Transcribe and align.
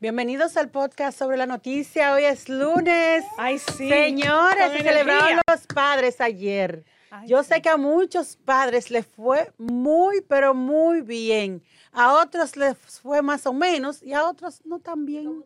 Bienvenidos 0.00 0.56
al 0.56 0.70
podcast 0.70 1.18
sobre 1.18 1.36
la 1.36 1.46
noticia. 1.46 2.12
Hoy 2.14 2.24
es 2.24 2.48
lunes. 2.48 3.24
Ay, 3.36 3.58
sí. 3.58 3.88
Señores, 3.88 4.70
se 4.72 4.82
celebraron 4.82 5.40
los 5.50 5.66
padres 5.66 6.20
ayer. 6.20 6.84
Ay, 7.10 7.26
Yo 7.28 7.42
sé 7.42 7.60
que 7.60 7.68
a 7.68 7.76
muchos 7.76 8.36
padres 8.36 8.90
les 8.92 9.04
fue 9.06 9.50
muy, 9.58 10.20
pero 10.20 10.54
muy 10.54 11.00
bien. 11.00 11.64
A 11.90 12.14
otros 12.14 12.56
les 12.56 12.76
fue 12.78 13.22
más 13.22 13.44
o 13.46 13.52
menos 13.52 14.00
y 14.02 14.12
a 14.12 14.24
otros 14.28 14.60
no 14.64 14.78
tan 14.78 15.04
bien. 15.04 15.44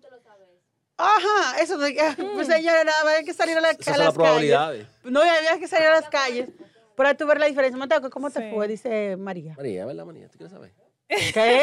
Ajá, 0.98 1.58
eso 1.60 1.78
que, 1.78 1.96
pues 2.34 2.46
señora, 2.46 2.84
nada 2.84 3.10
hay 3.16 3.24
que 3.24 3.32
salir 3.32 3.56
a, 3.56 3.60
la- 3.62 3.72
las 3.72 3.98
las 3.98 4.12
probabilidades. 4.14 4.86
calles. 4.86 5.10
No, 5.12 5.20
había 5.22 5.58
que 5.58 5.66
salir 5.66 5.86
a 5.88 5.92
las 6.00 6.10
calles 6.10 6.50
para 6.94 7.14
tú 7.16 7.26
ver 7.26 7.40
la 7.40 7.46
diferencia. 7.46 7.78
Mateo, 7.78 8.10
¿cómo 8.10 8.30
te 8.30 8.40
Sí. 8.42 8.54
fue? 8.54 8.68
Dice 8.68 9.16
María. 9.16 9.54
María, 9.56 9.86
¿verdad, 9.86 10.04
María? 10.04 10.28
¿Tú 10.28 10.36
quieres 10.36 10.52
saber? 10.52 10.72
¿Qué? 11.34 11.60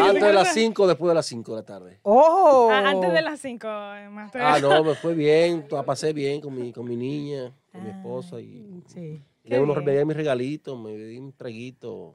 Antes 0.00 0.22
de 0.22 0.32
las 0.32 0.52
5 0.52 0.82
o 0.82 0.86
después 0.86 1.08
de 1.08 1.14
las 1.14 1.26
5 1.26 1.52
de 1.52 1.56
la 1.60 1.66
tarde. 1.66 2.00
¡Oh! 2.02 2.68
Ah, 2.70 2.90
antes 2.90 3.12
de 3.12 3.22
las 3.22 3.40
5, 3.40 3.66
más 4.10 4.30
Ah, 4.34 4.58
no, 4.60 4.82
me 4.84 4.94
fue 4.94 5.14
bien, 5.14 5.66
la 5.70 5.82
pasé 5.82 6.12
bien 6.12 6.40
con 6.40 6.54
mi, 6.54 6.72
con 6.72 6.86
mi 6.86 6.96
niña, 6.96 7.52
con 7.72 7.82
mi 7.84 7.90
esposa 7.90 8.40
y 8.40 8.82
Sí. 8.86 9.22
Le 9.44 9.60
unos, 9.60 9.82
me 9.84 9.96
di 9.96 10.04
mis 10.04 10.16
regalitos, 10.16 10.78
me 10.78 10.96
di 10.96 11.18
un 11.18 11.32
traguito, 11.32 12.14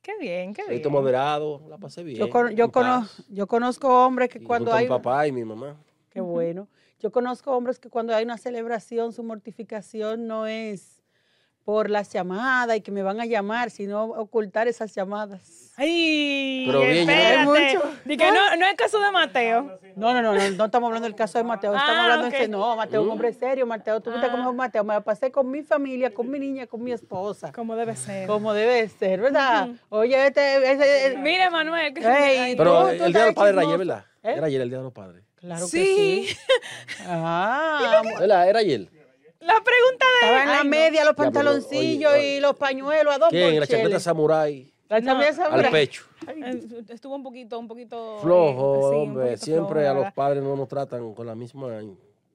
Qué 0.00 0.12
bien, 0.18 0.52
qué 0.52 0.62
bien. 0.62 0.66
traguito 0.66 0.90
moderado, 0.90 1.62
la 1.68 1.78
pasé 1.78 2.04
bien. 2.04 2.18
Yo, 2.18 2.30
con- 2.30 2.54
yo, 2.54 2.70
conozco 3.46 4.06
hombres 4.06 4.28
que 4.28 4.38
y 4.38 4.42
cuando 4.42 4.70
junto 4.70 4.76
hay... 4.76 4.84
mi 4.84 4.88
papá 4.88 5.26
y 5.26 5.32
mi 5.32 5.44
mamá. 5.44 5.76
Qué 6.10 6.20
bueno. 6.20 6.68
Yo 7.00 7.10
conozco 7.10 7.50
hombres 7.56 7.80
que 7.80 7.88
cuando 7.88 8.14
hay 8.14 8.24
una 8.24 8.38
celebración, 8.38 9.12
su 9.12 9.24
mortificación 9.24 10.28
no 10.28 10.46
es 10.46 11.01
por 11.64 11.90
las 11.90 12.12
llamadas 12.12 12.76
y 12.76 12.80
que 12.80 12.90
me 12.90 13.02
van 13.02 13.20
a 13.20 13.24
llamar, 13.26 13.70
sino 13.70 14.04
ocultar 14.04 14.66
esas 14.68 14.94
llamadas. 14.94 15.72
Ay, 15.76 16.64
Pero 16.66 16.80
bien, 16.80 17.06
no- 17.06 17.54
espérate. 17.54 17.88
Di 18.04 18.16
que 18.16 18.30
no, 18.32 18.56
no 18.56 18.66
es 18.66 18.74
caso 18.74 18.98
de 19.00 19.10
Mateo. 19.12 19.78
No, 19.96 20.12
no, 20.12 20.20
no, 20.22 20.34
no, 20.34 20.50
no 20.50 20.64
estamos 20.64 20.88
hablando 20.88 21.06
del 21.06 21.14
caso 21.14 21.38
de 21.38 21.44
Mateo, 21.44 21.72
estamos 21.74 21.94
Ah, 21.96 22.02
hablando 22.14 22.36
de 22.36 22.48
no, 22.48 22.76
Mateo 22.76 23.00
es 23.00 23.06
un 23.06 23.12
hombre 23.12 23.32
serio, 23.32 23.66
Mateo, 23.66 24.00
tú 24.00 24.10
viste 24.10 24.26
Ah. 24.26 24.30
cómo 24.32 24.50
es 24.50 24.56
Mateo, 24.56 24.84
me 24.84 24.94
la 24.94 25.00
pasé 25.02 25.30
con 25.30 25.50
mi 25.50 25.62
familia, 25.62 26.12
con 26.12 26.28
mi 26.30 26.38
niña, 26.38 26.66
con 26.66 26.82
mi 26.82 26.92
esposa, 26.92 27.52
Como 27.52 27.76
debe 27.76 27.94
ser. 27.96 28.26
como 28.26 28.52
debe 28.54 28.88
ser, 28.88 29.20
¿verdad? 29.20 29.68
Oye, 29.88 30.26
este, 30.26 30.72
ese- 30.72 31.16
Mire, 31.18 31.48
Manuel. 31.50 31.94
que- 31.94 32.00
Ey, 32.00 32.38
Ay, 32.38 32.56
Pero 32.56 32.82
tú- 32.82 32.88
el 32.88 32.98
tú 32.98 33.04
Día 33.06 33.20
de 33.20 33.26
los 33.26 33.34
Padres 33.34 33.52
era 33.54 33.62
ayer, 33.62 33.78
¿verdad? 33.78 34.04
¿Eh? 34.24 34.34
Era 34.36 34.46
ayer 34.46 34.60
el 34.60 34.68
Día 34.68 34.78
de 34.78 34.84
los 34.84 34.92
Padres. 34.92 35.24
Claro 35.36 35.66
Sí. 35.66 35.78
que 35.78 36.34
sí. 36.34 36.38
Ah, 37.08 38.02
¿Verdad? 38.18 38.48
Era 38.48 38.58
ayer. 38.60 38.88
La 39.42 39.54
pregunta 39.62 40.06
de. 40.06 40.26
estaba 40.26 40.42
en 40.42 40.48
la 40.48 40.58
Ay, 40.58 40.64
no. 40.64 40.70
media, 40.70 41.04
los 41.04 41.14
pero, 41.14 41.32
pantaloncillos 41.32 42.12
oye, 42.12 42.20
oye. 42.20 42.36
y 42.36 42.40
los 42.40 42.56
pañuelos 42.56 43.14
a 43.14 43.18
dos 43.18 43.28
¿Quién? 43.30 43.58
La 43.60 43.66
chaqueta 43.66 44.00
samurái 44.00 44.72
La 44.88 45.00
No, 45.00 45.06
chaqueta 45.20 45.28
al 45.44 45.50
samurai. 45.50 45.70
pecho. 45.72 46.04
Estuvo 46.88 47.16
un 47.16 47.22
poquito, 47.22 47.58
un 47.58 47.66
poquito. 47.68 48.18
Flojo, 48.22 48.74
eh, 48.74 48.80
sí, 48.80 48.86
un 48.96 49.08
hombre. 49.08 49.24
poquito 49.30 49.44
Siempre 49.44 49.80
flojo, 49.80 49.90
a 49.90 49.94
los 49.94 50.02
¿verdad? 50.04 50.14
padres 50.14 50.42
no 50.44 50.56
nos 50.56 50.68
tratan 50.68 51.14
con 51.14 51.26
la 51.26 51.34
misma, 51.34 51.66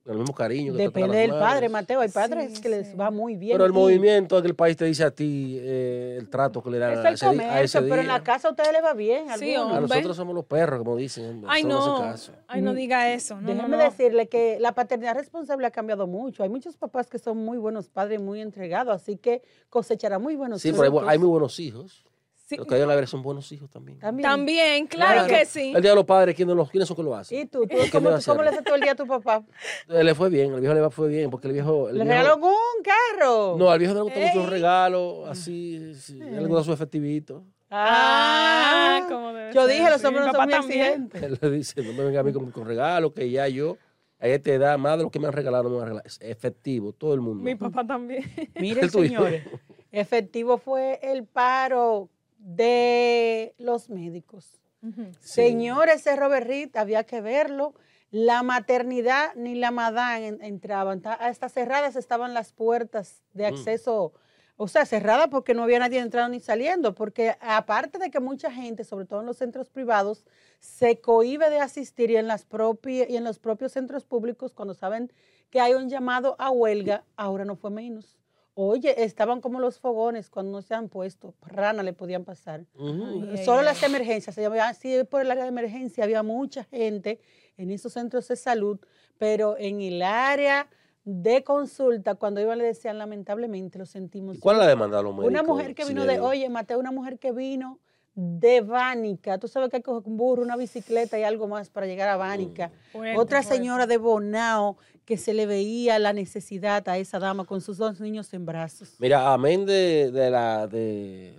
el 0.08 0.18
mismo 0.18 0.34
cariño. 0.34 0.74
que 0.74 0.84
Depende 0.84 1.10
las 1.10 1.18
del 1.18 1.30
padre. 1.32 1.70
Mateo. 1.70 2.00
Hay 2.02 2.10
padres 2.10 2.56
Sí, 2.56 2.62
que 2.62 2.70
les 2.70 2.98
va 3.00 3.12
muy 3.12 3.36
bien. 3.36 3.54
Pero 3.54 3.66
el 3.66 3.74
movimiento 3.74 4.42
del 4.42 4.56
país 4.56 4.78
te 4.78 4.86
dice 4.86 5.04
a 5.04 5.12
ti 5.12 5.58
eh, 5.60 6.18
el 6.20 6.30
trato 6.30 6.64
que 6.64 6.70
le 6.70 6.80
dan 6.80 6.94
Es 6.94 6.98
a 7.00 7.08
el 7.10 7.14
ese, 7.16 7.26
a 7.26 7.30
comercio, 7.30 7.82
pero 7.90 8.02
en 8.02 8.08
la 8.08 8.24
casa 8.24 8.48
a 8.48 8.52
ustedes 8.52 8.72
les 8.72 8.84
va 8.84 8.94
bien. 8.94 9.26
Sí. 9.38 9.56
A 9.56 9.80
nosotros 9.80 10.16
somos 10.16 10.34
los 10.34 10.46
perros, 10.46 10.80
como 10.80 10.96
dicen. 10.96 11.44
Ay, 11.48 11.64
no 11.64 12.02
caso. 12.02 12.32
Ay, 12.48 12.62
no 12.62 12.74
diga 12.74 13.14
eso. 13.14 13.40
No, 13.42 13.68
no. 13.68 13.78
decirle 13.78 14.28
que 14.28 14.58
la 14.60 14.74
paternidad 14.74 15.16
responsable 15.16 15.68
ha 15.68 15.72
cambiado 15.72 16.08
mucho. 16.08 16.44
Hay 16.44 16.50
muchos 16.50 16.78
papás 16.78 17.08
que 17.08 17.20
son 17.20 17.38
muy 17.38 17.58
buenos 17.58 17.90
padres, 17.90 18.22
muy 18.22 18.42
entregados, 18.42 18.96
así 18.96 19.18
que 19.18 19.42
cosechará 19.70 20.20
muy 20.20 20.36
buenos 20.36 20.62
Sí, 20.62 20.72
pero 20.72 21.08
hay 21.08 21.18
muy 21.18 21.28
buenos 21.28 21.60
hijos. 21.60 22.04
Sí, 22.50 22.56
Los 22.56 22.66
que 22.66 22.76
deben 22.76 22.90
haber 22.90 23.08
son 23.08 23.22
buenos 23.22 23.52
hijos 23.52 23.70
también. 23.70 24.00
También. 24.00 24.30
También, 24.30 24.88
claro 24.88 25.26
Claro. 25.26 25.28
que 25.28 25.46
sí. 25.46 25.74
El 25.76 25.82
Día 25.82 25.92
de 25.92 25.96
los 25.98 26.06
Padres, 26.06 26.34
¿quiénes, 26.34 26.56
los, 26.56 26.70
¿quiénes 26.72 26.88
son 26.88 26.96
que 26.96 27.04
lo 27.04 27.12
¿Y 27.12 27.14
hacen? 27.20 27.50
tú? 27.50 27.64
¿Tú 27.64 27.68
¿Qué 27.68 27.90
¿Cómo, 27.92 28.10
va 28.10 28.16
a 28.16 28.22
cómo 28.22 28.42
le 28.42 28.48
hacer? 28.48 28.60
hace 28.60 28.62
todo 28.64 28.76
el 28.76 28.82
día 28.82 28.92
a 28.94 28.96
tu 28.96 29.06
papá? 29.06 29.44
Eh, 29.90 30.02
Le 30.04 30.16
fue 30.16 30.30
bien, 30.30 30.54
el 30.54 30.62
viejo 30.62 30.74
le 30.74 30.90
fue 30.90 31.10
bien, 31.10 31.30
porque 31.30 31.48
el 31.48 31.54
viejo... 31.54 31.90
El 31.90 31.98
¿Le 31.98 32.06
viejo- 32.06 32.18
regaló 32.20 32.36
un 32.38 32.84
carro? 32.84 33.56
No, 33.58 33.70
al 33.70 33.80
viejo 33.80 33.94
le 33.94 34.00
gustan 34.02 34.22
mucho 34.22 34.34
Ey. 34.34 34.40
los 34.40 34.50
regalos, 34.50 35.28
así, 35.30 35.94
sí, 35.96 36.22
él 36.22 36.38
le 36.42 36.48
gusta 36.48 36.64
su 36.64 36.72
efectivito. 36.72 37.44
Ah, 37.70 39.06
como 39.10 39.34
debe 39.34 39.54
Yo 39.54 39.66
ser, 39.68 39.76
dije, 39.78 39.90
los 39.90 40.04
hombres 40.06 40.26
mi 40.26 40.28
no 40.28 40.34
son 40.34 40.34
papá 40.34 40.46
muy 40.46 40.54
también. 40.54 40.82
exigentes. 41.14 41.24
Él 41.24 41.40
le 41.42 41.50
dice, 41.58 41.82
no 41.84 41.94
me 41.94 42.04
venga 42.06 42.20
a 42.22 42.24
mí 42.24 42.32
con, 42.32 42.50
con 42.52 42.66
regalos, 42.66 43.12
que 43.14 43.30
ya 43.30 43.48
yo, 43.50 43.78
a 44.20 44.28
esta 44.28 44.52
edad, 44.54 44.78
más 44.78 44.98
de 44.98 45.04
lo 45.04 45.12
que 45.12 45.20
me 45.20 45.28
han 45.28 45.34
regalado, 45.34 45.64
no 45.66 45.70
me 45.72 45.82
han 45.82 45.88
regalado. 45.88 46.08
Es 46.08 46.18
efectivo, 46.22 46.94
todo 46.94 47.14
el 47.14 47.20
mundo. 47.22 47.44
Mi 47.44 47.56
papá 47.56 47.86
también. 47.86 48.24
Miren, 48.60 48.90
señores, 48.90 49.44
efectivo 49.92 50.58
fue 50.58 51.00
el 51.04 51.26
paro 51.26 52.10
de 52.56 53.54
los 53.58 53.90
médicos. 53.90 54.62
Sí. 54.82 55.18
Señores, 55.20 55.98
ese 55.98 56.16
Robert 56.16 56.48
Reed, 56.48 56.76
había 56.78 57.04
que 57.04 57.20
verlo. 57.20 57.74
La 58.10 58.42
maternidad 58.42 59.34
ni 59.36 59.56
la 59.56 59.72
madán 59.72 60.24
en- 60.24 60.42
entraban. 60.42 61.02
Ta- 61.02 61.14
Hasta 61.14 61.50
cerradas 61.50 61.98
estaban 61.98 62.34
las 62.34 62.54
puertas 62.54 63.22
de 63.34 63.52
Mm. 63.52 63.54
acceso. 63.54 64.14
O 64.56 64.68
sea, 64.70 64.86
cerradas 64.86 65.28
porque 65.28 65.54
no 65.54 65.64
había 65.64 65.80
nadie 65.80 66.00
entrando 66.00 66.30
ni 66.30 66.40
saliendo. 66.40 66.96
Porque 66.96 67.36
aparte 67.42 67.98
de 68.00 68.10
que 68.10 68.22
mucha 68.22 68.50
gente, 68.50 68.86
sobre 68.86 69.06
todo 69.06 69.20
en 69.20 69.26
los 69.26 69.38
centros 69.38 69.70
privados, 69.70 70.24
se 70.60 71.02
cohíbe 71.02 71.50
de 71.50 71.60
asistir 71.60 72.10
y 72.12 72.16
en, 72.16 72.28
las 72.28 72.48
y 72.88 73.16
en 73.18 73.24
los 73.26 73.40
propios 73.40 73.74
centros 73.74 74.06
públicos, 74.06 74.54
cuando 74.54 74.74
saben 74.74 75.12
que 75.50 75.60
hay 75.60 75.74
un 75.74 75.90
llamado 75.90 76.36
a 76.40 76.50
huelga, 76.50 77.04
ahora 77.18 77.44
no 77.46 77.56
fue 77.58 77.72
menos. 77.72 78.17
Oye, 78.60 79.04
estaban 79.04 79.40
como 79.40 79.60
los 79.60 79.78
fogones 79.78 80.32
cuando 80.32 80.52
no 80.52 80.62
se 80.64 80.74
han 80.74 80.90
puesto. 80.90 81.36
Rana 81.46 81.84
le 81.84 81.94
podían 81.94 82.26
pasar. 82.26 82.66
Ay, 82.80 83.44
Solo 83.46 83.60
ay, 83.60 83.66
las 83.66 83.84
emergencias, 83.84 84.34
se 84.34 84.42
llamaba 84.42 84.70
así 84.70 85.04
por 85.04 85.22
el 85.22 85.30
área 85.30 85.44
de 85.44 85.50
emergencia, 85.50 86.04
había 86.04 86.24
mucha 86.24 86.64
gente 86.64 87.20
en 87.56 87.70
esos 87.70 87.94
centros 87.94 88.28
de 88.28 88.36
salud, 88.36 88.80
pero 89.20 89.56
en 89.60 89.82
el 89.82 90.02
área 90.02 90.68
de 91.06 91.44
consulta, 91.44 92.16
cuando 92.16 92.42
iban 92.42 92.58
le 92.58 92.64
decían, 92.64 92.98
lamentablemente, 92.98 93.78
lo 93.78 93.86
sentimos. 93.86 94.38
¿Y 94.38 94.40
¿Cuál 94.40 94.56
es 94.56 94.62
la 94.64 94.68
demanda 94.70 94.98
de 94.98 95.04
los 95.04 95.14
médicos? 95.14 95.30
Una 95.30 95.44
mujer 95.44 95.76
que 95.76 95.86
vino 95.86 96.08
de, 96.08 96.20
oye, 96.20 96.50
Mateo, 96.50 96.80
una 96.80 96.92
mujer 96.92 97.20
que 97.20 97.32
vino 97.32 97.80
de 98.20 98.62
Bánica, 98.62 99.38
tú 99.38 99.48
sabes 99.48 99.70
que 99.70 99.76
hay 99.76 99.82
que 99.84 99.86
coger 99.92 100.10
un 100.10 100.18
burro, 100.18 100.42
una 100.42 100.58
bicicleta 100.58 101.20
y 101.20 101.24
algo 101.24 101.48
más 101.48 101.70
para 101.70 101.86
llegar 101.86 102.10
a 102.10 102.18
Bánica. 102.18 102.72
Fuerte, 102.92 103.16
Otra 103.16 103.44
señora 103.44 103.86
de 103.86 103.98
Bonao 103.98 104.76
que 105.06 105.18
se 105.18 105.36
le 105.36 105.46
veía 105.46 106.00
la 106.00 106.14
necesidad 106.14 106.90
a 106.90 106.98
esa 106.98 107.20
dama 107.20 107.46
con 107.46 107.62
sus 107.62 107.78
dos 107.78 108.00
niños 108.00 108.34
en 108.34 108.46
brazos, 108.46 108.96
Mira, 108.98 109.32
amén 109.34 109.68
de, 109.68 110.12
de 110.12 110.32
la, 110.32 110.66
de, 110.68 111.36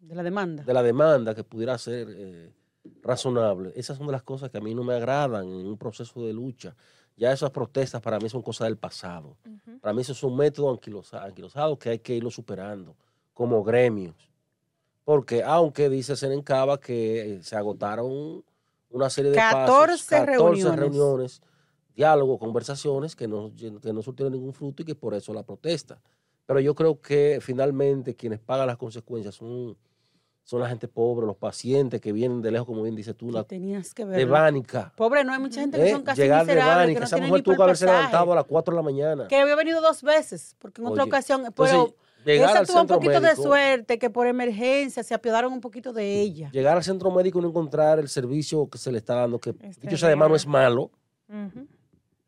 de 0.00 0.14
la 0.16 0.22
demanda. 0.24 0.64
de 0.64 0.74
la 0.74 0.82
demanda 0.82 1.34
que 1.36 1.44
pudiera 1.44 1.78
ser 1.78 2.08
eh, 2.10 2.52
razonable, 3.02 3.72
esas 3.76 3.96
son 3.96 4.06
de 4.06 4.12
las 4.12 4.24
cosas 4.24 4.50
que 4.50 4.58
a 4.58 4.60
mí 4.60 4.74
no 4.74 4.82
me 4.82 4.94
agradan 4.94 5.44
en 5.44 5.66
un 5.68 5.78
proceso 5.78 6.20
de 6.26 6.32
lucha. 6.32 6.74
Ya 7.16 7.32
esas 7.32 7.50
protestas 7.50 8.00
para 8.02 8.18
mí 8.18 8.28
son 8.28 8.42
cosas 8.42 8.66
del 8.66 8.76
pasado. 8.76 9.36
Para 9.80 9.92
mí 9.94 10.02
eso 10.02 10.12
es 10.12 10.22
un 10.22 10.36
método 10.36 10.70
anquilosa- 10.70 11.24
anquilosado 11.24 11.78
que 11.78 11.90
hay 11.90 11.98
que 12.00 12.14
irlo 12.14 12.30
superando 12.30 12.96
como 13.34 13.62
gremios. 13.64 14.27
Porque 15.08 15.42
aunque 15.42 15.88
dice 15.88 16.16
Senencaba 16.16 16.78
que 16.78 17.36
eh, 17.36 17.42
se 17.42 17.56
agotaron 17.56 18.44
una 18.90 19.08
serie 19.08 19.30
de 19.30 19.38
14 19.38 20.04
pasos, 20.04 20.06
14 20.06 20.26
reuniones. 20.26 20.76
reuniones, 20.78 21.42
diálogos, 21.96 22.38
conversaciones 22.38 23.16
que 23.16 23.26
no, 23.26 23.50
que 23.56 23.90
no 23.94 24.02
surtieron 24.02 24.34
ningún 24.34 24.52
fruto 24.52 24.82
y 24.82 24.84
que 24.84 24.94
por 24.94 25.14
eso 25.14 25.32
la 25.32 25.44
protesta. 25.44 25.98
Pero 26.44 26.60
yo 26.60 26.74
creo 26.74 27.00
que 27.00 27.38
finalmente 27.40 28.14
quienes 28.16 28.38
pagan 28.38 28.66
las 28.66 28.76
consecuencias 28.76 29.34
son, 29.34 29.78
son 30.44 30.60
la 30.60 30.68
gente 30.68 30.88
pobre, 30.88 31.26
los 31.26 31.36
pacientes 31.36 32.02
que 32.02 32.12
vienen 32.12 32.42
de 32.42 32.50
lejos, 32.50 32.66
como 32.66 32.82
bien 32.82 32.94
dices 32.94 33.16
tú, 33.16 33.28
Que 33.28 33.32
la, 33.32 33.44
tenías 33.44 33.94
que 33.94 34.04
de 34.04 34.10
verlo. 34.10 34.32
Bánica. 34.34 34.92
Pobre, 34.94 35.24
no 35.24 35.32
hay 35.32 35.40
mucha 35.40 35.62
gente 35.62 35.78
que 35.78 35.88
¿eh? 35.88 35.92
son 35.92 36.02
casi 36.02 36.20
Llegar 36.20 36.44
de 36.44 36.52
miserables, 36.52 36.94
que 36.94 37.00
no 37.00 37.06
Esa 37.06 37.16
mujer 37.16 37.42
tuvo 37.42 37.56
que 37.56 37.62
haberse 37.62 37.86
levantado 37.86 38.32
a 38.32 38.34
las 38.34 38.44
4 38.44 38.72
de 38.72 38.76
la 38.76 38.82
mañana. 38.82 39.26
Que 39.26 39.36
había 39.36 39.56
venido 39.56 39.80
dos 39.80 40.02
veces, 40.02 40.54
porque 40.58 40.82
en 40.82 40.88
otra 40.88 41.04
Oye, 41.04 41.08
ocasión, 41.08 41.46
entonces, 41.46 41.74
pero 41.74 42.07
llegar 42.24 42.50
esa 42.50 42.58
al 42.60 42.66
tuvo 42.66 42.76
un 42.76 42.80
centro 42.82 42.96
poquito 42.96 43.20
médico- 43.20 43.42
de 43.42 43.42
suerte, 43.48 43.98
que 43.98 44.10
por 44.10 44.26
emergencia 44.26 45.02
se 45.02 45.14
apiadaron 45.14 45.52
un 45.52 45.60
poquito 45.60 45.92
de 45.92 46.20
ella. 46.20 46.50
Llegar 46.52 46.76
al 46.76 46.84
centro 46.84 47.10
médico 47.10 47.38
y 47.38 47.42
no 47.42 47.48
encontrar 47.48 47.98
el 47.98 48.08
servicio 48.08 48.68
que 48.68 48.78
se 48.78 48.90
le 48.92 48.98
está 48.98 49.14
dando, 49.14 49.38
que 49.38 49.54
Es 49.60 49.78
dicho 49.80 49.96
sea 49.96 50.08
de 50.08 50.16
mano 50.16 50.34
es 50.36 50.46
malo, 50.46 50.90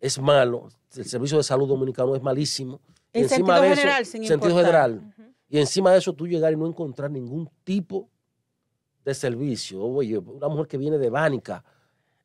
es 0.01 0.19
malo. 0.21 0.69
El 0.97 1.05
servicio 1.05 1.37
de 1.39 1.45
salud 1.45 1.69
dominicano 1.69 2.15
es 2.17 2.23
malísimo. 2.23 2.81
En 3.13 3.21
Y 3.21 3.25
encima 3.25 3.55
sentido 3.57 3.63
de 3.63 3.69
eso- 3.73 3.81
general, 3.81 4.07
sin 4.07 4.25
sentido 4.27 4.51
importar. 4.51 4.91
general. 4.91 5.15
Y 5.49 5.59
encima 5.59 5.93
de 5.93 5.99
eso 5.99 6.13
tú 6.13 6.27
llegar 6.27 6.53
y 6.53 6.57
no 6.57 6.67
encontrar 6.67 7.11
ningún 7.11 7.51
tipo 7.65 8.09
de 9.05 9.15
servicio. 9.15 9.83
Oye, 9.83 10.19
una 10.19 10.49
mujer 10.49 10.67
que 10.69 10.79
viene 10.79 10.97
de 10.99 11.11
Bánica. 11.11 11.65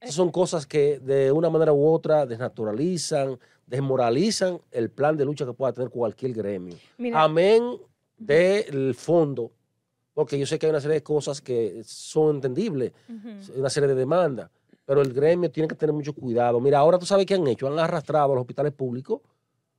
Esas 0.05 0.15
son 0.15 0.31
cosas 0.31 0.67
que 0.67 0.99
de 0.99 1.31
una 1.31 1.49
manera 1.49 1.73
u 1.73 1.87
otra 1.87 2.25
desnaturalizan, 2.27 3.39
desmoralizan 3.65 4.61
el 4.71 4.91
plan 4.91 5.17
de 5.17 5.25
lucha 5.25 5.45
que 5.45 5.53
pueda 5.53 5.73
tener 5.73 5.89
cualquier 5.89 6.33
gremio. 6.33 6.75
Mira, 6.97 7.23
Amén 7.23 7.77
del 8.17 8.93
fondo, 8.95 9.51
porque 10.13 10.37
yo 10.39 10.45
sé 10.45 10.57
que 10.59 10.67
hay 10.67 10.69
una 10.69 10.79
serie 10.79 10.95
de 10.95 11.03
cosas 11.03 11.41
que 11.41 11.81
son 11.83 12.35
entendibles, 12.35 12.91
una 13.55 13.69
serie 13.69 13.89
de 13.89 13.95
demandas, 13.95 14.49
pero 14.85 15.01
el 15.01 15.11
gremio 15.11 15.49
tiene 15.51 15.67
que 15.67 15.75
tener 15.75 15.91
mucho 15.93 16.13
cuidado. 16.13 16.59
Mira, 16.59 16.77
ahora 16.79 16.97
tú 16.99 17.05
sabes 17.07 17.25
qué 17.25 17.33
han 17.33 17.47
hecho, 17.47 17.67
han 17.67 17.79
arrastrado 17.79 18.31
a 18.31 18.35
los 18.35 18.41
hospitales 18.41 18.71
públicos 18.73 19.21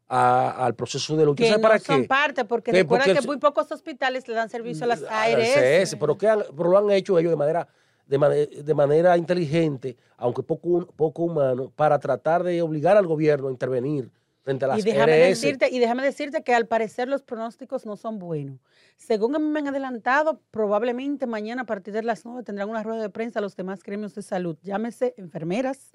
al 0.09 0.75
proceso 0.75 1.17
de 1.17 1.25
lucha. 1.25 1.43
Que 1.45 1.49
¿Sabes 1.49 1.63
no 1.63 1.69
para 1.69 1.79
son 1.79 2.03
qué? 2.03 2.09
parte, 2.09 2.45
porque 2.45 2.73
recuerda 2.73 3.07
Porque 3.07 3.21
que 3.21 3.27
muy 3.27 3.39
pocos 3.39 3.71
hospitales 3.73 4.27
le 4.29 4.35
dan 4.35 4.49
servicio 4.51 4.85
a 4.85 4.89
las 4.89 5.03
Al 5.05 5.35
ARS. 5.35 5.49
CS, 5.93 5.97
pero, 5.97 6.19
¿qué 6.19 6.29
han- 6.29 6.45
pero 6.57 6.71
lo 6.71 6.79
han 6.79 6.91
hecho 6.91 7.19
ellos 7.19 7.31
de 7.31 7.37
manera 7.37 7.67
de, 8.07 8.19
mane- 8.19 8.47
de 8.47 8.75
manera 8.75 9.17
inteligente, 9.17 9.97
aunque 10.17 10.43
poco, 10.43 10.87
poco 10.97 11.25
humano, 11.25 11.73
para 11.77 11.99
tratar 11.99 12.43
de 12.43 12.63
obligar 12.63 12.97
al 12.97 13.07
gobierno 13.07 13.49
a 13.49 13.51
intervenir 13.51 14.11
frente 14.43 14.65
a 14.65 14.69
las 14.69 14.79
Y 14.79 14.83
déjame, 14.83 15.13
RS. 15.13 15.29
decirte, 15.43 15.69
y 15.71 15.79
déjame 15.81 16.05
decirte 16.05 16.43
que 16.45 16.55
al 16.55 16.67
parecer 16.69 17.09
los 17.09 17.23
pronósticos 17.23 17.85
no 17.85 17.97
son 17.97 18.19
buenos. 18.21 18.61
Según 18.97 19.35
a 19.35 19.39
mí 19.41 19.47
me 19.47 19.59
han 19.59 19.69
adelantado, 19.69 20.41
probablemente 20.53 21.27
mañana 21.27 21.63
a 21.63 21.67
partir 21.67 21.93
de 21.93 22.03
las 22.05 22.25
9 22.25 22.45
tendrán 22.45 22.71
una 22.71 22.83
rueda 22.85 23.03
de 23.03 23.11
prensa 23.11 23.41
los 23.41 23.57
demás 23.57 23.83
gremios 23.83 24.15
de 24.15 24.23
salud, 24.23 24.57
llámese 24.63 25.15
enfermeras, 25.17 25.93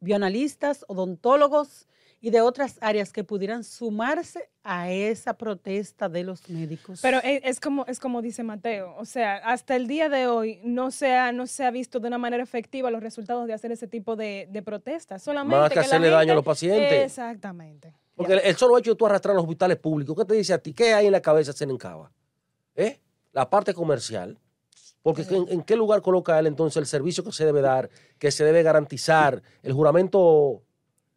bioanalistas, 0.00 0.84
odontólogos 0.88 1.88
y 2.20 2.30
de 2.30 2.40
otras 2.40 2.78
áreas 2.80 3.12
que 3.12 3.24
pudieran 3.24 3.62
sumarse 3.62 4.48
a 4.62 4.90
esa 4.90 5.34
protesta 5.34 6.08
de 6.08 6.24
los 6.24 6.48
médicos. 6.48 7.00
Pero 7.02 7.18
e- 7.22 7.42
es, 7.44 7.60
como, 7.60 7.84
es 7.86 8.00
como 8.00 8.22
dice 8.22 8.42
Mateo, 8.42 8.94
o 8.98 9.04
sea, 9.04 9.36
hasta 9.36 9.76
el 9.76 9.86
día 9.86 10.08
de 10.08 10.26
hoy 10.26 10.60
no 10.64 10.90
se 10.90 11.14
ha, 11.14 11.30
no 11.32 11.46
se 11.46 11.64
ha 11.64 11.70
visto 11.70 12.00
de 12.00 12.08
una 12.08 12.18
manera 12.18 12.42
efectiva 12.42 12.90
los 12.90 13.02
resultados 13.02 13.46
de 13.46 13.52
hacer 13.52 13.70
ese 13.70 13.86
tipo 13.86 14.16
de, 14.16 14.48
de 14.50 14.62
protestas. 14.62 15.22
Solamente 15.22 15.56
Más 15.56 15.68
que 15.68 15.76
la 15.76 15.80
hacerle 15.82 16.10
daño 16.10 16.32
a 16.32 16.36
los 16.36 16.44
pacientes. 16.44 17.04
Exactamente. 17.04 17.92
Porque 18.16 18.32
el, 18.32 18.38
el 18.40 18.56
solo 18.56 18.78
hecho 18.78 18.90
de 18.92 18.96
tú 18.96 19.06
arrastrar 19.06 19.32
a 19.32 19.36
los 19.36 19.44
hospitales 19.44 19.76
públicos, 19.76 20.16
¿qué 20.16 20.24
te 20.24 20.34
dice 20.34 20.54
a 20.54 20.58
ti? 20.58 20.72
¿Qué 20.72 20.94
hay 20.94 21.06
en 21.06 21.12
la 21.12 21.20
cabeza 21.20 21.52
de 21.52 21.58
Senencaba? 21.58 22.10
¿Eh? 22.74 22.98
La 23.32 23.48
parte 23.50 23.74
comercial. 23.74 24.38
Porque 25.02 25.22
¿en, 25.30 25.46
en 25.48 25.62
qué 25.62 25.76
lugar 25.76 26.02
coloca 26.02 26.36
él 26.38 26.48
entonces 26.48 26.78
el 26.78 26.86
servicio 26.86 27.22
que 27.22 27.30
se 27.30 27.44
debe 27.44 27.60
dar, 27.60 27.88
que 28.18 28.32
se 28.32 28.42
debe 28.42 28.64
garantizar, 28.64 29.40
el 29.62 29.72
juramento 29.72 30.62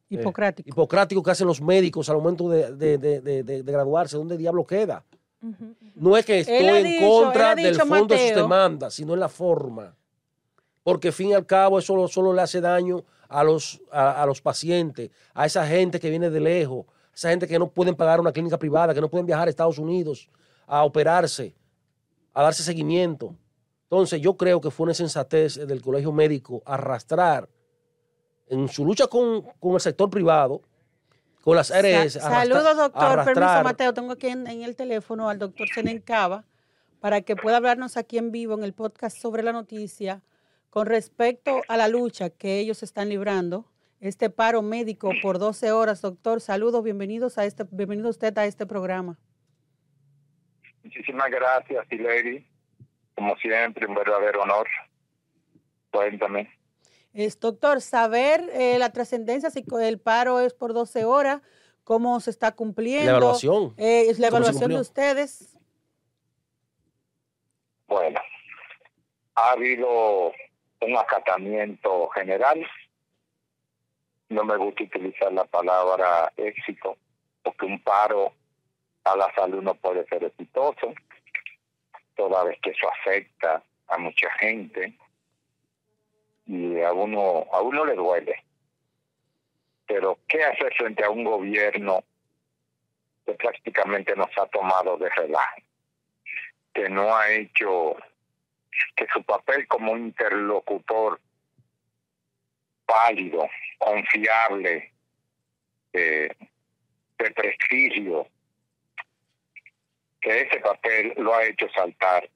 eh, 0.09 0.15
Hipocrático. 0.15 0.69
hipocrático 0.69 1.21
que 1.23 1.31
hacen 1.31 1.47
los 1.47 1.61
médicos 1.61 2.09
al 2.09 2.17
momento 2.17 2.49
de, 2.49 2.75
de- 2.75 2.97
de- 2.97 3.43
de- 3.43 3.61
graduarse? 3.63 4.17
¿Dónde 4.17 4.37
diablo 4.37 4.65
queda? 4.65 5.03
No 5.95 6.17
es 6.17 6.25
que 6.25 6.39
estoy 6.39 6.55
en 6.67 6.83
dicho- 6.83 7.07
contra 7.07 7.55
del 7.55 7.73
dicho, 7.73 7.85
fondo 7.85 8.13
de 8.15 8.27
sus 8.27 8.35
demandas, 8.35 8.93
sino 8.93 9.13
en 9.13 9.19
la 9.19 9.29
forma. 9.29 9.95
Porque, 10.83 11.11
fin 11.11 11.29
y 11.29 11.33
al 11.33 11.45
cabo, 11.45 11.77
eso 11.79 11.87
solo, 11.93 12.07
solo 12.07 12.33
le 12.33 12.41
hace 12.41 12.59
daño 12.61 13.03
a 13.27 13.43
los, 13.43 13.81
a, 13.91 14.23
a 14.23 14.25
los 14.25 14.41
pacientes, 14.41 15.11
a 15.33 15.45
esa 15.45 15.65
gente 15.67 15.99
que 15.99 16.09
viene 16.09 16.29
de 16.29 16.39
lejos, 16.39 16.85
esa 17.13 17.29
gente 17.29 17.47
que 17.47 17.59
no 17.59 17.69
pueden 17.69 17.95
pagar 17.95 18.19
una 18.19 18.31
clínica 18.31 18.57
privada, 18.57 18.93
que 18.93 19.01
no 19.01 19.09
pueden 19.09 19.27
viajar 19.27 19.47
a 19.47 19.51
Estados 19.51 19.77
Unidos 19.77 20.29
a 20.65 20.83
operarse, 20.83 21.53
a 22.33 22.41
darse 22.43 22.63
seguimiento. 22.63 23.35
Entonces, 23.83 24.21
yo 24.21 24.35
creo 24.37 24.59
que 24.61 24.71
fue 24.71 24.85
una 24.85 24.91
insensatez 24.91 25.55
del 25.67 25.81
colegio 25.81 26.11
médico 26.11 26.61
arrastrar 26.65 27.47
en 28.49 28.67
su 28.67 28.85
lucha 28.85 29.07
con, 29.07 29.41
con 29.59 29.73
el 29.75 29.79
sector 29.79 30.09
privado, 30.09 30.61
con 31.43 31.55
las 31.55 31.67
Sa- 31.67 31.77
ARS. 31.79 32.13
Saludos, 32.13 32.75
doctor. 32.77 33.23
Permiso, 33.23 33.63
Mateo. 33.63 33.93
Tengo 33.93 34.11
aquí 34.13 34.27
en, 34.27 34.47
en 34.47 34.63
el 34.63 34.75
teléfono 34.75 35.29
al 35.29 35.39
doctor 35.39 35.67
Senencaba 35.73 36.43
para 36.99 37.21
que 37.21 37.35
pueda 37.35 37.57
hablarnos 37.57 37.95
aquí 37.97 38.17
en 38.17 38.31
vivo 38.31 38.53
en 38.55 38.63
el 38.63 38.73
podcast 38.73 39.17
sobre 39.17 39.41
la 39.43 39.53
noticia 39.53 40.21
con 40.69 40.85
respecto 40.85 41.61
a 41.67 41.77
la 41.77 41.87
lucha 41.87 42.29
que 42.29 42.59
ellos 42.59 42.83
están 42.83 43.09
librando. 43.09 43.65
Este 44.01 44.29
paro 44.29 44.61
médico 44.61 45.11
por 45.21 45.39
12 45.39 45.71
horas, 45.71 46.01
doctor. 46.01 46.39
Saludos, 46.41 46.83
bienvenidos 46.83 47.37
a 47.37 47.45
este, 47.45 47.65
bienvenido 47.71 48.09
usted 48.09 48.37
a 48.37 48.45
este 48.45 48.65
programa. 48.65 49.17
Muchísimas 50.83 51.29
gracias, 51.29 51.85
Hilary. 51.91 52.47
Como 53.15 53.35
siempre, 53.37 53.85
un 53.85 53.95
verdadero 53.95 54.41
honor. 54.43 54.67
Cuéntame. 55.91 56.49
Es, 57.13 57.39
doctor, 57.39 57.81
saber 57.81 58.49
eh, 58.53 58.77
la 58.77 58.91
trascendencia, 58.91 59.49
si 59.49 59.65
el 59.81 59.99
paro 59.99 60.39
es 60.39 60.53
por 60.53 60.73
12 60.73 61.05
horas, 61.05 61.41
cómo 61.83 62.19
se 62.19 62.29
está 62.29 62.51
cumpliendo. 62.51 63.11
La 63.11 63.17
evaluación. 63.17 63.73
Eh, 63.77 64.05
es 64.09 64.19
la 64.19 64.29
¿Cómo 64.29 64.43
se 64.43 64.51
evaluación 64.51 64.71
de 64.71 64.81
ustedes. 64.81 65.57
Bueno, 67.87 68.19
ha 69.35 69.51
habido 69.51 70.31
un 70.81 70.97
acatamiento 70.97 72.09
general. 72.09 72.65
No 74.29 74.43
me 74.43 74.57
gusta 74.57 74.83
utilizar 74.83 75.33
la 75.33 75.45
palabra 75.45 76.31
éxito, 76.37 76.95
porque 77.41 77.65
un 77.65 77.81
paro 77.81 78.33
a 79.03 79.15
la 79.17 79.33
salud 79.33 79.63
no 79.63 79.73
puede 79.73 80.05
ser 80.05 80.23
exitoso, 80.23 80.93
toda 82.15 82.43
vez 82.43 82.59
que 82.61 82.69
eso 82.69 82.87
afecta 82.87 83.63
a 83.87 83.97
mucha 83.97 84.29
gente 84.39 84.95
y 86.49 86.81
a 86.81 86.91
uno, 86.91 87.45
a 87.53 87.61
uno 87.61 87.85
le 87.85 87.95
duele. 87.95 88.43
Pero, 89.87 90.19
¿qué 90.27 90.43
hacer 90.43 90.73
frente 90.75 91.05
a 91.05 91.09
un 91.09 91.23
gobierno 91.23 92.03
que 93.25 93.33
prácticamente 93.33 94.15
nos 94.15 94.29
ha 94.37 94.45
tomado 94.47 94.97
de 94.97 95.09
relajo? 95.09 95.61
que 96.73 96.89
no 96.89 97.15
ha 97.15 97.29
hecho 97.29 97.97
que 98.95 99.05
su 99.11 99.21
papel 99.23 99.67
como 99.67 99.97
interlocutor 99.97 101.19
válido, 102.87 103.49
confiable, 103.77 104.93
eh, 105.93 106.29
de 107.17 107.31
prestigio, 107.31 108.27
que 110.21 110.41
ese 110.41 110.59
papel 110.59 111.13
lo 111.17 111.35
ha 111.35 111.43
hecho 111.45 111.69
saltar, 111.69 112.29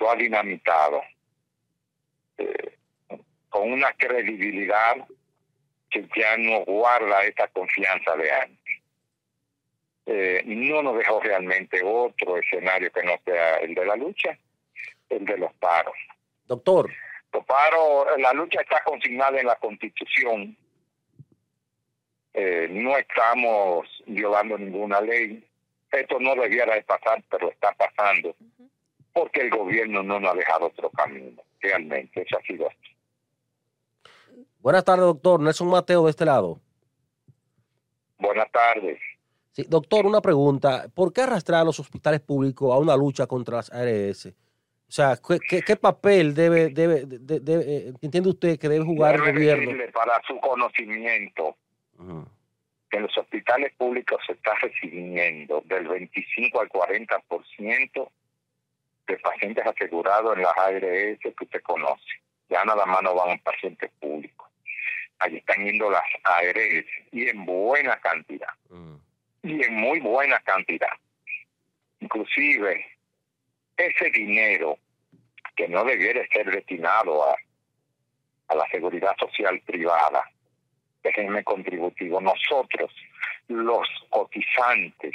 lo 0.00 0.10
ha 0.10 0.16
dinamitado, 0.16 1.02
eh, 2.38 2.73
con 3.54 3.70
una 3.70 3.92
credibilidad 3.92 4.96
que 5.88 6.04
ya 6.16 6.36
no 6.36 6.64
guarda 6.64 7.22
esa 7.22 7.46
confianza 7.46 8.16
de 8.16 8.32
antes 8.32 8.74
eh, 10.06 10.42
no 10.44 10.82
nos 10.82 10.98
dejó 10.98 11.20
realmente 11.20 11.80
otro 11.84 12.36
escenario 12.38 12.90
que 12.90 13.04
no 13.04 13.12
sea 13.24 13.58
el 13.58 13.76
de 13.76 13.86
la 13.86 13.94
lucha, 13.94 14.36
el 15.08 15.24
de 15.24 15.38
los 15.38 15.52
paros. 15.54 15.94
Doctor, 16.46 16.90
Los 17.32 17.44
paros, 17.44 18.08
la 18.18 18.32
lucha 18.32 18.60
está 18.60 18.82
consignada 18.82 19.38
en 19.38 19.46
la 19.46 19.56
Constitución. 19.56 20.56
Eh, 22.32 22.66
no 22.72 22.98
estamos 22.98 23.88
violando 24.06 24.58
ninguna 24.58 25.00
ley. 25.00 25.48
Esto 25.92 26.18
no 26.18 26.34
debiera 26.34 26.74
de 26.74 26.82
pasar, 26.82 27.22
pero 27.30 27.52
está 27.52 27.72
pasando 27.72 28.34
porque 29.12 29.42
el 29.42 29.50
gobierno 29.50 30.02
no 30.02 30.18
nos 30.18 30.32
ha 30.32 30.36
dejado 30.36 30.66
otro 30.66 30.90
camino. 30.90 31.40
Realmente, 31.60 32.22
eso 32.22 32.36
ha 32.36 32.42
sido 32.42 32.68
así. 32.68 32.93
Buenas 34.64 34.82
tardes, 34.84 35.04
doctor. 35.04 35.40
Nelson 35.40 35.68
Mateo 35.68 36.04
de 36.04 36.10
este 36.10 36.24
lado. 36.24 36.58
Buenas 38.18 38.50
tardes. 38.50 38.98
Sí, 39.52 39.64
doctor, 39.68 40.06
una 40.06 40.20
pregunta. 40.20 40.86
¿Por 40.94 41.12
qué 41.12 41.20
arrastrar 41.20 41.60
a 41.60 41.64
los 41.64 41.78
hospitales 41.78 42.20
públicos 42.20 42.72
a 42.74 42.78
una 42.78 42.96
lucha 42.96 43.26
contra 43.26 43.56
las 43.58 43.70
ARS? 43.72 44.26
O 44.26 44.92
sea, 44.94 45.16
¿qué, 45.16 45.38
qué- 45.48 45.62
qué 45.62 45.76
papel 45.76 46.34
debe, 46.34 46.70
debe, 46.70 47.04
de- 47.06 47.40
de- 47.40 47.88
eh, 47.88 47.92
entiende 48.00 48.30
usted 48.30 48.58
que 48.58 48.68
debe 48.68 48.84
jugar 48.84 49.14
el 49.16 49.32
gobierno? 49.32 49.70
para 49.92 50.20
su 50.26 50.38
conocimiento 50.40 51.56
que 52.90 52.96
en 52.96 53.02
los 53.02 53.16
hospitales 53.18 53.72
públicos 53.76 54.18
se 54.26 54.32
está 54.32 54.54
recibiendo 54.62 55.62
del 55.66 55.86
25 55.88 56.60
al 56.60 56.68
40% 56.68 58.10
de 59.06 59.18
pacientes 59.18 59.66
asegurados 59.66 60.36
en 60.36 60.42
las 60.42 60.56
ARS 60.56 61.18
que 61.20 61.34
usted 61.44 61.62
conoce. 61.62 62.02
Ya 62.48 62.64
nada 62.64 62.86
más 62.86 63.02
no 63.02 63.14
van 63.14 63.38
pacientes 63.40 63.90
públicos. 64.00 64.48
Allí 65.24 65.38
están 65.38 65.64
yendo 65.64 65.90
las 65.90 66.02
ARS 66.22 66.84
y 67.12 67.28
en 67.30 67.46
buena 67.46 67.98
cantidad, 68.00 68.50
Ujú. 68.68 69.00
y 69.42 69.64
en 69.64 69.74
muy 69.74 69.98
buena 70.00 70.38
cantidad. 70.40 70.90
Inclusive, 72.00 72.84
ese 73.78 74.10
dinero 74.10 74.76
que 75.56 75.66
no 75.66 75.82
debiera 75.84 76.26
ser 76.30 76.50
destinado 76.50 77.24
a, 77.30 77.34
a 78.48 78.54
la 78.54 78.68
seguridad 78.70 79.16
social 79.18 79.58
privada, 79.64 80.30
régimen 81.02 81.42
contributivo, 81.42 82.20
nosotros, 82.20 82.92
los 83.48 83.88
cotizantes, 84.10 85.14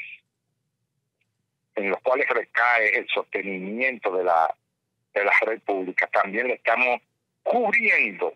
en 1.75 1.91
los 1.91 2.01
cuales 2.01 2.27
recae 2.29 2.97
el 2.97 3.07
sostenimiento 3.09 4.11
de 4.17 4.23
la, 4.23 4.55
de 5.13 5.23
la 5.23 5.33
red 5.41 5.61
pública, 5.61 6.07
también 6.07 6.47
le 6.47 6.55
estamos 6.55 6.99
cubriendo 7.43 8.33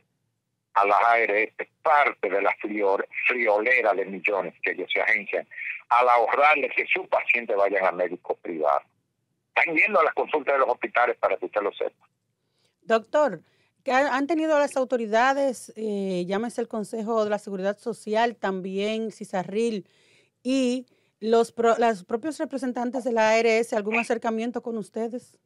a 0.74 0.86
las 0.86 0.98
ARS 1.04 1.50
parte 1.82 2.30
de 2.30 2.42
la 2.42 2.52
frior- 2.62 3.08
friolera 3.28 3.94
de 3.94 4.06
millones 4.06 4.54
que 4.64 4.72
ellos 4.72 4.90
se 4.92 5.02
agencian 5.02 5.48
al 5.90 6.10
ahorrarles 6.10 6.72
que 6.76 6.86
sus 6.88 7.08
pacientes 7.08 7.56
vayan 7.56 7.86
a 7.86 7.92
médicos 7.92 8.38
privados. 8.42 8.84
Están 9.56 9.76
yendo 9.76 10.00
a 10.00 10.04
las 10.06 10.14
consultas 10.14 10.56
de 10.56 10.60
los 10.60 10.70
hospitales 10.70 11.16
para 11.18 11.38
que 11.38 11.46
usted 11.46 11.62
lo 11.62 11.72
sepa. 11.74 12.08
Doctor, 12.82 13.42
¿qué 13.84 13.92
ha- 13.92 14.16
han 14.16 14.26
tenido 14.28 14.58
las 14.58 14.76
autoridades, 14.78 15.72
eh, 15.76 16.24
llámese 16.26 16.62
el 16.62 16.68
Consejo 16.68 17.24
de 17.24 17.30
la 17.30 17.38
Seguridad 17.38 17.78
Social, 17.78 18.36
también 18.36 19.12
CISARRIL 19.12 19.88
y 20.42 20.88
los, 21.20 21.52
pro- 21.52 21.76
los 21.78 22.04
propios 22.04 22.40
representantes 22.40 23.04
de 23.04 23.12
la 23.12 23.30
ARS, 23.32 23.74
algún 23.74 23.98
acercamiento 23.98 24.64
con 24.64 24.78
ustedes? 24.78 25.38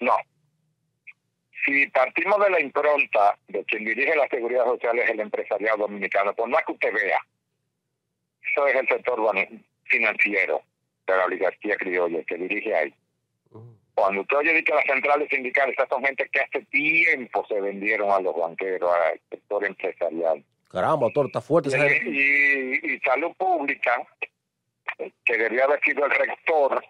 No. 0.00 0.16
Si 1.64 1.86
partimos 1.88 2.40
de 2.44 2.50
la 2.50 2.60
impronta 2.60 3.38
de 3.48 3.64
quien 3.64 3.84
dirige 3.84 4.16
la 4.16 4.26
seguridad 4.28 4.64
social 4.64 4.98
es 4.98 5.10
el 5.10 5.20
empresariado 5.20 5.78
dominicano, 5.78 6.34
por 6.34 6.48
más 6.48 6.64
que 6.64 6.72
usted 6.72 6.92
vea, 6.92 7.20
eso 8.50 8.66
es 8.66 8.74
el 8.74 8.88
sector 8.88 9.20
financiero 9.84 10.62
de 11.06 11.16
la 11.16 11.24
oligarquía 11.24 11.76
criolla 11.76 12.22
que 12.24 12.36
dirige 12.36 12.74
ahí. 12.74 12.94
Cuando 13.94 14.22
usted 14.22 14.38
oye 14.38 14.64
que 14.64 14.74
las 14.74 14.84
centrales 14.84 15.28
sindicales, 15.30 15.72
estas 15.72 15.88
son 15.88 16.02
gente 16.02 16.28
que 16.32 16.40
hace 16.40 16.64
tiempo 16.66 17.46
se 17.46 17.60
vendieron 17.60 18.10
a 18.10 18.20
los 18.20 18.34
banqueros, 18.34 18.90
al 18.90 19.20
sector 19.30 19.64
empresarial. 19.64 20.42
Caramba, 20.70 21.06
doctor, 21.06 21.26
está 21.26 21.42
fuerte. 21.42 21.68
Y, 22.04 22.08
y, 22.08 22.94
y 22.94 22.98
salud 23.00 23.32
pública, 23.36 24.02
que 24.96 25.36
debería 25.36 25.64
haber 25.64 25.80
sido 25.82 26.06
el 26.06 26.10
rector, 26.10 26.82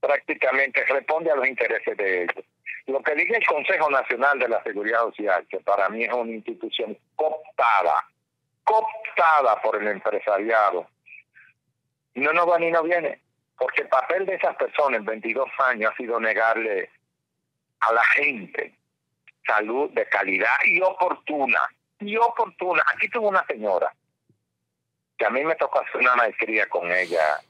prácticamente 0.00 0.84
responde 0.84 1.32
a 1.32 1.36
los 1.36 1.48
intereses 1.48 1.96
de 1.96 2.22
ellos. 2.22 2.44
Lo 2.86 3.02
que 3.02 3.14
dice 3.14 3.36
el 3.36 3.46
Consejo 3.46 3.90
Nacional 3.90 4.38
de 4.38 4.48
la 4.48 4.62
Seguridad 4.62 5.00
Social, 5.00 5.46
que 5.48 5.60
para 5.60 5.88
mí 5.88 6.04
es 6.04 6.12
una 6.12 6.32
institución 6.32 6.96
cooptada, 7.16 8.06
cooptada 8.64 9.60
por 9.60 9.80
el 9.80 9.88
empresariado, 9.88 10.88
no 12.14 12.32
nos 12.32 12.48
va 12.48 12.58
ni 12.58 12.70
no 12.70 12.82
viene, 12.82 13.20
porque 13.56 13.82
el 13.82 13.88
papel 13.88 14.26
de 14.26 14.34
esas 14.34 14.56
personas 14.56 15.00
en 15.00 15.04
22 15.04 15.48
años 15.66 15.92
ha 15.92 15.96
sido 15.96 16.18
negarle 16.18 16.90
a 17.80 17.92
la 17.92 18.04
gente 18.16 18.74
salud 19.46 19.90
de 19.90 20.06
calidad 20.06 20.56
y 20.66 20.80
oportuna, 20.80 21.60
y 22.00 22.16
oportuna. 22.16 22.82
Aquí 22.94 23.08
tuvo 23.08 23.28
una 23.28 23.44
señora 23.46 23.92
que 25.16 25.26
a 25.26 25.30
mí 25.30 25.44
me 25.44 25.56
tocó 25.56 25.80
hacer 25.80 26.00
una 26.00 26.14
maestría 26.14 26.68
con 26.68 26.90
ella 26.92 27.40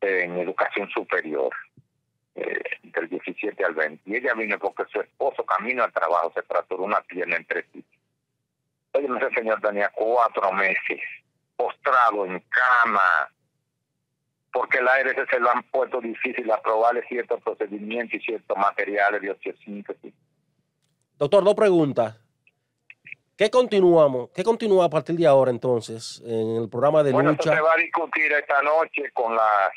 en 0.00 0.38
educación 0.38 0.88
superior, 0.90 1.54
eh, 2.34 2.62
del 2.82 3.08
17 3.08 3.64
al 3.64 3.74
20. 3.74 4.02
Y 4.06 4.16
ella 4.16 4.34
vino 4.34 4.58
porque 4.58 4.84
su 4.92 5.00
esposo, 5.00 5.44
camino 5.44 5.84
al 5.84 5.92
trabajo, 5.92 6.32
se 6.34 6.42
fracturó 6.42 6.84
una 6.84 7.00
pierna 7.02 7.36
entre 7.36 7.64
sí. 7.72 7.84
Oye, 8.92 9.08
ese 9.16 9.34
señor 9.34 9.60
tenía 9.60 9.90
cuatro 9.94 10.52
meses, 10.52 11.00
postrado 11.56 12.26
en 12.26 12.42
cama, 12.48 13.30
porque 14.52 14.78
el 14.78 14.88
aire 14.88 15.14
se 15.28 15.40
lo 15.40 15.50
han 15.50 15.64
puesto 15.64 16.00
difícil 16.00 16.50
aprobarle 16.50 17.04
ciertos 17.08 17.42
procedimientos 17.42 18.14
y 18.14 18.20
ciertos 18.20 18.56
materiales 18.56 19.20
de 19.20 19.30
osteosíntesis. 19.32 20.14
Doctor, 21.18 21.42
dos 21.42 21.54
preguntas. 21.54 22.20
¿Qué 23.36 23.50
continuamos? 23.50 24.30
¿Qué 24.32 24.44
continúa 24.44 24.84
a 24.84 24.90
partir 24.90 25.16
de 25.16 25.26
ahora 25.26 25.50
entonces 25.50 26.22
en 26.24 26.62
el 26.62 26.68
programa 26.68 27.02
de 27.02 27.10
bueno, 27.10 27.32
lucha? 27.32 27.50
eso 27.50 27.56
se 27.56 27.60
va 27.60 27.72
a 27.72 27.76
discutir 27.76 28.32
esta 28.32 28.62
noche 28.62 29.10
con 29.12 29.34
las 29.34 29.72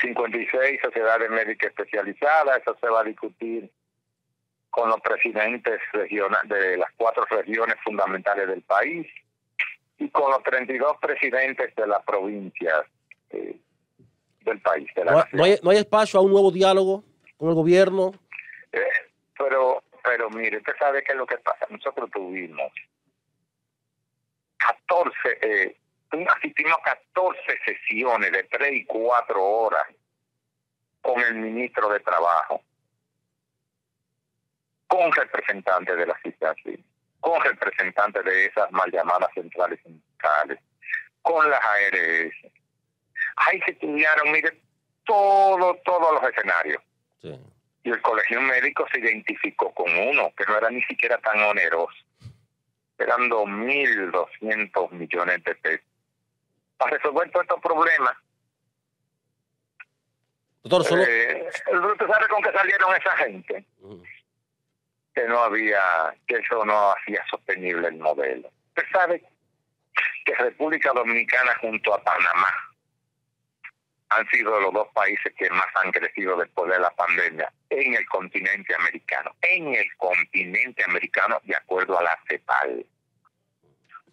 56 0.00 0.80
sociedades 0.82 1.30
médicas 1.30 1.70
especializadas, 1.70 2.60
eso 2.60 2.76
se 2.80 2.88
va 2.88 3.00
a 3.00 3.04
discutir 3.04 3.70
con 4.70 4.90
los 4.90 5.00
presidentes 5.00 5.80
de 5.92 6.76
las 6.76 6.90
cuatro 6.96 7.24
regiones 7.30 7.76
fundamentales 7.82 8.46
del 8.48 8.62
país 8.62 9.06
y 9.98 10.10
con 10.10 10.30
los 10.30 10.42
32 10.42 10.98
presidentes 11.00 11.74
de 11.74 11.86
las 11.86 12.02
provincias 12.04 12.84
eh, 13.30 13.58
del 14.42 14.60
país. 14.60 14.88
De 14.94 15.04
la 15.04 15.12
¿No, 15.12 15.18
nación. 15.18 15.38
no 15.38 15.44
hay, 15.44 15.58
no 15.62 15.70
hay 15.70 15.78
espacio 15.78 16.20
a 16.20 16.22
un 16.22 16.30
nuevo 16.32 16.50
diálogo 16.50 17.02
con 17.38 17.48
el 17.48 17.54
gobierno? 17.54 18.12
Eh, 18.72 18.80
pero, 19.38 19.82
pero 20.04 20.28
mire, 20.28 20.58
usted 20.58 20.74
sabe 20.78 21.02
qué 21.02 21.12
es 21.12 21.18
lo 21.18 21.26
que 21.26 21.38
pasa. 21.38 21.66
Nosotros 21.70 22.10
tuvimos 22.10 22.70
14, 24.58 25.16
eh, 25.40 25.76
asistimos 26.10 26.78
a 26.84 26.96
14 27.12 27.40
sesiones 27.64 28.32
de 28.32 28.42
3 28.44 28.72
y 28.72 28.84
4 28.84 29.42
horas 29.44 29.86
con 31.02 31.20
el 31.20 31.34
ministro 31.34 31.88
de 31.88 32.00
Trabajo, 32.00 32.62
con 34.86 35.12
representantes 35.12 35.96
de 35.96 36.06
la 36.06 36.18
CISACI, 36.22 36.84
con 37.20 37.40
representantes 37.42 38.24
de 38.24 38.46
esas 38.46 38.70
mal 38.72 38.90
llamadas 38.90 39.30
centrales 39.34 39.80
sindicales, 39.82 40.58
con 41.22 41.48
las 41.50 41.60
ARS. 41.60 42.52
Ahí 43.36 43.60
se 43.62 43.72
estudiaron, 43.72 44.32
mire, 44.32 44.60
todo, 45.04 45.76
todos 45.84 46.20
los 46.20 46.30
escenarios 46.30 46.82
Sí. 47.20 47.38
y 47.84 47.90
el 47.90 48.00
colegio 48.02 48.40
médico 48.40 48.86
se 48.92 49.00
identificó 49.00 49.72
con 49.74 49.90
uno 49.96 50.32
que 50.36 50.44
no 50.46 50.56
era 50.56 50.70
ni 50.70 50.82
siquiera 50.84 51.18
tan 51.18 51.40
oneroso. 51.42 51.96
Eran 52.98 53.28
2.200 53.28 54.90
millones 54.92 55.44
de 55.44 55.54
pesos. 55.56 55.86
Para 56.76 56.96
resolver 56.96 57.30
todos 57.30 57.44
estos 57.44 57.60
problemas, 57.60 58.16
Doctor, 60.62 60.84
solo... 60.84 61.04
eh, 61.04 61.48
¿usted 61.48 62.06
sabe 62.06 62.28
con 62.28 62.42
qué 62.42 62.52
salieron 62.52 62.96
esa 62.96 63.16
gente? 63.18 63.64
Que 65.14 65.24
no 65.28 65.38
había, 65.38 65.80
que 66.26 66.38
eso 66.38 66.64
no 66.64 66.90
hacía 66.90 67.24
sostenible 67.30 67.86
el 67.88 67.98
modelo. 67.98 68.50
Usted 68.70 68.82
sabe 68.92 69.24
que 70.24 70.34
República 70.34 70.92
Dominicana 70.92 71.54
junto 71.60 71.94
a 71.94 72.02
Panamá 72.02 72.48
han 74.08 74.28
sido 74.28 74.60
los 74.60 74.72
dos 74.72 74.88
países 74.92 75.32
que 75.36 75.48
más 75.50 75.66
han 75.76 75.92
crecido 75.92 76.36
después 76.36 76.70
de 76.70 76.80
la 76.80 76.90
pandemia 76.90 77.52
en 77.70 77.94
el 77.94 78.06
continente 78.06 78.74
americano, 78.74 79.34
en 79.42 79.74
el 79.74 79.96
continente 79.96 80.82
americano 80.84 81.40
de 81.44 81.56
acuerdo 81.56 81.98
a 81.98 82.02
la 82.02 82.18
CEPAL. 82.28 82.84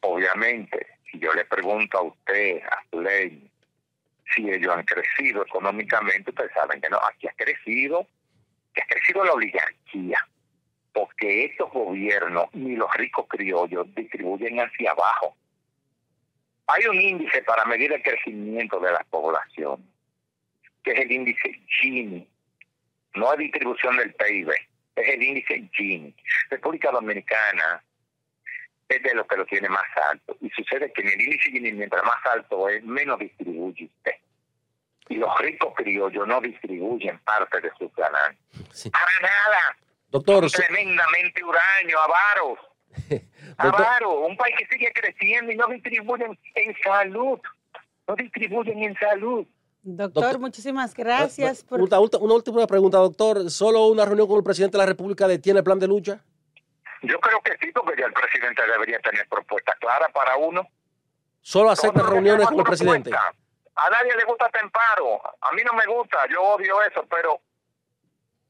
Obviamente, 0.01 0.85
si 1.13 1.19
yo 1.19 1.31
le 1.33 1.45
pregunto 1.45 1.99
a 1.99 2.01
usted, 2.01 2.61
a 2.63 2.83
Zuley, 2.89 3.49
si 4.35 4.49
ellos 4.49 4.75
han 4.75 4.83
crecido 4.83 5.45
económicamente, 5.45 6.31
ustedes 6.31 6.51
saben 6.53 6.81
que 6.81 6.89
no, 6.89 6.97
aquí 6.97 7.27
ha 7.27 7.33
crecido, 7.33 8.07
ha 8.75 8.85
crecido 8.87 9.23
la 9.23 9.33
oligarquía, 9.33 10.27
porque 10.91 11.45
estos 11.45 11.71
gobiernos 11.71 12.45
ni 12.53 12.75
los 12.75 12.91
ricos 12.95 13.27
criollos 13.29 13.93
distribuyen 13.93 14.59
hacia 14.59 14.91
abajo. 14.91 15.37
Hay 16.65 16.85
un 16.87 16.99
índice 16.99 17.43
para 17.43 17.65
medir 17.65 17.93
el 17.93 18.01
crecimiento 18.01 18.79
de 18.79 18.91
la 18.91 19.03
población, 19.09 19.87
que 20.83 20.91
es 20.93 20.99
el 20.99 21.11
índice 21.11 21.61
Gini, 21.79 22.27
no 23.13 23.31
es 23.33 23.37
distribución 23.37 23.97
del 23.97 24.15
PIB, 24.15 24.49
es 24.95 25.09
el 25.09 25.21
índice 25.21 25.69
Gini. 25.73 26.15
República 26.49 26.89
Dominicana 26.89 27.83
de 29.13 29.19
los 29.19 29.27
que 29.27 29.37
lo 29.37 29.45
tiene 29.45 29.69
más 29.69 29.85
alto, 30.11 30.35
y 30.41 30.49
sucede 30.49 30.91
que 30.93 31.01
en 31.01 31.07
el 31.09 31.21
índice 31.21 31.51
Gini, 31.51 31.71
mientras 31.73 32.03
más 32.03 32.25
alto 32.31 32.67
es, 32.69 32.83
menos 32.83 33.19
distribuye 33.19 33.85
usted. 33.85 34.11
Y 35.09 35.15
los 35.15 35.37
ricos 35.39 35.73
criollos 35.75 36.27
no 36.27 36.41
distribuyen 36.41 37.19
parte 37.19 37.61
de 37.61 37.71
sus 37.77 37.93
ganancias. 37.95 38.39
Sí. 38.71 38.89
Para 38.89 39.05
nada 39.21 39.77
Doctor, 40.09 40.49
tremendamente 40.49 41.43
huraño, 41.43 41.97
avaros. 41.99 42.59
doctor, 43.09 43.81
Avaro, 43.81 44.19
un 44.27 44.37
país 44.37 44.55
que 44.59 44.67
sigue 44.67 44.91
creciendo 44.93 45.51
y 45.51 45.55
no 45.55 45.67
distribuyen 45.67 46.37
en 46.55 46.75
salud. 46.83 47.39
No 48.07 48.15
distribuyen 48.15 48.83
en 48.83 48.95
salud. 48.99 49.45
Doctor, 49.81 50.23
Doctor- 50.23 50.39
muchísimas 50.39 50.93
gracias 50.93 51.63
por... 51.63 51.81
una, 51.81 51.99
una 51.99 52.33
última 52.35 52.67
pregunta, 52.67 52.99
doctor. 52.99 53.49
¿Solo 53.49 53.87
una 53.87 54.05
reunión 54.05 54.27
con 54.27 54.37
el 54.37 54.43
presidente 54.43 54.77
de 54.77 54.83
la 54.83 54.85
República 54.85 55.27
detiene 55.27 55.59
el 55.59 55.63
plan 55.65 55.79
de 55.79 55.87
lucha? 55.87 56.23
Yo 57.03 57.19
creo 57.19 57.41
que 57.41 57.57
sí, 57.61 57.71
porque 57.71 57.99
ya 57.99 58.07
el 58.07 58.13
presidente 58.13 58.65
debería 58.65 58.99
tener 58.99 59.27
propuestas 59.27 59.75
claras 59.79 60.11
para 60.11 60.37
uno. 60.37 60.67
¿Solo 61.41 61.71
acepta 61.71 62.01
reuniones 62.01 62.47
con 62.47 62.59
el 62.59 62.63
presidente? 62.63 63.11
A 63.75 63.89
nadie 63.89 64.15
le 64.15 64.23
gusta 64.23 64.49
Temparo. 64.49 65.21
A 65.41 65.51
mí 65.51 65.61
no 65.65 65.73
me 65.73 65.85
gusta, 65.85 66.25
yo 66.29 66.41
odio 66.41 66.81
eso, 66.83 67.05
pero 67.09 67.41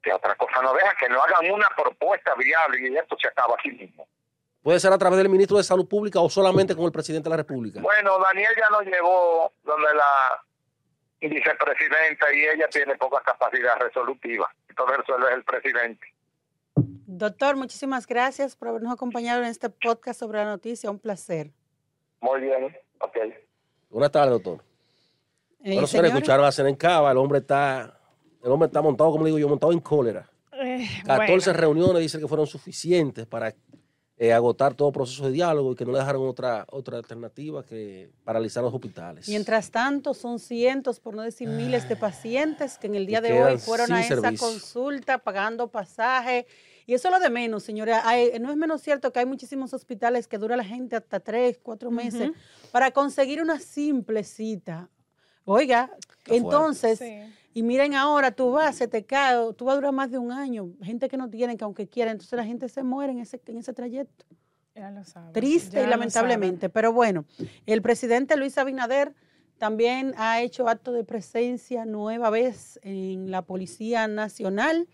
que 0.03 0.13
otra 0.13 0.35
cosa 0.35 0.61
no 0.61 0.73
deja 0.73 0.93
que 0.99 1.09
no 1.09 1.21
hagan 1.23 1.51
una 1.51 1.67
propuesta 1.75 2.35
viable 2.35 2.89
y 2.89 2.95
esto 2.95 3.17
se 3.19 3.29
acaba 3.29 3.55
aquí 3.57 3.71
mismo. 3.71 4.07
¿Puede 4.61 4.79
ser 4.79 4.93
a 4.93 4.97
través 4.97 5.17
del 5.17 5.29
ministro 5.29 5.57
de 5.57 5.63
Salud 5.63 5.87
Pública 5.87 6.19
o 6.19 6.29
solamente 6.29 6.75
con 6.75 6.85
el 6.85 6.91
presidente 6.91 7.25
de 7.25 7.29
la 7.31 7.37
República? 7.37 7.81
Bueno, 7.81 8.19
Daniel 8.19 8.53
ya 8.57 8.69
nos 8.69 8.85
llevó 8.85 9.51
donde 9.63 9.93
la 9.93 10.43
vicepresidenta 11.19 12.33
y 12.33 12.45
ella 12.45 12.67
tiene 12.69 12.95
poca 12.97 13.21
capacidad 13.21 13.79
resolutiva. 13.79 14.53
Entonces 14.69 14.97
resuelve 14.97 15.33
el 15.33 15.43
presidente. 15.43 16.12
Doctor, 16.75 17.55
muchísimas 17.55 18.07
gracias 18.07 18.55
por 18.55 18.69
habernos 18.69 18.91
acompañado 18.91 19.41
en 19.43 19.47
este 19.47 19.69
podcast 19.69 20.19
sobre 20.19 20.39
la 20.39 20.45
noticia. 20.45 20.89
Un 20.89 20.99
placer. 20.99 21.51
Muy 22.21 22.41
bien, 22.41 22.75
ok. 22.99 23.17
Buenas 23.89 24.11
tardes, 24.11 24.31
doctor. 24.31 24.63
Eh, 25.63 25.73
bueno, 25.73 25.87
señores, 25.87 26.13
escucharon 26.13 26.45
a 26.45 26.51
Senencaba, 26.51 27.11
el 27.11 27.17
hombre 27.17 27.39
está, 27.39 27.99
el 28.43 28.51
hombre 28.51 28.67
está 28.67 28.81
montado, 28.81 29.11
como 29.11 29.25
digo 29.25 29.37
yo, 29.37 29.47
montado 29.47 29.71
en 29.71 29.79
cólera. 29.79 30.29
Eh, 30.51 30.87
14 31.05 31.51
bueno. 31.51 31.59
reuniones 31.59 32.01
dicen 32.01 32.21
que 32.21 32.27
fueron 32.27 32.47
suficientes 32.47 33.25
para 33.25 33.53
eh, 34.23 34.31
agotar 34.31 34.73
todo 34.73 34.91
proceso 34.93 35.25
de 35.25 35.31
diálogo 35.33 35.73
y 35.73 35.75
que 35.75 35.83
no 35.85 35.91
le 35.91 35.97
dejaron 35.99 36.25
otra, 36.27 36.65
otra 36.71 36.97
alternativa 36.97 37.65
que 37.65 38.09
paralizar 38.23 38.63
los 38.63 38.73
hospitales. 38.73 39.27
Mientras 39.27 39.69
tanto, 39.69 40.13
son 40.13 40.39
cientos, 40.39 40.99
por 41.01 41.13
no 41.13 41.23
decir 41.23 41.49
miles 41.49 41.89
de 41.89 41.97
pacientes 41.97 42.77
que 42.77 42.87
en 42.87 42.95
el 42.95 43.05
día 43.05 43.21
Que 43.21 43.33
de 43.33 43.43
hoy 43.43 43.57
fueron 43.57 43.91
a 43.91 43.99
esa 43.99 44.15
servicio. 44.21 44.47
consulta 44.47 45.17
pagando 45.17 45.67
pasaje. 45.67 46.47
Y 46.85 46.93
eso 46.93 47.09
es 47.09 47.13
lo 47.13 47.19
de 47.19 47.29
menos, 47.29 47.63
señora. 47.63 48.07
Hay- 48.07 48.39
no 48.39 48.49
es 48.49 48.55
menos 48.57 48.81
cierto 48.81 49.11
que 49.11 49.19
hay 49.19 49.25
muchísimos 49.25 49.73
hospitales 49.73 50.27
que 50.27 50.37
dura 50.37 50.55
la 50.55 50.63
gente 50.63 50.95
hasta 50.95 51.19
tres, 51.19 51.59
cuatro 51.61 51.91
meses 51.91 52.31
para 52.71 52.91
conseguir 52.91 53.41
una 53.41 53.59
simple 53.59 54.23
cita. 54.23 54.89
Oiga, 55.45 55.91
entonces, 56.27 56.99
Sí. 56.99 57.19
Y 57.53 57.61
miren 57.61 57.93
ahora, 57.93 58.31
tú 58.31 58.51
vas, 58.51 58.75
se 58.75 58.87
te 58.87 59.05
cae, 59.05 59.53
tú 59.53 59.65
vas 59.65 59.73
a 59.73 59.75
durar 59.75 59.93
más 59.93 60.09
de 60.09 60.17
un 60.17 60.31
año. 60.31 60.71
Gente 60.81 61.07
que 61.07 61.17
no 61.17 61.29
tiene, 61.29 61.55
que 61.55 61.63
aunque 61.63 61.87
quiera, 61.87 62.11
entonces 62.11 62.35
la 62.35 62.45
gente 62.45 62.67
se 62.67 62.81
muere 62.81 63.11
en 63.11 63.19
ese, 63.19 63.39
en 63.45 63.57
ese 63.57 63.73
trayecto. 63.73 64.25
Ya 64.73 64.89
lo 64.89 65.03
sabes, 65.03 65.33
Triste 65.33 65.77
ya 65.77 65.83
y 65.83 65.87
lamentablemente. 65.87 66.69
Pero 66.69 66.91
bueno, 66.91 67.25
el 67.67 67.83
presidente 67.83 68.37
Luis 68.37 68.57
Abinader 68.57 69.13
también 69.59 70.15
ha 70.17 70.41
hecho 70.41 70.67
acto 70.67 70.91
de 70.91 71.03
presencia 71.03 71.85
nueva 71.85 72.31
vez 72.31 72.79
en 72.81 73.29
la 73.29 73.43
Policía 73.43 74.07
Nacional, 74.07 74.87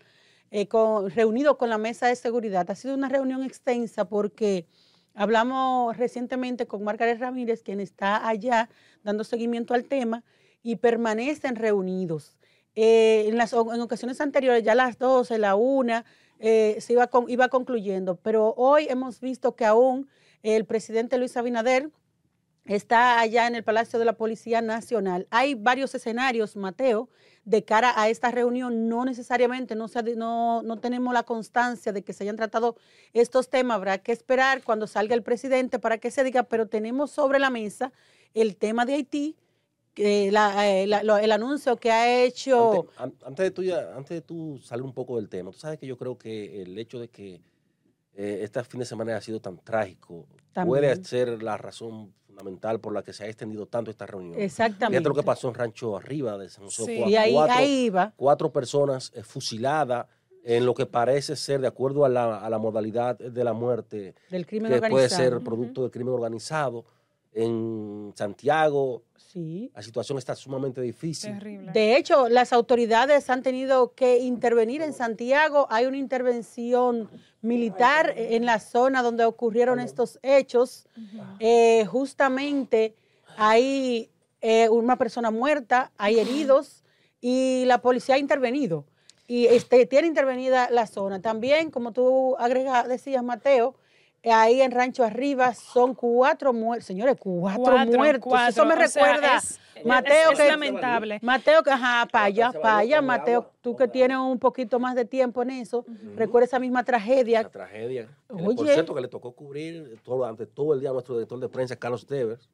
eh, 0.50 0.68
con, 0.68 1.08
reunido 1.10 1.56
con 1.56 1.70
la 1.70 1.78
Mesa 1.78 2.08
de 2.08 2.16
Seguridad. 2.16 2.70
Ha 2.70 2.74
sido 2.74 2.94
una 2.94 3.08
reunión 3.08 3.42
extensa 3.42 4.06
porque 4.06 4.66
hablamos 5.14 5.96
recientemente 5.96 6.66
con 6.66 6.84
Margaret 6.84 7.18
Ramírez, 7.18 7.62
quien 7.62 7.80
está 7.80 8.28
allá 8.28 8.68
dando 9.02 9.24
seguimiento 9.24 9.72
al 9.72 9.84
tema, 9.84 10.24
y 10.62 10.76
permanecen 10.76 11.56
reunidos. 11.56 12.36
Eh, 12.82 13.28
en, 13.28 13.36
las, 13.36 13.52
en 13.52 13.80
ocasiones 13.82 14.22
anteriores, 14.22 14.64
ya 14.64 14.74
las 14.74 14.98
12, 14.98 15.36
la 15.36 15.54
1, 15.54 16.02
eh, 16.38 16.78
se 16.80 16.94
iba, 16.94 17.08
con, 17.08 17.28
iba 17.28 17.48
concluyendo, 17.48 18.16
pero 18.16 18.54
hoy 18.56 18.86
hemos 18.88 19.20
visto 19.20 19.54
que 19.54 19.66
aún 19.66 20.08
el 20.42 20.64
presidente 20.64 21.18
Luis 21.18 21.36
Abinader 21.36 21.90
está 22.64 23.20
allá 23.20 23.46
en 23.46 23.54
el 23.54 23.64
Palacio 23.64 23.98
de 23.98 24.06
la 24.06 24.14
Policía 24.14 24.62
Nacional. 24.62 25.26
Hay 25.30 25.54
varios 25.56 25.94
escenarios, 25.94 26.56
Mateo, 26.56 27.10
de 27.44 27.64
cara 27.66 27.92
a 28.00 28.08
esta 28.08 28.30
reunión. 28.30 28.88
No 28.88 29.04
necesariamente, 29.04 29.74
no, 29.74 30.62
no 30.62 30.76
tenemos 30.78 31.12
la 31.12 31.24
constancia 31.24 31.92
de 31.92 32.02
que 32.02 32.14
se 32.14 32.24
hayan 32.24 32.36
tratado 32.36 32.76
estos 33.12 33.50
temas. 33.50 33.74
Habrá 33.74 33.98
que 33.98 34.12
esperar 34.12 34.62
cuando 34.62 34.86
salga 34.86 35.14
el 35.14 35.22
presidente 35.22 35.78
para 35.78 35.98
que 35.98 36.10
se 36.10 36.24
diga, 36.24 36.44
pero 36.44 36.66
tenemos 36.66 37.10
sobre 37.10 37.40
la 37.40 37.50
mesa 37.50 37.92
el 38.32 38.56
tema 38.56 38.86
de 38.86 38.94
Haití, 38.94 39.36
eh, 40.00 40.82
el 40.82 41.32
anuncio 41.32 41.76
que 41.76 41.90
ha 41.90 42.24
hecho... 42.24 42.86
Antes, 42.96 43.44
de 43.44 43.50
tú, 43.50 43.62
antes 43.96 44.10
de 44.10 44.20
tú 44.22 44.58
salir 44.62 44.84
un 44.84 44.92
poco 44.92 45.16
del 45.16 45.28
tema, 45.28 45.50
tú 45.50 45.58
sabes 45.58 45.78
que 45.78 45.86
yo 45.86 45.96
creo 45.96 46.16
que 46.16 46.62
el 46.62 46.78
hecho 46.78 46.98
de 46.98 47.08
que 47.08 47.40
eh, 48.14 48.40
este 48.42 48.62
fin 48.64 48.80
de 48.80 48.86
semana 48.86 49.16
ha 49.16 49.20
sido 49.20 49.40
tan 49.40 49.58
trágico 49.58 50.26
puede 50.66 51.04
ser 51.04 51.42
la 51.42 51.56
razón 51.56 52.12
fundamental 52.26 52.80
por 52.80 52.92
la 52.92 53.02
que 53.02 53.12
se 53.12 53.24
ha 53.24 53.26
extendido 53.28 53.66
tanto 53.66 53.90
esta 53.90 54.06
reunión. 54.06 54.40
Exactamente. 54.40 54.98
Fíjate 54.98 55.08
lo 55.08 55.14
que 55.14 55.26
pasó 55.26 55.48
en 55.48 55.54
Rancho 55.54 55.96
Arriba 55.96 56.36
de 56.36 56.48
San 56.48 56.64
José. 56.64 56.84
Sí, 56.84 57.16
ahí, 57.16 57.32
cuatro, 57.32 57.56
ahí 57.56 57.84
iba. 57.84 58.12
Cuatro 58.16 58.52
personas 58.52 59.12
eh, 59.14 59.22
fusiladas 59.22 60.06
en 60.42 60.64
lo 60.64 60.74
que 60.74 60.86
parece 60.86 61.36
ser, 61.36 61.60
de 61.60 61.66
acuerdo 61.66 62.04
a 62.04 62.08
la, 62.08 62.38
a 62.38 62.48
la 62.48 62.58
modalidad 62.58 63.18
de 63.18 63.44
la 63.44 63.52
muerte, 63.52 64.14
del 64.30 64.46
crimen 64.46 64.70
que 64.70 64.76
organizado. 64.76 64.96
puede 64.96 65.08
ser 65.08 65.44
producto 65.44 65.82
del 65.82 65.90
crimen 65.90 66.14
organizado. 66.14 66.84
En 67.32 68.12
Santiago, 68.16 69.02
sí. 69.16 69.70
la 69.74 69.82
situación 69.82 70.18
está 70.18 70.34
sumamente 70.34 70.80
difícil. 70.80 71.32
Terrible. 71.38 71.72
De 71.72 71.96
hecho, 71.96 72.28
las 72.28 72.52
autoridades 72.52 73.30
han 73.30 73.42
tenido 73.42 73.94
que 73.94 74.18
intervenir 74.18 74.82
en 74.82 74.92
Santiago. 74.92 75.68
Hay 75.70 75.86
una 75.86 75.96
intervención 75.96 77.08
militar 77.40 78.12
en 78.16 78.44
la 78.44 78.58
zona 78.58 79.02
donde 79.02 79.24
ocurrieron 79.24 79.78
estos 79.78 80.18
hechos. 80.22 80.86
Eh, 81.38 81.84
justamente 81.86 82.96
hay 83.36 84.10
eh, 84.40 84.68
una 84.68 84.96
persona 84.96 85.30
muerta, 85.30 85.92
hay 85.96 86.18
heridos 86.18 86.82
y 87.20 87.64
la 87.66 87.80
policía 87.80 88.16
ha 88.16 88.18
intervenido. 88.18 88.86
Y 89.26 89.46
este, 89.46 89.86
tiene 89.86 90.08
intervenida 90.08 90.68
la 90.70 90.88
zona. 90.88 91.22
También, 91.22 91.70
como 91.70 91.92
tú 91.92 92.36
agrega, 92.38 92.88
decías, 92.88 93.22
Mateo, 93.22 93.76
ahí 94.24 94.60
en 94.60 94.70
Rancho 94.70 95.04
Arriba 95.04 95.54
son 95.54 95.94
cuatro 95.94 96.52
muertos. 96.52 96.86
Señores, 96.86 97.16
cuatro, 97.18 97.62
Cuatro, 97.62 97.98
muertos. 97.98 98.24
cuatro. 98.28 98.48
Eso 98.50 98.64
me 98.66 98.74
O 98.84 98.88
sea, 98.88 99.04
recuerda. 99.04 99.36
es- 99.36 99.60
Mateo, 99.82 100.32
es 100.32 100.38
que, 100.38 100.48
lamentable. 100.48 101.18
Mateo, 101.22 101.62
que, 101.62 101.70
ajá, 101.70 102.06
paya, 102.12 102.52
paya, 102.52 103.00
Mateo, 103.00 103.38
agua, 103.40 103.52
tú 103.62 103.76
que 103.76 103.84
agua. 103.84 103.92
tienes 103.92 104.18
un 104.18 104.38
poquito 104.38 104.78
más 104.78 104.94
de 104.94 105.06
tiempo 105.06 105.40
en 105.42 105.50
eso, 105.50 105.86
recuerda 106.16 106.44
esa 106.44 106.58
misma 106.58 106.84
tragedia. 106.84 107.42
La 107.44 107.48
tragedia. 107.48 108.08
Por 108.28 108.54
cierto, 108.66 108.94
que 108.94 109.00
le 109.00 109.08
tocó 109.08 109.32
cubrir 109.32 109.98
todo, 110.04 110.26
ante 110.26 110.44
todo 110.46 110.74
el 110.74 110.80
día 110.80 110.90
a 110.90 110.92
nuestro 110.92 111.14
director 111.14 111.40
de 111.40 111.48
prensa, 111.48 111.76
Carlos 111.76 112.04
Tevers, 112.06 112.50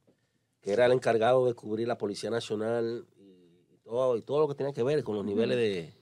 que 0.61 0.73
era 0.73 0.87
el 0.87 0.93
encargado 0.93 1.45
de 1.47 1.55
cubrir 1.55 1.89
la 1.89 1.99
Policía 1.99 2.31
Nacional 2.31 3.05
y 3.19 3.77
todo, 3.83 4.17
y 4.17 4.23
todo 4.23 4.39
lo 4.41 4.47
que 4.49 4.55
tenía 4.55 4.73
que 4.73 4.85
ver 4.85 5.03
con 5.03 5.17
los 5.17 5.25
niveles 5.25 5.57
de, 5.57 5.93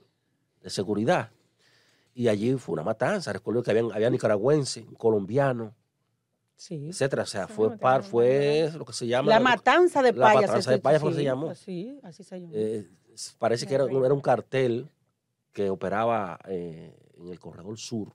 de 0.60 0.68
seguridad. 0.70 1.30
Y 2.14 2.28
allí 2.28 2.54
fue 2.54 2.74
una 2.74 2.82
matanza. 2.84 3.32
Recuerdo 3.32 3.62
que 3.62 3.70
habían, 3.72 3.90
había 3.92 4.08
nicaragüenses, 4.10 4.84
colombianos, 4.96 5.72
Sí. 6.56 6.88
etcétera. 6.90 7.24
O 7.24 7.26
sea, 7.26 7.46
Sí, 7.48 7.52
fue 7.54 7.76
par, 7.76 8.02
fue 8.04 8.70
lo 8.76 8.84
que 8.84 8.92
se 8.92 9.06
llama. 9.06 9.28
La 9.28 9.40
matanza 9.40 10.00
de 10.02 10.12
la 10.12 10.26
payas. 10.26 10.42
matanza 10.48 10.70
de 10.70 10.78
Payas 10.78 11.02
que 11.02 11.10
se 11.10 11.18
sí, 11.18 11.24
llamó. 11.24 11.54
Sí, 11.54 11.98
así 12.02 12.22
se 12.22 12.40
llama. 12.40 12.52
Eh, 12.54 12.88
parece 13.38 13.66
que 13.66 13.74
era, 13.74 13.84
un- 13.84 14.04
era 14.04 14.14
un 14.14 14.20
cartel 14.20 14.88
que 15.52 15.70
operaba 15.70 16.38
eh, 16.48 16.94
en 17.18 17.28
el 17.28 17.38
corredor 17.40 17.76
sur. 17.78 18.12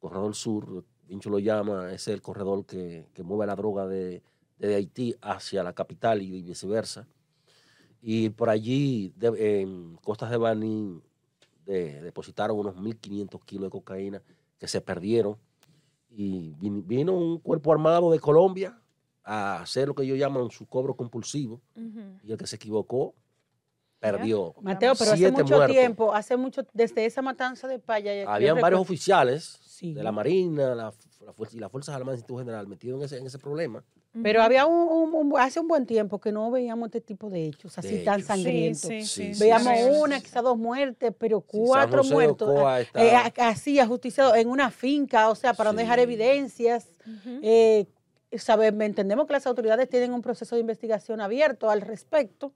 Corredor 0.00 0.34
sur, 0.34 0.84
Vincho 1.08 1.30
lo 1.30 1.38
llama, 1.38 1.92
es 1.92 2.08
el 2.08 2.20
corredor 2.22 2.64
que, 2.66 3.06
que 3.14 3.22
mueve 3.22 3.46
la 3.46 3.56
droga 3.56 3.86
de, 3.86 4.22
de 4.58 4.74
Haití 4.74 5.14
hacia 5.20 5.62
la 5.62 5.72
capital 5.72 6.22
y 6.22 6.42
viceversa. 6.42 7.06
Y 8.02 8.30
por 8.30 8.48
allí, 8.50 9.12
de- 9.16 9.60
en 9.60 9.96
costas 9.96 10.30
de 10.30 10.36
Baní, 10.36 11.00
de- 11.66 12.00
depositaron 12.00 12.58
unos 12.58 12.76
1.500 12.76 13.44
kilos 13.44 13.64
de 13.64 13.70
cocaína 13.70 14.22
que 14.58 14.68
se 14.68 14.80
perdieron. 14.80 15.36
Y 16.08 16.54
vin- 16.54 16.86
vino 16.86 17.12
un 17.12 17.38
cuerpo 17.40 17.72
armado 17.72 18.10
de 18.10 18.18
Colombia 18.20 18.78
a 19.22 19.60
hacer 19.60 19.88
lo 19.88 19.94
que 19.94 20.04
ellos 20.04 20.18
llaman 20.18 20.50
su 20.50 20.66
cobro 20.66 20.94
compulsivo. 20.96 21.60
Y 22.22 22.32
el 22.32 22.38
que 22.38 22.46
se 22.46 22.56
equivocó, 22.56 23.14
perdió. 23.98 24.54
Mateo, 24.60 24.94
pero 24.98 25.12
hace 25.12 25.30
mucho 25.32 25.56
muertos. 25.56 25.76
tiempo, 25.76 26.14
hace 26.14 26.36
mucho, 26.36 26.62
desde 26.72 27.04
esa 27.06 27.22
matanza 27.22 27.66
de 27.66 27.78
payas. 27.78 28.24
yo 28.24 28.30
Habían 28.30 28.60
varios 28.60 28.80
oficiales 28.80 29.58
Sí. 29.62 29.92
de 29.94 30.02
la 30.02 30.12
Marina 30.12 30.74
la, 30.74 30.92
la 31.24 31.32
fuerza, 31.32 31.56
y 31.56 31.60
las 31.60 31.70
Fuerzas 31.70 31.94
Armadas 31.94 32.12
del 32.14 32.18
Instituto 32.20 32.38
General 32.38 32.66
metidos 32.66 32.98
en 33.00 33.04
ese, 33.04 33.18
en 33.18 33.26
ese 33.26 33.38
problema. 33.38 33.82
Pero 34.22 34.42
había 34.42 34.66
un, 34.66 34.88
un- 34.88 35.32
un- 35.32 35.38
hace 35.38 35.60
un 35.60 35.68
buen 35.68 35.84
tiempo 35.86 36.18
que 36.20 36.32
no 36.32 36.50
veíamos 36.50 36.86
este 36.86 37.00
tipo 37.00 37.28
de 37.28 37.46
hechos 37.46 37.76
así 37.78 37.98
De 37.98 38.04
tan 38.04 38.16
hechos. 38.20 38.26
sangrientos. 38.28 38.80
Sí, 38.88 39.02
sí, 39.02 39.34
Sí, 39.34 39.40
Veíamos 39.40 39.72
sí, 39.76 39.82
sí, 39.84 39.90
una, 40.02 40.16
sí. 40.18 40.22
quizás 40.24 40.42
dos 40.42 40.56
muertes, 40.58 41.12
pero 41.18 41.40
cuatro 41.40 42.02
muertos. 42.04 42.54
Ah, 42.64 42.80
está- 42.80 43.04
eh, 43.04 43.14
a- 43.14 43.48
así, 43.48 43.78
ajusticiado 43.78 44.34
en 44.34 44.48
una 44.48 44.70
finca, 44.70 45.28
o 45.28 45.34
sea, 45.34 45.54
para 45.54 45.72
no 45.72 45.78
dejar 45.78 45.98
evidencias. 45.98 46.86
Ujú. 47.06 47.40
Eh, 47.42 47.86
sabe- 48.38 48.68
entendemos 48.68 49.26
que 49.26 49.32
las 49.32 49.46
autoridades 49.46 49.88
tienen 49.88 50.12
un 50.12 50.22
proceso 50.22 50.54
de 50.56 50.60
investigación 50.60 51.20
abierto 51.20 51.68
al 51.70 51.80
respecto, 51.80 52.52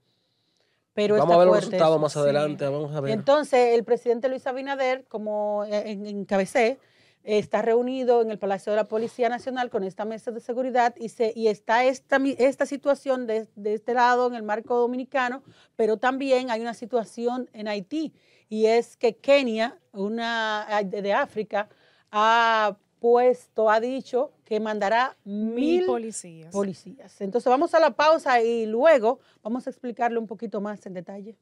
pero 0.94 1.16
Vamos 1.16 1.34
a 1.34 1.38
ver 1.38 1.46
los 1.46 1.56
resultados 1.56 2.00
más 2.00 2.12
Sí. 2.12 2.18
adelante. 2.18 2.64
Vamos 2.64 2.94
a 2.94 3.00
ver. 3.00 3.12
Entonces, 3.12 3.74
el 3.74 3.84
presidente 3.84 4.28
Luis 4.28 4.46
Abinader, 4.46 5.04
como 5.08 5.64
eh, 5.64 5.90
en- 5.92 6.06
encabecé, 6.06 6.78
está 7.22 7.62
reunido 7.62 8.22
en 8.22 8.30
el 8.30 8.38
Palacio 8.38 8.72
de 8.72 8.76
la 8.76 8.88
Policía 8.88 9.28
Nacional 9.28 9.70
con 9.70 9.84
esta 9.84 10.04
mesa 10.04 10.30
de 10.30 10.40
seguridad 10.40 10.94
y, 10.96 11.10
se, 11.10 11.32
y 11.36 11.48
está 11.48 11.84
esta, 11.84 12.18
esta 12.38 12.66
situación 12.66 13.26
de, 13.26 13.46
de 13.56 13.74
este 13.74 13.94
lado 13.94 14.26
en 14.26 14.34
el 14.34 14.42
marco 14.42 14.78
dominicano, 14.78 15.42
pero 15.76 15.98
también 15.98 16.50
hay 16.50 16.60
una 16.60 16.74
situación 16.74 17.48
en 17.52 17.68
Haití 17.68 18.12
y 18.48 18.66
es 18.66 18.96
que 18.96 19.16
Kenia, 19.16 19.78
una 19.92 20.66
de, 20.84 21.02
de 21.02 21.12
África, 21.12 21.68
ha 22.10 22.76
puesto, 22.98 23.70
ha 23.70 23.80
dicho 23.80 24.32
que 24.44 24.60
mandará 24.60 25.16
Mil 25.24 25.54
mil 25.54 25.86
policías. 25.86 26.52
policías. 26.52 27.20
Entonces 27.20 27.48
vamos 27.48 27.72
a 27.74 27.80
la 27.80 27.92
pausa 27.92 28.42
y 28.42 28.66
luego 28.66 29.20
vamos 29.42 29.66
a 29.66 29.70
explicarle 29.70 30.18
un 30.18 30.26
poquito 30.26 30.60
más 30.60 30.84
en 30.86 30.94
detalle. 30.94 31.36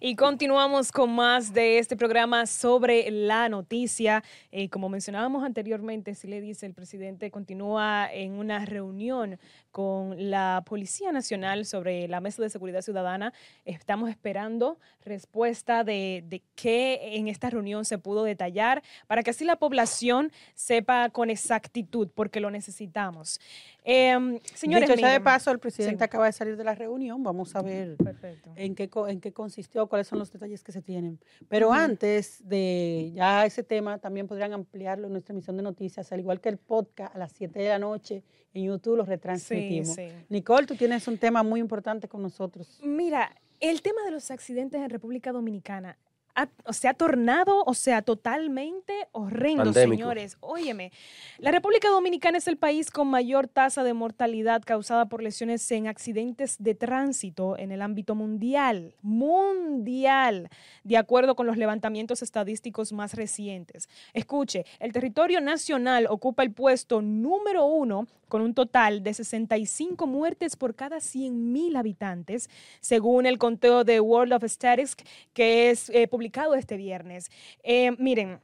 Y 0.00 0.14
continuamos 0.16 0.92
con 0.92 1.14
más 1.14 1.52
de 1.52 1.78
este 1.78 1.96
programa 1.96 2.46
sobre 2.46 3.10
la 3.10 3.48
noticia. 3.48 4.22
Eh, 4.52 4.68
como 4.68 4.88
mencionábamos 4.88 5.42
anteriormente, 5.44 6.14
si 6.14 6.26
le 6.28 6.40
dice 6.40 6.66
el 6.66 6.74
presidente, 6.74 7.30
continúa 7.30 8.12
en 8.12 8.32
una 8.32 8.64
reunión 8.66 9.38
con 9.70 10.30
la 10.30 10.62
Policía 10.66 11.12
Nacional 11.12 11.64
sobre 11.66 12.08
la 12.08 12.20
Mesa 12.20 12.42
de 12.42 12.50
Seguridad 12.50 12.82
Ciudadana. 12.82 13.32
Estamos 13.64 14.10
esperando 14.10 14.78
respuesta 15.04 15.84
de, 15.84 16.24
de 16.26 16.42
qué 16.54 17.16
en 17.16 17.28
esta 17.28 17.48
reunión 17.50 17.84
se 17.84 17.98
pudo 17.98 18.24
detallar 18.24 18.82
para 19.06 19.22
que 19.22 19.30
así 19.30 19.44
la 19.44 19.56
población 19.56 20.32
sepa 20.54 21.10
con 21.10 21.30
exactitud, 21.30 22.08
porque 22.14 22.40
lo 22.40 22.50
necesitamos. 22.50 23.40
Em, 23.84 24.40
señores, 24.54 24.88
Dicho 24.88 24.98
sea 25.00 25.12
de 25.12 25.20
paso, 25.20 25.50
el 25.52 25.58
presidente 25.60 25.98
Sí. 25.98 26.04
acaba 26.04 26.26
de 26.26 26.32
salir 26.32 26.56
de 26.56 26.64
la 26.64 26.74
reunión. 26.74 27.22
Vamos 27.22 27.54
a 27.54 27.62
ver 27.62 27.96
Perfecto. 27.96 28.50
en 28.56 28.74
qué, 28.74 28.90
en 29.08 29.20
qué 29.20 29.32
consistió, 29.32 29.85
cuáles 29.88 30.06
son 30.08 30.18
los 30.18 30.30
detalles 30.32 30.62
que 30.62 30.72
se 30.72 30.82
tienen. 30.82 31.18
Pero 31.48 31.72
antes 31.72 32.46
de 32.48 33.12
ya 33.14 33.44
ese 33.46 33.62
tema, 33.62 33.98
también 33.98 34.26
podrían 34.26 34.52
ampliarlo 34.52 35.06
en 35.06 35.12
nuestra 35.12 35.32
emisión 35.32 35.56
de 35.56 35.62
noticias, 35.62 36.10
al 36.12 36.20
igual 36.20 36.40
que 36.40 36.48
el 36.48 36.58
podcast 36.58 37.14
a 37.14 37.18
las 37.18 37.32
7 37.32 37.58
de 37.58 37.68
la 37.68 37.78
noche 37.78 38.22
en 38.54 38.64
YouTube 38.64 38.96
lo 38.96 39.04
Sí, 39.04 39.10
retransmitimos. 39.10 39.94
sí. 39.94 40.08
Nicole, 40.28 40.66
tú 40.66 40.74
tienes 40.76 41.06
un 41.08 41.18
tema 41.18 41.42
muy 41.42 41.60
importante 41.60 42.08
con 42.08 42.22
nosotros. 42.22 42.80
Mira, 42.82 43.30
el 43.60 43.82
tema 43.82 44.02
de 44.04 44.10
los 44.10 44.30
accidentes 44.30 44.80
en 44.80 44.90
República 44.90 45.32
Dominicana 45.32 45.98
ha- 46.36 46.72
se 46.72 46.86
ha 46.86 46.94
tornado, 46.94 47.64
o 47.64 47.74
sea, 47.74 48.02
totalmente 48.02 48.92
horrendo, 49.12 49.64
Pandémico. 49.64 49.96
señores. 50.02 50.36
Óyeme, 50.40 50.92
la 51.38 51.50
República 51.50 51.88
Dominicana 51.88 52.38
es 52.38 52.46
el 52.46 52.56
país 52.56 52.90
con 52.90 53.08
mayor 53.08 53.48
tasa 53.48 53.82
de 53.82 53.94
mortalidad 53.94 54.62
causada 54.64 55.06
por 55.06 55.22
lesiones 55.22 55.68
en 55.72 55.88
accidentes 55.88 56.56
de 56.58 56.74
tránsito 56.74 57.56
en 57.58 57.72
el 57.72 57.82
ámbito 57.82 58.14
mundial. 58.14 58.94
Mundial, 59.02 60.48
de 60.84 60.96
acuerdo 60.96 61.34
con 61.36 61.46
los 61.46 61.56
levantamientos 61.56 62.22
estadísticos 62.22 62.92
más 62.92 63.14
recientes. 63.14 63.88
Escuche, 64.12 64.64
el 64.78 64.92
territorio 64.92 65.40
nacional 65.40 66.06
ocupa 66.08 66.42
el 66.42 66.52
puesto 66.52 67.00
número 67.02 67.64
uno 67.66 68.06
con 68.28 68.42
un 68.42 68.54
total 68.54 69.04
de 69.04 69.14
65 69.14 70.06
muertes 70.08 70.56
por 70.56 70.74
cada 70.74 70.96
100.000 70.98 71.76
habitantes, 71.76 72.50
según 72.80 73.24
el 73.24 73.38
conteo 73.38 73.84
de 73.84 74.00
World 74.00 74.32
of 74.32 74.42
Statistics 74.44 75.04
que 75.32 75.70
es 75.70 75.90
eh, 75.90 76.08
publicado 76.08 76.25
este 76.56 76.76
viernes. 76.76 77.30
Eh, 77.62 77.92
miren, 77.98 78.40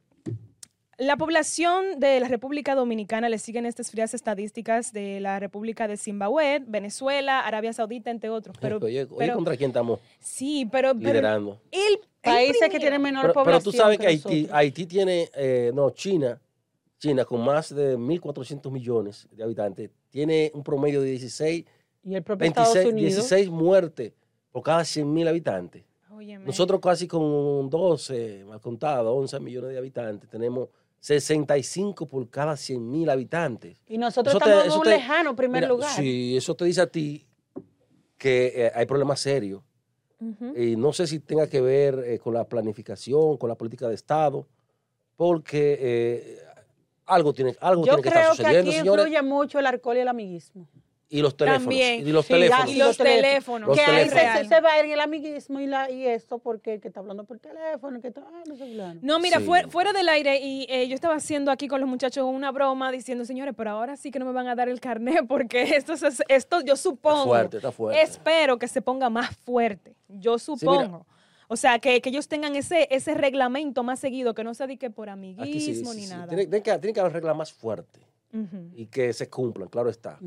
la 0.97 1.17
población 1.17 1.99
de 1.99 2.19
la 2.19 2.27
República 2.27 2.75
Dominicana 2.75 3.27
le 3.27 3.39
siguen 3.39 3.65
estas 3.65 3.89
frías 3.89 4.13
estadísticas 4.13 4.93
de 4.93 5.19
la 5.19 5.39
República 5.39 5.87
de 5.87 5.97
Zimbabue, 5.97 6.61
Venezuela, 6.67 7.39
Arabia 7.39 7.73
Saudita, 7.73 8.11
entre 8.11 8.29
otros. 8.29 8.55
Pero, 8.61 8.77
oye, 8.77 9.03
oye, 9.03 9.15
pero- 9.17 9.35
¿contra 9.35 9.57
quién 9.57 9.71
estamos 9.71 9.99
sí, 10.19 10.67
pero, 10.71 10.93
pero 10.93 11.09
liderando? 11.13 11.59
el, 11.71 11.79
el 11.93 11.99
Países 12.21 12.69
que 12.69 12.79
tienen 12.79 13.01
menor 13.01 13.23
Pero, 13.23 13.33
pero 13.33 13.43
población 13.45 13.71
tú 13.71 13.77
sabes 13.77 13.97
que, 13.97 14.03
que 14.05 14.09
Haití. 14.09 14.49
Haití 14.51 14.85
tiene, 14.85 15.29
eh, 15.35 15.71
no, 15.73 15.89
China, 15.89 16.39
China 16.99 17.25
con 17.25 17.43
más 17.43 17.73
de 17.73 17.97
1.400 17.97 18.71
millones 18.71 19.27
de 19.31 19.43
habitantes, 19.43 19.89
tiene 20.09 20.51
un 20.53 20.63
promedio 20.63 21.01
de 21.01 21.09
16, 21.09 21.65
Y 22.05 22.15
el 22.15 22.23
propio 22.23 22.47
Estados 22.47 22.75
26, 22.75 22.93
Unidos. 22.93 23.15
16 23.29 23.49
muertes 23.49 24.13
por 24.51 24.61
cada 24.61 24.81
100.000 24.83 25.27
habitantes. 25.27 25.83
Óyeme. 26.15 26.45
Nosotros 26.45 26.79
casi 26.81 27.07
con 27.07 27.69
12, 27.69 28.43
mal 28.45 28.61
contado, 28.61 29.13
11 29.15 29.39
millones 29.39 29.71
de 29.71 29.77
habitantes, 29.77 30.29
tenemos 30.29 30.69
65 30.99 32.07
por 32.07 32.29
cada 32.29 32.53
100.000 32.53 33.09
habitantes. 33.11 33.77
Y 33.87 33.97
nosotros 33.97 34.35
Eso 34.35 34.37
estamos 34.45 34.65
en 34.65 34.71
un 34.79 34.83
te- 34.83 34.89
lejano 34.91 35.35
primer 35.35 35.63
Mira, 35.63 35.73
lugar. 35.73 35.89
Sí, 35.95 36.37
eso 36.37 36.55
te 36.55 36.65
dice 36.65 36.81
a 36.81 36.87
ti 36.87 37.25
que 38.17 38.53
eh, 38.55 38.71
hay 38.73 38.85
problemas 38.85 39.19
serios. 39.19 39.61
Ujú. 40.19 40.53
Y 40.57 40.75
no 40.77 40.93
sé 40.93 41.05
si 41.07 41.19
tenga 41.19 41.47
que 41.47 41.59
ver 41.59 41.99
eh, 42.05 42.19
con 42.19 42.33
la 42.33 42.45
planificación, 42.47 43.35
con 43.37 43.49
la 43.49 43.55
política 43.55 43.89
de 43.89 43.95
Estado, 43.95 44.47
porque 45.17 45.77
eh, 45.81 46.37
algo 47.05 47.33
tiene, 47.33 47.55
algo 47.59 47.81
Yo 47.85 47.95
tiene 47.95 48.01
que 48.03 48.07
estar 48.09 48.21
creo 48.23 48.31
que 48.31 48.37
sucediendo, 48.37 48.69
aquí 48.71 48.77
señores. 48.79 49.05
influye 49.07 49.21
mucho 49.23 49.59
el 49.59 49.65
alcohol 49.65 49.97
y 49.97 49.99
el 49.99 50.07
amiguismo. 50.07 50.67
Y 51.13 51.21
los 51.21 51.37
teléfonos. 51.37 51.63
También. 51.63 52.07
Y 52.07 52.11
los 52.11 52.25
Sí, 52.25 52.33
teléfonos. 52.33 52.71
Y 52.71 52.75
los 52.79 52.97
teléfonos. 52.97 53.21
teléfonos. 53.21 53.67
Los 53.69 53.77
que 53.77 53.83
ahí 53.85 54.09
se, 54.09 54.49
se, 54.49 54.61
va 54.61 54.79
en 54.79 54.91
el 54.91 54.99
amiguismo 54.99 55.59
y, 55.59 55.67
la, 55.67 55.89
y 55.91 56.07
esto 56.07 56.39
porque 56.39 56.73
el 56.73 56.81
que 56.81 56.87
está 56.87 57.01
hablando 57.01 57.23
por 57.23 57.37
teléfono, 57.39 57.97
el 57.97 58.01
que 58.01 58.07
está, 58.07 58.21
ah, 58.27 58.43
no 58.47 58.55
sé 58.55 58.65
fulano. 58.65 58.99
No, 59.03 59.19
mira, 59.19 59.37
Sí. 59.39 59.45
fuera, 59.45 59.67
fuera 59.67 59.93
del 59.93 60.09
aire, 60.09 60.39
y 60.41 60.65
eh, 60.69 60.87
yo 60.87 60.95
estaba 60.95 61.15
haciendo 61.15 61.51
aquí 61.51 61.67
con 61.67 61.79
los 61.81 61.87
muchachos 61.89 62.25
una 62.27 62.51
broma 62.51 62.91
diciendo, 62.91 63.25
señores, 63.25 63.53
pero 63.55 63.69
ahora 63.69 63.95
sí 63.95 64.09
que 64.09 64.17
no 64.19 64.25
me 64.25 64.31
van 64.31 64.47
a 64.47 64.55
dar 64.55 64.69
el 64.69 64.79
carnet 64.79 65.25
porque 65.27 65.75
esto, 65.75 65.93
es- 65.93 66.23
esto 66.27 66.61
yo 66.61 66.75
supongo, 66.75 67.17
Está 67.19 67.27
fuerte, 67.27 67.57
está 67.57 67.71
fuerte. 67.71 68.01
espero 68.01 68.57
que 68.57 68.67
se 68.67 68.81
ponga 68.81 69.09
más 69.11 69.37
fuerte, 69.37 69.95
yo 70.09 70.39
supongo. 70.39 71.05
o 71.47 71.55
sea, 71.55 71.77
que, 71.77 72.01
que 72.01 72.09
ellos 72.09 72.27
tengan 72.27 72.55
ese, 72.55 72.87
ese 72.89 73.13
reglamento 73.13 73.83
más 73.83 73.99
seguido, 73.99 74.33
que 74.33 74.43
no 74.43 74.55
se 74.55 74.63
dedique 74.65 74.89
por 74.89 75.09
amiguismo 75.09 75.43
Aquí 75.43 75.59
sí, 75.59 75.75
sí, 75.75 75.83
ni 75.95 76.05
sí. 76.05 76.09
nada. 76.09 76.27
Tiene, 76.27 76.47
tiene 76.47 76.63
que, 76.63 76.77
tiene 76.79 76.93
que 76.93 76.99
haber 76.99 77.13
reglas 77.13 77.35
más 77.35 77.53
fuertes 77.53 78.01
Y 78.75 78.87
que 78.87 79.13
se 79.13 79.29
cumplan, 79.29 79.69
claro 79.69 79.89
está. 79.89 80.19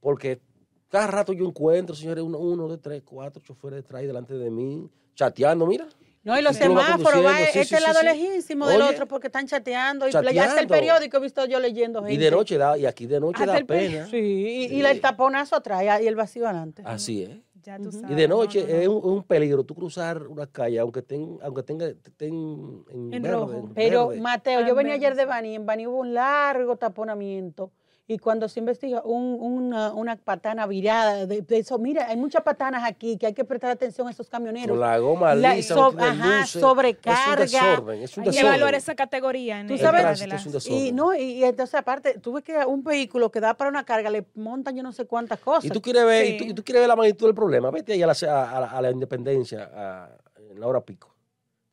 Porque 0.00 0.40
cada 0.88 1.06
rato 1.06 1.32
yo 1.32 1.46
encuentro, 1.46 1.94
señores, 1.94 2.22
uno, 2.22 2.38
uno 2.38 2.68
de 2.68 2.78
tres, 2.78 3.02
cuatro 3.04 3.42
choferes 3.42 3.82
detrás 3.82 4.02
y 4.02 4.06
delante 4.06 4.34
de 4.34 4.50
mí, 4.50 4.90
chateando, 5.14 5.66
mira. 5.66 5.86
No, 6.24 6.38
y 6.38 6.42
los 6.42 6.56
semáforos, 6.56 7.24
va 7.24 7.36
sí, 7.38 7.58
este 7.58 7.76
sí, 7.76 7.82
lado 7.82 7.98
sí, 8.00 8.06
sí. 8.06 8.06
lejísimo 8.06 8.68
del 8.68 8.82
Oye, 8.82 8.90
otro 8.92 9.08
porque 9.08 9.26
están 9.26 9.46
chateando. 9.46 10.06
Y 10.06 10.12
chateando. 10.12 10.40
hasta 10.40 10.60
el 10.60 10.68
periódico 10.68 11.16
he 11.16 11.20
visto 11.20 11.44
yo 11.46 11.58
leyendo 11.58 12.00
gente. 12.00 12.14
Y 12.14 12.16
de 12.16 12.30
noche 12.30 12.58
da, 12.58 12.78
y 12.78 12.86
aquí 12.86 13.06
de 13.06 13.18
noche 13.18 13.42
Hasta 13.42 13.58
da 13.58 13.64
pena. 13.66 14.06
Sí, 14.06 14.16
y, 14.18 14.74
y 14.76 14.84
el 14.84 15.00
taponazo 15.00 15.56
atrás 15.56 15.82
y 16.00 16.06
el 16.06 16.14
vacío 16.14 16.44
adelante. 16.46 16.82
Así 16.86 17.24
es. 17.24 17.30
Ya 17.62 17.78
tú 17.78 17.92
sabes. 17.92 18.10
Y 18.10 18.14
de 18.14 18.28
no, 18.28 18.36
noche 18.38 18.60
no, 18.62 18.66
no. 18.68 18.74
es 18.80 18.88
un, 18.88 18.96
es 18.98 19.04
un 19.04 19.22
peligro 19.24 19.64
tú 19.64 19.74
cruzar 19.74 20.26
una 20.26 20.46
calle, 20.46 20.78
aunque 20.78 21.00
estén, 21.00 21.38
aunque 21.42 21.62
tenga, 21.62 21.86
estén 21.86 22.84
en, 22.90 23.12
En 23.14 23.22
verde, 23.22 23.36
rojo. 23.36 23.52
en 23.68 23.74
Pero, 23.74 24.08
verde. 24.08 24.20
Mateo, 24.22 24.60
Ah, 24.60 24.68
yo 24.68 24.74
venía 24.74 24.94
ayer 24.94 25.14
de. 25.14 25.24
Bani, 25.24 25.54
en 25.54 25.66
Bani 25.66 25.86
hubo 25.86 25.98
un 26.00 26.14
largo 26.14 26.76
taponamiento. 26.76 27.70
Y 28.08 28.18
cuando 28.18 28.48
se 28.48 28.58
investiga 28.58 29.00
un- 29.04 29.38
una, 29.40 29.92
una 29.94 30.16
patana 30.16 30.66
virada, 30.66 31.24
de, 31.24 31.40
de 31.42 31.58
eso, 31.58 31.78
mira, 31.78 32.08
hay 32.08 32.16
muchas 32.16 32.42
patanas 32.42 32.82
aquí 32.84 33.16
que 33.16 33.26
hay 33.26 33.32
que 33.32 33.44
prestar 33.44 33.70
atención 33.70 34.08
a 34.08 34.10
esos 34.10 34.28
camioneros. 34.28 34.70
Con 34.76 34.80
la 34.80 34.98
goma 34.98 35.34
La- 35.36 35.54
lisa, 35.54 35.74
so- 35.74 35.92
no 35.92 35.98
tiene 35.98 36.06
ajá, 36.08 36.38
luces. 36.40 36.60
sobrecarga. 36.60 37.44
Es 37.44 37.52
un 37.54 37.60
desorden, 37.60 38.02
es 38.02 38.16
un 38.16 38.22
Hay 38.22 38.24
que 38.26 38.30
desorden. 38.32 38.46
evaluar 38.54 38.74
esa 38.74 38.94
categoría. 38.96 39.60
En 39.60 39.68
Tú 39.68 39.74
el- 39.74 39.80
sabes- 39.80 39.98
de 39.98 40.02
tránsito 40.02 40.28
las- 40.30 40.40
es 40.40 40.46
un 40.46 40.52
desorden. 40.52 40.86
Y 40.86 40.92
no, 40.92 41.14
y, 41.14 41.20
y 41.22 41.44
entonces 41.44 41.74
aparte, 41.76 42.18
tuve 42.18 42.42
que 42.42 42.56
un 42.66 42.82
vehículo 42.82 43.30
que 43.30 43.38
da 43.40 43.54
para 43.54 43.70
una 43.70 43.84
carga, 43.84 44.10
le 44.10 44.26
montan 44.34 44.74
yo 44.76 44.82
no 44.82 44.92
sé 44.92 45.04
cuántas 45.06 45.38
cosas. 45.38 45.64
Y 45.64 45.70
tú 45.70 45.80
quieres 45.80 46.04
ver, 46.04 46.26
y 46.26 46.36
tú, 46.38 46.44
y 46.44 46.54
tú 46.54 46.64
quieres 46.64 46.82
ver 46.82 46.88
la 46.88 46.96
magnitud 46.96 47.26
del 47.26 47.34
problema, 47.36 47.70
vete 47.70 47.92
ahí 47.92 48.02
a 48.02 48.08
la, 48.08 48.16
a, 48.28 48.42
a- 48.58 48.78
a 48.78 48.82
la 48.82 48.90
independencia 48.90 49.70
a- 49.72 50.08
en 50.50 50.58
la 50.58 50.66
hora 50.66 50.80
pico. 50.80 51.11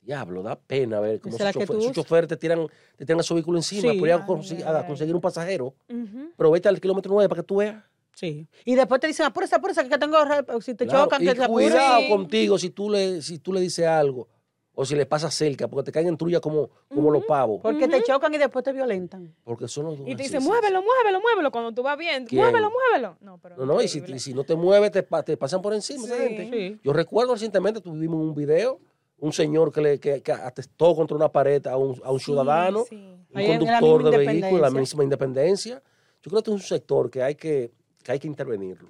Diablo, 0.02 0.42
da 0.42 0.56
pena 0.58 1.00
ver 1.00 1.20
cómo 1.20 1.36
Esa 1.36 1.50
es 1.50 1.54
su 1.54 1.60
la 1.60 1.66
que 1.66 1.68
chofer, 1.74 1.88
su 1.88 1.94
chofer 1.94 2.28
te 2.28 2.38
tiran, 2.38 2.68
te 2.96 3.06
tiran 3.06 3.20
a 3.20 3.24
su 3.24 3.34
vehículo 3.36 3.58
encima, 3.58 3.92
Sí. 3.92 4.00
por 4.00 4.08
ir 4.08 4.14
a, 4.14 4.18
Ay, 4.18 4.24
consi- 4.26 4.56
ay, 4.58 4.64
a 4.64 4.80
ay. 4.80 4.88
conseguir 4.88 5.14
un 5.14 5.22
pasajero. 5.22 5.76
Ujú. 5.90 6.32
Pero 6.38 6.52
vete 6.52 6.70
al 6.70 6.80
kilómetro 6.80 7.12
9 7.14 7.28
para 7.30 7.42
que 7.42 7.46
tú 7.48 7.58
veas. 7.58 7.84
Sí. 8.16 8.48
Y 8.66 8.76
después 8.76 9.00
te 9.00 9.08
dicen, 9.08 9.26
apúrese, 9.26 9.56
apúrese, 9.56 9.88
que 9.88 9.98
tengo, 9.98 10.18
si 10.62 10.74
te 10.74 10.86
Claro, 10.86 11.06
chocan, 11.06 11.22
y 11.22 11.26
que 11.28 11.36
te 11.36 11.44
apures. 11.44 11.70
cuidado 11.72 12.00
Sí. 12.02 12.10
contigo 12.10 12.58
si 12.58 12.70
tú 12.70 12.90
le, 12.90 13.22
si 13.22 13.40
tú 13.40 13.54
le 13.54 13.62
dices 13.62 13.86
algo 13.86 14.28
o 14.74 14.86
si 14.86 14.96
le 14.96 15.06
pasa 15.06 15.30
cerca, 15.30 15.68
porque 15.68 15.86
te 15.86 15.92
caen 15.92 16.08
en 16.08 16.18
trulla 16.18 16.40
como, 16.40 16.70
como 16.88 17.12
los 17.12 17.26
pavos. 17.26 17.60
Porque 17.62 17.88
te 17.88 18.02
chocan 18.04 18.34
y 18.34 18.38
después 18.38 18.64
te 18.64 18.72
violentan. 18.72 19.36
Porque 19.44 19.68
son 19.68 19.86
los 19.86 20.00
Y 20.08 20.16
te 20.16 20.24
dicen, 20.24 20.42
muévelo, 20.44 20.82
muévelo, 20.82 21.22
muévelo, 21.22 21.52
cuando 21.52 21.74
tú 21.74 21.84
vas 21.84 21.98
bien. 21.98 22.26
¿Quién? 22.26 22.42
Muévelo, 22.42 22.72
muévelo. 22.72 23.18
No, 23.22 23.38
pero 23.38 23.58
No, 23.58 23.66
no, 23.66 23.82
y 23.82 23.88
si, 23.90 24.02
si 24.20 24.34
no 24.34 24.44
te 24.46 24.56
mueves, 24.56 24.92
te, 24.92 25.04
te 25.04 25.38
pasan 25.38 25.62
por 25.62 25.74
encima 25.74 26.08
Sí. 26.08 26.14
gente. 26.14 26.50
Sí. 26.52 26.80
Yo 26.84 26.94
recuerdo 26.94 27.34
recientemente, 27.34 27.80
tuvimos 27.82 28.20
un 28.22 28.34
video, 28.34 28.80
un 29.22 29.34
señor 29.34 29.72
que, 29.72 29.82
le, 29.82 30.00
que, 30.00 30.22
que 30.22 30.32
atestó 30.32 30.96
contra 30.96 31.16
una 31.16 31.30
pared 31.32 31.66
a 31.68 31.78
un, 31.78 32.00
a 32.04 32.12
un 32.12 32.20
Sí, 32.20 32.26
ciudadano, 32.26 32.84
sí. 32.90 32.96
un 32.96 33.38
Ahí 33.38 33.48
conductor 33.48 34.04
de 34.12 34.18
vehículo, 34.18 34.56
en 34.58 34.62
la 34.62 34.70
misma 34.72 35.04
independencia. 35.04 35.82
Yo 36.22 36.30
creo 36.30 36.34
que 36.34 36.38
este 36.40 36.52
es 36.52 36.56
un 36.56 36.62
sector 36.62 37.10
que 37.10 37.22
hay 37.24 37.36
que, 37.36 37.72
que, 38.04 38.12
hay 38.12 38.20
que 38.20 38.28
intervenirlo. 38.28 38.90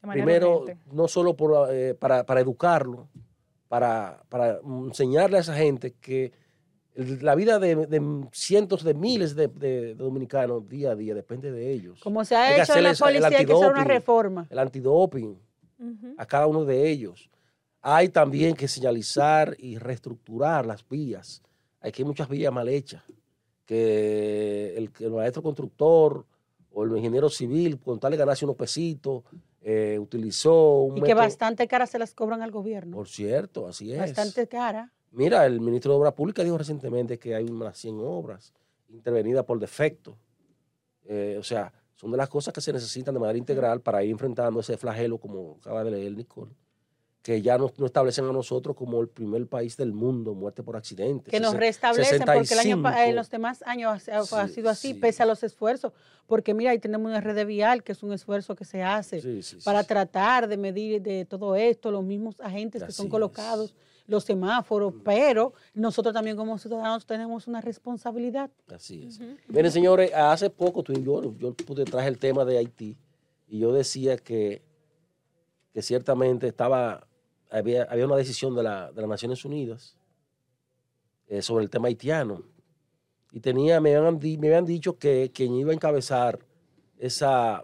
Primero, 0.00 0.60
urgente. 0.60 0.82
no 0.92 1.08
solo 1.08 1.34
por, 1.36 1.68
eh, 1.74 1.94
para, 1.94 2.24
para 2.24 2.40
educarlo, 2.40 3.08
para, 3.68 4.22
para 4.28 4.60
enseñarle 4.86 5.38
a 5.38 5.40
esa 5.40 5.54
gente 5.54 5.94
que 6.00 6.32
la 7.20 7.34
vida 7.34 7.58
de, 7.58 7.74
de 7.86 8.26
cientos 8.32 8.82
de 8.82 8.94
miles 8.94 9.34
de, 9.36 9.48
de- 9.48 9.80
de 9.80 9.94
dominicanos 9.94 10.68
día 10.68 10.92
a 10.92 10.94
día 10.96 11.14
depende 11.14 11.50
de 11.52 11.70
ellos. 11.72 12.00
Como 12.02 12.24
se 12.24 12.34
ha 12.34 12.56
hecho 12.62 12.76
en 12.76 12.84
la 12.84 12.94
policía, 12.94 13.28
hay 13.38 13.46
que 13.46 13.52
hacer 13.52 13.56
una 13.56 13.66
antidoping. 13.68 13.84
reforma. 13.88 14.46
El 14.50 14.58
antidoping 14.58 15.38
Ujú. 15.80 16.14
a 16.16 16.26
cada 16.26 16.46
uno 16.46 16.64
de 16.64 16.88
ellos. 16.90 17.28
Hay 17.80 18.08
también 18.08 18.54
que 18.54 18.68
señalizar 18.68 19.56
y 19.58 19.78
reestructurar 19.78 20.66
las 20.66 20.86
vías. 20.88 21.42
Hay 21.80 21.92
que 21.92 22.02
hay 22.02 22.06
muchas 22.06 22.28
vías 22.28 22.52
mal 22.52 22.68
hechas. 22.68 23.02
Que 23.64 24.74
el, 24.76 24.90
maestro 25.10 25.42
constructor 25.42 26.26
o 26.72 26.84
el 26.84 26.96
ingeniero 26.96 27.28
civil, 27.28 27.78
con 27.78 28.00
tal 28.00 28.12
de 28.12 28.16
ganarse 28.16 28.44
unos 28.44 28.56
pesitos, 28.56 29.22
eh, 29.62 29.98
utilizó 30.00 30.82
un 30.82 30.98
Y 30.98 31.02
que 31.02 31.14
bastante 31.14 31.68
cara 31.68 31.86
se 31.86 31.98
las 31.98 32.14
cobran 32.14 32.42
al 32.42 32.50
gobierno. 32.50 32.96
Por 32.96 33.08
cierto, 33.08 33.68
así 33.68 33.92
es. 33.92 33.98
Bastante 33.98 34.48
cara. 34.48 34.92
Mira, 35.10 35.46
el 35.46 35.60
ministro 35.60 35.92
de 35.92 35.98
Obras 35.98 36.14
Públicas 36.14 36.44
dijo 36.44 36.58
recientemente 36.58 37.18
que 37.18 37.34
hay 37.34 37.44
unas 37.44 37.76
100 37.78 38.00
obras 38.00 38.54
intervenidas 38.88 39.44
por 39.44 39.58
defecto. 39.58 40.16
Eh, 41.04 41.36
o 41.38 41.42
sea, 41.42 41.72
son 41.94 42.10
de 42.10 42.16
las 42.16 42.28
cosas 42.28 42.52
que 42.52 42.60
se 42.60 42.72
necesitan 42.72 43.14
de 43.14 43.20
manera 43.20 43.38
integral 43.38 43.80
para 43.80 44.04
ir 44.04 44.10
enfrentando 44.10 44.60
ese 44.60 44.76
flagelo, 44.76 45.18
como 45.18 45.56
acaba 45.60 45.82
de 45.82 45.90
leer 45.90 46.12
Nicole, 46.12 46.52
que 47.22 47.42
ya 47.42 47.58
nos, 47.58 47.76
nos 47.78 47.86
establecen 47.86 48.24
a 48.26 48.32
nosotros 48.32 48.74
como 48.76 49.00
el 49.00 49.08
primer 49.08 49.46
país 49.46 49.76
del 49.76 49.92
mundo 49.92 50.34
muerte 50.34 50.62
por 50.62 50.76
accidente. 50.76 51.30
Que 51.30 51.40
nos 51.40 51.54
restablecen 51.54 52.22
porque 52.24 52.54
el 52.54 52.60
año, 52.60 52.82
pa- 52.82 52.90
65. 52.92 53.10
en 53.10 53.16
los 53.16 53.28
demás 53.30 53.62
años 53.66 54.08
ha, 54.08 54.18
ha 54.18 54.48
Sí, 54.48 54.54
sido 54.54 54.70
así, 54.70 54.88
sí. 54.88 54.94
pese 54.94 55.22
a 55.22 55.26
los 55.26 55.42
esfuerzos. 55.42 55.92
Porque 56.26 56.54
mira, 56.54 56.70
ahí 56.70 56.78
tenemos 56.78 57.08
una 57.10 57.20
red 57.20 57.46
vial, 57.46 57.82
que 57.82 57.92
es 57.92 58.02
un 58.02 58.12
esfuerzo 58.12 58.54
que 58.54 58.64
se 58.64 58.82
hace 58.82 59.20
Sí, 59.20 59.42
sí, 59.42 59.58
sí, 59.60 59.64
para 59.64 59.82
sí. 59.82 59.88
tratar 59.88 60.46
de 60.48 60.56
medir 60.56 61.02
de 61.02 61.24
todo 61.24 61.54
esto, 61.56 61.90
los 61.90 62.04
mismos 62.04 62.40
agentes 62.40 62.82
que 62.82 62.88
Así 62.88 62.96
son 62.96 63.06
es. 63.06 63.10
colocados, 63.10 63.74
los 64.06 64.24
semáforos, 64.24 64.94
pero 65.04 65.52
nosotros 65.74 66.14
también 66.14 66.36
como 66.36 66.56
ciudadanos 66.56 67.04
tenemos 67.04 67.46
una 67.46 67.60
responsabilidad. 67.60 68.50
Así 68.72 69.04
es. 69.06 69.20
Miren, 69.48 69.70
señores, 69.72 70.12
hace 70.14 70.48
poco 70.48 70.82
tú 70.82 70.92
y 70.92 71.02
yo, 71.02 71.34
yo 71.36 71.52
pude 71.54 71.84
traje 71.84 72.08
el 72.08 72.18
tema 72.18 72.44
de 72.46 72.56
Haití 72.58 72.96
y 73.48 73.58
yo 73.58 73.72
decía 73.72 74.16
que, 74.16 74.62
que 75.74 75.82
ciertamente 75.82 76.46
estaba, 76.48 77.06
había, 77.50 77.84
había 77.84 78.06
una 78.06 78.16
decisión 78.16 78.54
de, 78.54 78.62
la, 78.62 78.90
de 78.92 79.00
las 79.00 79.08
Naciones 79.10 79.44
Unidas 79.44 79.96
eh, 81.28 81.42
sobre 81.42 81.64
el 81.64 81.70
tema 81.70 81.88
haitiano. 81.88 82.42
Y 83.32 83.40
tenía, 83.40 83.80
me 83.80 83.94
habían, 83.94 84.18
me 84.18 84.48
habían 84.48 84.64
dicho 84.64 84.96
que 84.98 85.30
quien 85.32 85.54
iba 85.54 85.70
a 85.70 85.74
encabezar 85.74 86.38
esa, 86.98 87.62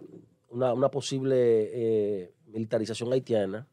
una, 0.49 0.73
una 0.73 0.89
posible 0.89 1.35
eh, 1.37 2.33
militarización 2.47 3.11
haitiana 3.11 3.67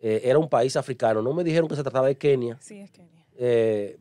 eh, 0.00 0.22
era 0.24 0.38
un 0.38 0.48
país 0.48 0.76
africano. 0.76 1.22
No 1.22 1.32
me 1.32 1.44
dijeron 1.44 1.68
que 1.68 1.76
se 1.76 1.82
trataba 1.82 2.08
de 2.08 2.16
Kenia, 2.16 2.58
Sí, 2.60 2.78
es 2.80 2.90
Kenia. 2.90 3.24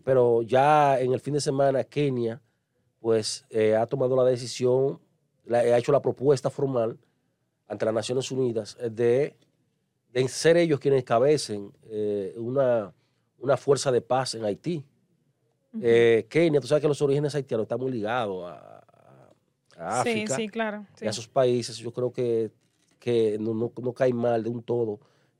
Pero 0.03 0.41
ya 0.43 0.99
en 0.99 1.13
el 1.13 1.19
fin 1.19 1.33
de 1.35 1.41
semana 1.41 1.83
Kenia 1.83 2.41
pues 2.99 3.45
ha 3.77 3.85
tomado 3.87 4.15
la 4.15 4.23
decisión, 4.23 4.99
la- 5.45 5.59
ha 5.59 5.77
hecho 5.77 5.91
la 5.91 6.01
propuesta 6.01 6.49
formal 6.49 6.97
ante 7.67 7.83
las 7.85 7.93
Naciones 7.93 8.31
Unidas 8.31 8.77
de, 8.91 9.35
de 10.13 10.27
ser 10.27 10.57
ellos 10.57 10.79
quienes 10.79 11.01
encabecen 11.01 11.71
eh, 11.89 12.33
una, 12.37 12.93
una 13.39 13.57
fuerza 13.57 13.91
de 13.91 14.01
paz 14.01 14.35
en 14.35 14.45
Haití. 14.45 14.85
Eh, 15.81 16.27
Kenia, 16.29 16.61
tú 16.61 16.67
sabes 16.67 16.81
que 16.83 16.87
los 16.87 17.01
orígenes 17.01 17.33
haitianos 17.33 17.63
están 17.63 17.79
muy 17.79 17.91
ligados 17.91 18.45
a, 18.45 18.53
a- 18.55 19.33
a 19.75 20.03
Sí, 20.03 20.09
África 20.11 20.35
sí, 20.35 20.49
claro. 20.49 20.85
sí. 20.95 21.05
y 21.05 21.07
a 21.07 21.11
esos 21.11 21.27
países. 21.27 21.77
Yo 21.77 21.91
creo 21.91 22.11
que, 22.13 22.51
que 22.99 23.37
no, 23.39 23.55
no- 23.55 23.71
no 23.81 23.91
cae 23.93 24.13
mal 24.13 24.43
de 24.43 24.49
un 24.49 24.61
todo 24.61 24.99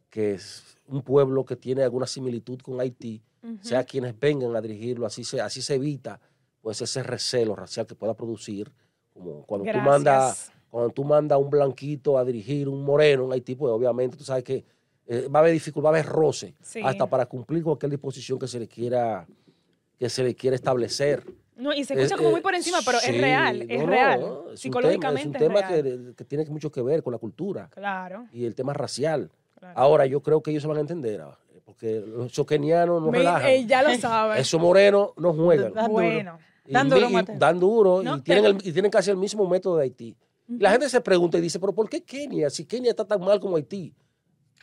que 0.10 0.34
es 0.34 0.76
un 0.88 1.02
pueblo 1.04 1.46
que 1.46 1.56
tiene 1.56 1.84
alguna 1.84 2.06
similitud 2.08 2.60
con 2.62 2.80
Haití, 2.80 3.22
sea 3.62 3.84
quienes 3.84 4.18
vengan 4.20 4.56
a 4.56 4.62
dirigirlo, 4.62 5.06
así 5.06 5.24
se, 5.24 5.42
así 5.42 5.62
se 5.62 5.76
evita 5.76 6.20
pues 6.62 6.82
ese 6.82 7.02
recelo 7.04 7.56
racial 7.56 7.86
que 7.88 7.94
pueda 7.96 8.14
producir, 8.14 8.72
como 9.14 9.44
cuando 9.46 9.66
tú 9.72 9.78
mandas 9.80 10.24
Gracias. 10.50 10.53
Cuando 10.74 10.90
tú 10.90 11.04
mandas 11.04 11.36
a 11.36 11.38
un 11.38 11.52
blanquito 11.52 12.18
a 12.18 12.26
dirigir 12.26 12.68
un 12.68 12.84
moreno 12.84 13.26
en 13.26 13.34
Haití, 13.34 13.54
pues 13.54 13.72
obviamente 13.72 14.18
tú 14.18 14.24
sabes 14.24 14.44
que 14.44 14.66
eh, 15.06 15.28
va 15.28 15.38
a 15.38 15.42
haber 15.42 15.54
dificultad, 15.54 15.86
va 15.92 15.98
a 15.98 16.00
haber 16.00 16.12
roce, 16.12 16.56
Sí. 16.64 16.82
hasta 16.84 17.06
para 17.06 17.28
cumplir 17.28 17.64
cualquier 17.64 17.92
disposición 17.92 18.40
que 18.40 18.48
se 18.48 18.58
le 18.60 18.68
quiera 18.68 19.28
que 20.00 20.10
se 20.10 20.24
le 20.24 20.34
quiera 20.34 20.56
establecer. 20.56 21.24
No, 21.58 21.72
y 21.74 21.84
se 21.84 21.94
Es- 21.94 22.00
escucha 22.00 22.18
como 22.18 22.32
muy 22.32 22.42
por 22.42 22.56
encima, 22.56 22.80
pero 22.84 22.98
sí, 23.00 23.12
es 23.12 23.22
real, 23.22 23.62
es 23.70 23.82
no, 23.82 23.86
real. 23.88 24.20
no, 24.20 24.26
es 24.46 24.50
un 24.50 24.58
Psicológicamente 24.58 25.38
tema, 25.38 25.60
es 25.60 25.62
un 25.62 25.68
tema 25.70 25.70
real. 25.84 26.06
que, 26.10 26.16
que 26.16 26.26
tiene 26.26 26.46
mucho 26.46 26.72
que 26.72 26.82
ver 26.82 27.04
con 27.04 27.14
la 27.14 27.20
cultura 27.20 27.70
Claro, 27.72 28.26
y 28.34 28.46
el 28.46 28.56
tema 28.56 28.74
racial. 28.74 29.30
claro. 29.60 29.80
Ahora 29.80 30.08
yo 30.08 30.22
creo 30.24 30.42
que 30.42 30.50
ellos 30.50 30.64
se 30.64 30.68
van 30.68 30.78
a 30.78 30.82
entender, 30.82 31.22
ah, 31.22 31.38
porque 31.66 32.00
los 32.04 32.32
esos 32.32 32.48
kenianos 32.48 33.00
no 33.00 33.12
Me- 33.12 33.20
relajan. 33.20 33.48
eh, 33.48 33.66
ya 33.68 33.84
lo 33.84 33.94
sabes. 34.00 34.40
Esos 34.42 34.60
morenos 34.60 35.12
no 35.18 35.34
juegan. 35.34 35.72
Dan 35.72 35.84
duro. 35.86 35.94
bueno. 35.94 36.40
Y 36.66 36.74
Dan 36.74 36.90
duro, 36.90 37.10
y 37.10 37.14
Mateo. 37.14 37.36
dan 37.38 37.60
duro 37.60 38.02
No, 38.02 38.18
y, 38.18 38.22
tienen 38.22 38.46
el- 38.46 38.68
y 38.68 38.72
tienen 38.72 38.90
casi 38.90 39.12
el 39.12 39.18
mismo 39.18 39.48
método 39.48 39.78
de 39.78 39.84
Haití. 39.84 40.16
La 40.48 40.72
gente 40.72 40.90
se 40.90 41.02
pregunta 41.02 41.38
y 41.38 41.42
dice, 41.42 41.60
pero 41.60 41.74
¿por 41.74 41.90
qué 41.90 42.04
Kenia? 42.04 42.50
Si 42.50 42.66
Kenia 42.66 42.92
está 42.92 43.06
tan 43.06 43.22
mal 43.22 43.40
como 43.40 43.56
Haití. 43.56 43.94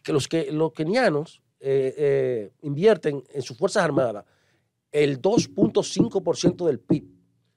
Que 0.03 0.13
los, 0.13 0.29
que, 0.29 0.51
los 0.51 0.73
kenianos 0.73 1.43
eh, 1.61 1.95
eh, 1.97 2.53
invierten 2.63 3.23
en 3.29 3.43
sus 3.43 3.57
Fuerzas 3.57 3.85
Armadas 3.85 4.25
el 4.93 5.21
2.5% 5.21 6.67
del 6.67 6.81
PIB. 6.81 7.05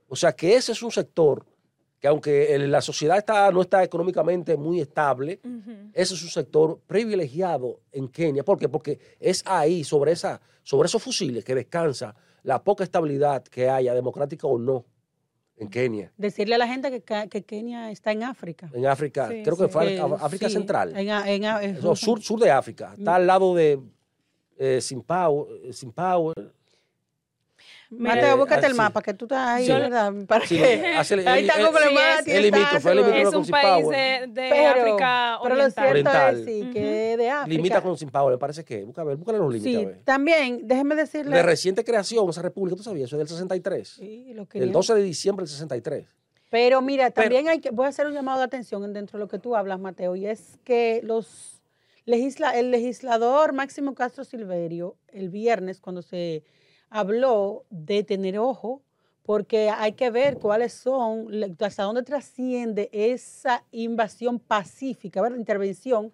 O 0.08 0.16
sea 0.16 0.34
que 0.34 0.56
ese 0.56 0.74
es 0.74 0.84
un 0.84 0.92
sector 0.92 1.46
que 2.04 2.10
aunque 2.10 2.58
la 2.68 2.82
sociedad 2.82 3.18
está, 3.18 3.50
no 3.50 3.62
está 3.62 3.82
económicamente 3.82 4.58
muy 4.58 4.82
estable, 4.82 5.40
ese 5.94 6.16
es 6.16 6.22
un 6.22 6.30
sector 6.30 6.82
privilegiado 6.86 7.80
en 7.94 8.10
Kenia. 8.10 8.44
¿Por 8.44 8.60
qué? 8.60 8.68
Porque 8.68 9.00
es 9.22 9.42
ahí, 9.46 9.86
sobre, 9.86 10.12
esa, 10.12 10.42
sobre 10.64 10.88
esos 10.88 11.02
fusiles, 11.02 11.46
que 11.46 11.56
descansa 11.56 12.14
la 12.44 12.62
poca 12.62 12.84
estabilidad 12.84 13.42
que 13.44 13.70
haya, 13.70 13.94
democrática 13.94 14.48
o 14.48 14.60
no, 14.60 14.86
en 15.64 15.70
Kenia. 15.70 16.12
Decirle 16.18 16.56
a 16.56 16.58
la 16.58 16.68
gente 16.68 17.02
que, 17.02 17.30
que 17.30 17.44
Kenia 17.44 17.92
está 17.92 18.12
en 18.12 18.24
África. 18.24 18.70
En 18.74 18.86
África, 18.86 19.30
Sí, 19.30 19.42
creo 19.44 19.58
que 19.58 19.68
fue 19.68 19.88
Que 19.88 20.00
África 20.00 20.48
sí, 20.48 20.54
Central. 20.54 20.94
en 20.96 21.44
en 21.44 21.96
sur, 21.96 22.22
sur 22.22 22.40
de 22.40 22.52
África. 22.52 22.94
Está 22.98 23.16
al 23.16 23.28
lado 23.28 23.56
de 23.56 23.80
eh, 24.58 24.80
Zimbabue. 24.82 25.72
Zimbabue. 25.74 26.34
Mateo, 27.98 28.36
Eh, 28.36 28.38
búscate 28.38 28.66
ah, 28.66 28.70
el 28.70 28.74
sí. 28.74 28.78
mapa, 28.78 29.02
que 29.02 29.14
tú 29.14 29.26
estás 29.26 29.48
ahí, 29.48 29.66
Sí. 29.66 29.72
¿verdad? 29.72 30.14
Para 30.28 30.46
Sí, 30.48 30.58
que... 30.58 30.86
hace- 30.98 31.28
ahí 31.28 31.42
está 31.48 31.60
más 31.60 31.70
es- 31.82 32.20
a 32.20 32.24
ti 32.24 32.32
es 32.32 32.42
limítrofe, 32.42 32.66
está, 32.66 32.78
es 32.78 32.84
pero- 32.84 32.96
limítrofe 32.96 33.22
Es 33.22 33.30
con 33.30 33.38
un 33.40 33.48
país 33.48 33.88
de, 33.90 33.98
de 34.42 34.50
Pero, 34.50 34.70
África 34.70 35.40
pero 35.44 35.56
lo 35.56 35.62
Oriental. 35.64 35.72
cierto 35.74 35.90
Oriental. 35.90 36.38
es 36.40 36.46
sí, 36.46 36.70
que 36.74 37.12
es 37.12 37.18
de 37.18 37.30
África. 37.30 37.56
Limita 37.58 37.82
con 37.82 37.98
Zimbabue, 37.98 38.32
me 38.32 38.38
parece 38.38 38.64
que. 38.64 38.84
Busca 38.84 39.04
ver, 39.04 39.18
búscale 39.18 39.38
los 39.40 39.54
límites. 39.54 39.96
Sí, 39.96 40.02
también, 40.04 40.62
déjeme 40.68 40.96
decirle... 40.96 41.36
De 41.36 41.44
reciente 41.44 41.84
creación, 41.84 42.30
esa 42.30 42.42
república, 42.42 42.76
¿tú 42.78 42.84
sabías? 42.84 43.08
Eso 43.10 43.16
es 43.16 43.20
del 43.20 43.28
63. 43.28 43.88
Sí, 43.88 44.34
lo 44.34 44.44
El 44.44 44.48
quería. 44.48 44.72
12 44.72 44.94
de 44.96 45.02
diciembre 45.02 45.44
del 45.44 45.50
63. 45.52 46.06
Pero 46.50 46.82
mira, 46.82 47.10
también 47.12 47.48
hay 47.50 47.60
que, 47.60 47.72
voy 47.72 47.86
a 47.88 47.90
hacer 47.90 48.06
un 48.08 48.14
llamado 48.14 48.38
de 48.40 48.46
atención 48.46 48.94
dentro 48.94 49.18
de 49.18 49.26
lo 49.26 49.28
que 49.28 49.40
tú 49.40 49.56
hablas, 49.56 49.80
Mateo, 49.80 50.16
y 50.16 50.28
es 50.28 50.60
que 50.64 51.02
los 51.04 51.62
legisla, 52.06 52.52
el 52.60 52.70
legislador 52.70 53.54
Máximo 53.54 53.96
Castro 53.96 54.24
Silverio, 54.24 54.96
el 55.08 55.30
viernes, 55.30 55.80
cuando 55.80 56.02
se 56.02 56.44
habló 56.94 57.66
de 57.72 58.04
tener 58.04 58.38
ojo, 58.38 58.84
porque 59.24 59.72
hay 59.72 59.94
que 59.94 60.12
ver 60.12 60.38
cuáles 60.38 60.74
son, 60.74 61.28
hasta 61.60 61.84
dónde 61.84 62.04
trasciende 62.04 62.90
esa 62.92 63.64
invasión 63.72 64.38
pacífica, 64.38 65.20
¿verdad? 65.20 65.40
Intervención, 65.40 66.12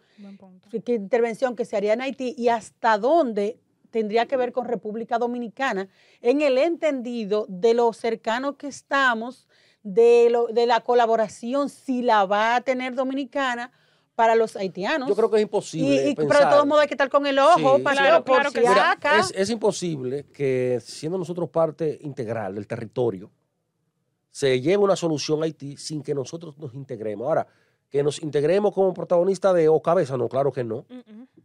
que 0.86 0.94
intervención 0.94 1.56
que 1.58 1.66
se 1.66 1.76
haría 1.76 1.94
en 1.94 2.02
Haití 2.02 2.34
y 2.38 2.48
hasta 2.48 2.98
dónde 2.98 3.60
tendría 3.92 4.26
que 4.26 4.38
ver 4.38 4.54
con 4.54 4.68
República 4.68 5.18
Dominicana 5.18 5.90
en 6.22 6.42
el 6.42 6.58
entendido 6.58 7.46
de 7.50 7.74
lo 7.74 7.92
cercano 7.92 8.56
que 8.56 8.68
estamos, 8.68 9.50
de, 9.84 10.30
lo, 10.30 10.48
de 10.48 10.66
la 10.66 10.80
colaboración, 10.80 11.68
si 11.68 12.04
la 12.04 12.26
va 12.26 12.56
a 12.56 12.62
tener 12.62 12.96
Dominicana 12.96 13.74
para 14.20 14.36
los 14.36 14.58
haitianos. 14.58 15.08
Yo 15.08 15.16
creo 15.16 15.30
que 15.32 15.38
es 15.38 15.42
y, 15.42 15.44
imposible. 15.44 16.10
y- 16.10 16.14
pero 16.14 16.28
de 16.40 16.46
todos 16.48 16.66
modos 16.68 16.82
hay 16.82 16.88
que 16.90 16.94
estar 16.94 17.08
con 17.10 17.26
el 17.26 17.40
ojo, 17.40 17.78
Sí, 17.78 17.82
Mateo, 17.84 18.04
claro, 18.04 18.26
por 18.26 18.36
claro 18.36 18.50
si 18.50 18.56
que. 18.56 18.60
Mira, 18.68 18.98
es, 19.18 19.32
es 19.34 19.50
imposible 19.50 20.26
que, 20.34 20.82
siendo 20.84 21.18
nosotros 21.18 21.50
parte 21.50 21.98
integral 22.02 22.56
del 22.56 22.68
territorio, 22.68 23.32
se 24.30 24.60
lleve 24.60 24.84
una 24.84 24.98
solución 24.98 25.42
a 25.42 25.46
Haití 25.46 25.78
sin 25.78 26.04
que 26.04 26.14
nosotros 26.14 26.58
nos 26.58 26.74
integremos. 26.74 27.26
Ahora, 27.30 27.48
que 27.90 28.04
nos 28.04 28.22
integremos 28.22 28.74
como 28.74 28.94
protagonistas 28.94 29.56
de 29.56 29.70
O 29.70 29.82
Cabeza, 29.82 30.18
no, 30.18 30.28
claro 30.28 30.52
que 30.52 30.66
no. 30.66 30.86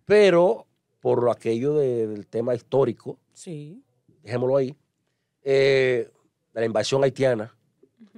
Pero 0.04 0.66
por 0.98 1.22
lo 1.22 1.30
aquello 1.30 1.74
de- 1.76 2.08
del 2.08 2.26
tema 2.26 2.56
histórico, 2.56 3.18
Sí. 3.32 3.84
dejémoslo 4.24 4.56
ahí, 4.56 4.74
eh, 5.44 6.10
de 6.52 6.60
la 6.60 6.66
invasión 6.66 7.04
haitiana 7.04 7.54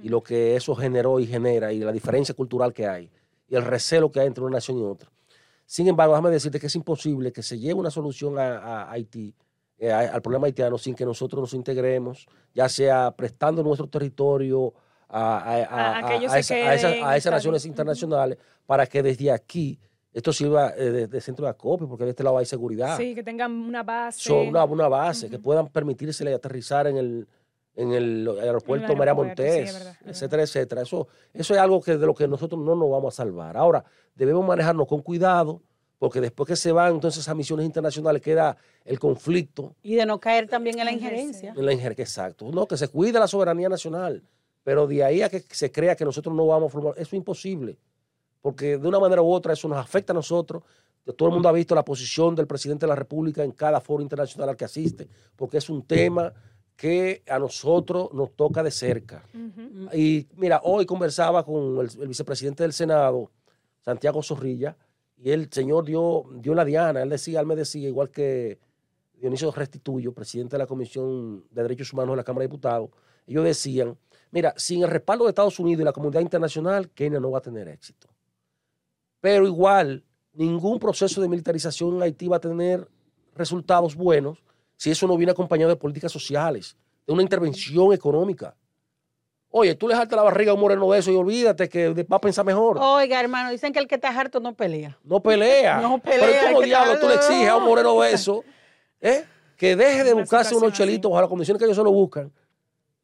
y 0.01 0.09
lo 0.09 0.23
que 0.23 0.55
eso 0.55 0.73
generó 0.75 1.19
y 1.19 1.27
genera 1.27 1.71
y 1.71 1.79
la 1.79 1.91
diferencia 1.91 2.33
cultural 2.33 2.73
que 2.73 2.87
hay 2.87 3.11
y 3.47 3.55
el 3.55 3.63
recelo 3.63 4.11
que 4.11 4.19
hay 4.19 4.27
entre 4.27 4.43
una 4.43 4.55
nación 4.57 4.77
y 4.79 4.83
otra. 4.83 5.09
Sin 5.65 5.87
embargo, 5.87 6.13
déjame 6.13 6.29
decirte 6.31 6.59
que 6.59 6.67
es 6.67 6.75
imposible 6.75 7.31
que 7.31 7.43
se 7.43 7.59
lleve 7.59 7.79
una 7.79 7.91
solución 7.91 8.37
a, 8.39 8.57
a 8.57 8.91
Haití, 8.91 9.33
eh, 9.77 9.91
a- 9.91 9.99
al 10.13 10.21
problema 10.21 10.47
haitiano, 10.47 10.77
sin 10.77 10.95
que 10.95 11.05
nosotros 11.05 11.41
nos 11.41 11.53
integremos, 11.53 12.25
ya 12.53 12.67
sea 12.69 13.11
prestando 13.11 13.61
nuestro 13.63 13.87
territorio 13.87 14.73
a, 15.09 15.37
a- 15.37 15.57
esa- 16.75 17.15
esas 17.15 17.31
naciones 17.31 17.65
internacionales 17.65 18.37
para 18.65 18.85
que 18.85 19.03
desde 19.03 19.31
aquí 19.31 19.79
esto 20.13 20.33
sirva 20.33 20.73
eh, 20.75 20.89
de, 20.89 21.07
de 21.07 21.21
centro 21.21 21.45
de 21.45 21.51
acopio, 21.51 21.87
porque 21.87 22.03
de 22.05 22.09
este 22.11 22.23
lado 22.23 22.37
hay 22.37 22.45
seguridad 22.45 22.97
Sí, 22.97 23.13
que 23.13 23.23
tengan 23.23 23.51
una 23.51 23.83
base. 23.83 24.19
son 24.21 24.47
una, 24.47 24.63
una 24.65 24.87
base 24.87 25.29
que 25.29 25.37
puedan 25.37 25.67
permitírsele 25.67 26.33
aterrizar 26.33 26.87
en 26.87 26.97
el, 26.97 27.27
en 27.77 27.93
el 27.93 28.27
aeropuerto 28.41 28.95
María 28.95 29.11
aeropuerto, 29.11 29.43
sí, 29.43 29.49
Montés, 29.49 29.69
es 29.69 29.73
verdad, 29.75 29.97
es 30.01 30.07
etcétera, 30.09 30.43
etcétera. 30.43 30.81
Eso, 30.81 31.07
eso 31.31 31.53
es 31.53 31.59
algo 31.59 31.79
que 31.79 31.95
de 31.95 32.05
lo 32.07 32.15
que 32.15 32.27
nosotros 32.27 32.59
no 32.59 32.75
nos 32.75 32.89
vamos 32.89 33.13
a 33.13 33.17
salvar. 33.17 33.55
Ahora, 33.55 33.85
debemos 34.15 34.43
manejarnos 34.43 34.87
con 34.87 35.03
cuidado, 35.03 35.61
porque 35.99 36.19
después 36.19 36.47
que 36.47 36.55
se 36.55 36.71
van 36.71 36.95
entonces 36.95 37.27
a 37.29 37.35
misiones 37.35 37.67
internacionales 37.67 38.21
queda 38.21 38.57
el 38.83 38.99
conflicto 38.99 39.75
Y 39.83 39.95
de 39.95 40.07
no 40.07 40.19
caer 40.19 40.47
también 40.47 40.79
en 40.79 40.85
la 40.85 40.91
injerencia. 40.91 41.53
en 41.55 41.65
la 41.65 41.71
injerencia. 41.71 42.03
Exacto. 42.03 42.49
No, 42.51 42.67
que 42.67 42.77
se 42.77 42.87
cuide 42.87 43.19
la 43.19 43.27
soberanía 43.27 43.69
nacional, 43.69 44.23
pero 44.63 44.87
de 44.87 45.03
ahí 45.03 45.21
a 45.21 45.29
que 45.29 45.39
se 45.41 45.71
crea 45.71 45.95
que 45.95 46.03
nosotros 46.03 46.35
no 46.35 46.47
vamos 46.47 46.69
a 46.69 46.71
formar, 46.71 46.93
eso 46.93 47.09
es 47.09 47.13
imposible, 47.13 47.77
porque 48.41 48.79
de 48.79 48.87
una 48.87 48.99
manera 48.99 49.21
u 49.21 49.31
otra 49.31 49.53
eso 49.53 49.67
nos 49.67 49.77
afecta 49.77 50.13
a 50.13 50.15
nosotros. 50.15 50.63
Todo 51.15 51.29
el 51.29 51.35
mundo 51.35 51.47
ha 51.47 51.53
visto 51.53 51.75
la 51.75 51.85
posición 51.85 52.33
del 52.33 52.47
presidente 52.47 52.85
de 52.85 52.89
la 52.89 52.95
República 52.95 53.43
en 53.43 53.51
cada 53.51 53.79
foro 53.79 54.01
internacional 54.01 54.49
al 54.49 54.57
que 54.57 54.65
asiste, 54.65 55.07
porque 55.35 55.59
es 55.59 55.69
un 55.69 55.83
tema 55.83 56.33
que 56.77 57.23
a 57.27 57.39
nosotros 57.39 58.13
nos 58.13 58.33
toca 58.35 58.61
de 58.61 58.69
cerca. 58.69 59.25
Y 59.93 60.27
mira, 60.35 60.61
hoy 60.63 60.85
conversaba 60.85 61.43
con 61.43 61.79
el, 61.79 61.89
el 62.01 62.07
vicepresidente 62.07 62.63
del 62.63 62.71
Senado, 62.71 63.31
Santiago 63.83 64.21
Zorrilla, 64.21 64.77
y 65.17 65.31
el 65.31 65.51
señor 65.51 65.85
dio, 65.85 66.25
dio 66.35 66.53
la 66.53 66.63
diana. 66.63 67.01
Él 67.01 67.09
decía, 67.09 67.39
él 67.39 67.47
me 67.47 67.55
decía, 67.55 67.89
igual 67.89 68.11
que 68.11 68.59
Dionisio 69.19 69.51
Restituyo, 69.51 70.13
presidente 70.13 70.55
de 70.55 70.59
la 70.59 70.67
Comisión 70.67 71.45
de 71.49 71.63
Derechos 71.63 71.91
Humanos 71.91 72.13
de 72.13 72.17
la 72.17 72.23
Cámara 72.23 72.43
de 72.43 72.47
Diputados, 72.49 72.91
ellos 73.25 73.43
decían, 73.43 73.97
mira, 74.29 74.53
sin 74.55 74.83
el 74.83 74.89
respaldo 74.89 75.25
de 75.25 75.29
Estados 75.29 75.59
Unidos 75.59 75.81
y 75.81 75.85
la 75.85 75.93
comunidad 75.93 76.21
internacional, 76.21 76.91
Kenia 76.91 77.19
no 77.19 77.31
va 77.31 77.39
a 77.39 77.41
tener 77.41 77.67
éxito. 77.67 78.07
Pero 79.19 79.47
igual, 79.47 80.03
ningún 80.33 80.77
proceso 80.77 81.21
de 81.21 81.27
militarización 81.27 81.95
en 81.95 82.03
Haití 82.03 82.27
va 82.27 82.37
a 82.37 82.41
tener 82.41 82.87
resultados 83.33 83.95
buenos 83.95 84.43
si 84.77 84.91
eso 84.91 85.07
no 85.07 85.17
viene 85.17 85.31
acompañado 85.31 85.69
de 85.69 85.75
políticas 85.75 86.11
sociales, 86.11 86.77
de 87.05 87.13
una 87.13 87.21
intervención 87.21 87.91
económica. 87.91 88.55
Oye, 89.49 89.75
tú 89.75 89.87
le 89.87 89.95
jaltas 89.95 90.15
la 90.15 90.23
barriga 90.23 90.51
a 90.51 90.53
un 90.55 90.61
moreno 90.61 90.91
de 90.91 90.99
eso 90.99 91.11
y 91.11 91.15
olvídate 91.15 91.67
que 91.67 91.89
va 92.03 92.17
a 92.17 92.21
pensar 92.21 92.45
mejor. 92.45 92.77
Oiga, 92.79 93.19
hermano, 93.19 93.49
dicen 93.49 93.73
que 93.73 93.79
el 93.79 93.87
que 93.87 93.95
está 93.95 94.09
harto 94.09 94.39
no 94.39 94.53
pelea. 94.53 94.97
No 95.03 95.19
pelea. 95.21 95.81
No 95.81 95.99
Pero 95.99 96.25
pelea, 96.25 96.47
¿cómo 96.47 96.59
que 96.59 96.65
diablo 96.65 96.99
tú 96.99 97.07
le 97.07 97.15
exiges 97.15 97.49
a 97.49 97.57
un 97.57 97.63
moreno 97.63 97.99
de 98.01 98.11
eso 98.11 98.43
eh, 99.01 99.25
que 99.55 99.75
deje 99.75 100.03
de 100.03 100.13
Una 100.13 100.21
buscarse 100.21 100.55
unos 100.55 100.73
chelitos 100.73 101.09
bajo 101.09 101.21
las 101.21 101.29
condiciones 101.29 101.59
que 101.59 101.65
ellos 101.65 101.77
se 101.77 101.83
lo 101.83 101.91
buscan 101.91 102.31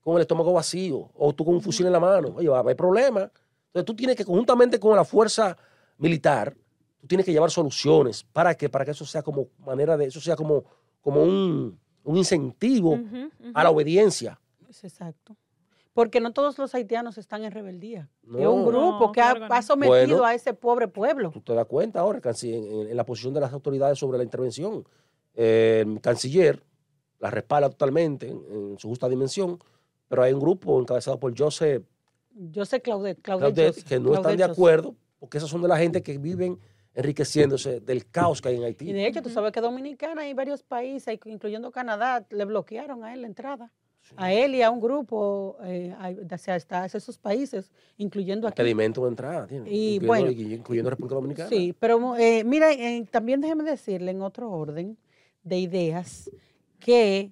con 0.02 0.18
el 0.18 0.22
estómago 0.22 0.52
vacío 0.54 1.10
o 1.16 1.34
tú 1.34 1.46
con 1.46 1.56
un 1.56 1.62
fusil 1.62 1.86
en 1.86 1.94
la 1.94 2.00
mano? 2.00 2.34
Oye, 2.36 2.50
va 2.50 2.58
a 2.58 2.60
haber 2.60 2.76
problemas. 2.76 3.32
Entonces 3.68 3.86
tú 3.86 3.96
tienes 3.96 4.16
que, 4.16 4.26
conjuntamente 4.26 4.80
con 4.80 4.96
la 4.96 5.06
fuerza 5.06 5.58
militar, 5.98 6.54
tú 7.00 7.08
tienes 7.08 7.26
que 7.26 7.32
llevar 7.32 7.50
soluciones. 7.50 8.24
¿Para 8.24 8.54
qué? 8.54 8.70
Para 8.70 8.86
que 8.86 8.92
eso 8.92 9.06
sea 9.06 9.24
como 9.24 9.48
manera 9.60 9.98
de, 9.98 10.06
eso 10.06 10.22
sea 10.22 10.36
como, 10.36 10.66
como 11.04 11.22
un, 11.22 11.80
un 12.04 12.18
incentivo 12.18 13.00
a 13.54 13.64
la 13.64 13.70
obediencia. 13.70 14.40
Es 14.68 14.84
exacto. 14.84 15.36
Porque 15.94 16.20
no 16.20 16.34
todos 16.34 16.58
los 16.58 16.74
haitianos 16.74 17.20
están 17.20 17.44
en 17.44 17.52
rebeldía. 17.52 18.10
Es 18.24 18.48
un 18.48 18.66
grupo 18.66 18.98
No, 19.00 19.12
que 19.12 19.22
ha, 19.22 19.26
claro 19.34 19.42
que 19.42 19.50
no. 19.50 19.54
ha 19.56 19.62
sometido 19.62 19.92
Bueno. 20.18 20.24
a 20.26 20.34
ese 20.34 20.56
pobre 20.56 20.88
pueblo. 20.88 21.30
Tú 21.30 21.42
te 21.42 21.54
das 21.54 21.68
cuenta 21.68 22.00
ahora 22.00 22.20
en, 22.42 22.64
en- 22.64 22.88
en 22.90 22.98
la 22.98 23.06
posición 23.06 23.32
de 23.36 23.42
las 23.42 23.54
autoridades 23.54 24.00
sobre 24.00 24.18
la 24.18 24.24
intervención. 24.24 24.84
Eh, 25.36 25.84
El 25.86 26.02
canciller 26.02 26.64
la 27.20 27.30
respalda 27.30 27.70
totalmente 27.70 28.28
en, 28.30 28.42
en 28.72 28.80
su 28.80 28.88
justa 28.90 29.08
dimensión, 29.08 29.60
pero 30.08 30.24
hay 30.24 30.34
un 30.34 30.40
grupo 30.40 30.80
encabezado 30.82 31.20
por 31.20 31.38
Joseph 31.38 31.84
Yo 32.32 32.66
sé 32.66 32.82
Claudette, 32.82 33.22
Claudette, 33.22 33.54
Claudette 33.54 33.76
Joseph- 33.76 33.88
que 33.88 34.00
no 34.00 34.14
están 34.16 34.36
de 34.36 34.44
Joseph. 34.44 34.52
acuerdo, 34.58 34.96
porque 35.20 35.38
esas 35.38 35.50
son 35.50 35.62
de 35.62 35.68
la 35.68 35.78
gente 35.78 36.02
que 36.02 36.18
viven 36.18 36.60
enriqueciéndose 36.94 37.80
del 37.80 38.10
caos 38.10 38.42
que 38.42 38.50
hay 38.50 38.58
en 38.58 38.64
Haití. 38.64 38.90
Y 38.90 38.94
de 38.94 39.08
hecho, 39.08 39.22
tú 39.22 39.30
sabes 39.30 39.52
que 39.52 39.62
Dominicana 39.62 40.28
y 40.28 40.34
varios 40.34 40.64
países, 40.64 41.20
incluyendo 41.26 41.72
Canadá, 41.72 42.26
le 42.30 42.46
bloquearon 42.46 43.04
a 43.04 43.14
él 43.14 43.22
la 43.22 43.28
entrada. 43.28 43.72
A 44.18 44.34
él 44.34 44.54
y 44.54 44.62
a 44.62 44.70
un 44.70 44.82
grupo 44.82 45.58
eh, 45.64 45.96
hasta 46.30 46.86
esos 46.86 47.18
países, 47.18 47.72
incluyendo 47.98 48.48
aquí. 48.48 48.62
impedimento 48.62 49.04
de 49.04 49.08
entrada, 49.08 49.48
tiene, 49.48 49.70
Y 49.70 49.96
incluyendo, 49.96 50.08
bueno. 50.08 50.32
incluyendo 50.56 50.90
República 50.90 51.16
Dominicana. 51.16 51.50
Sí, 51.50 51.74
pero 51.80 52.18
eh, 52.18 52.44
mira, 52.44 52.72
eh, 52.74 53.06
también 53.10 53.40
déjeme 53.40 53.64
decirle 53.64 54.12
en 54.12 54.22
otro 54.22 54.52
orden 54.52 54.98
de 55.42 55.58
ideas 55.58 56.30
que 56.80 57.32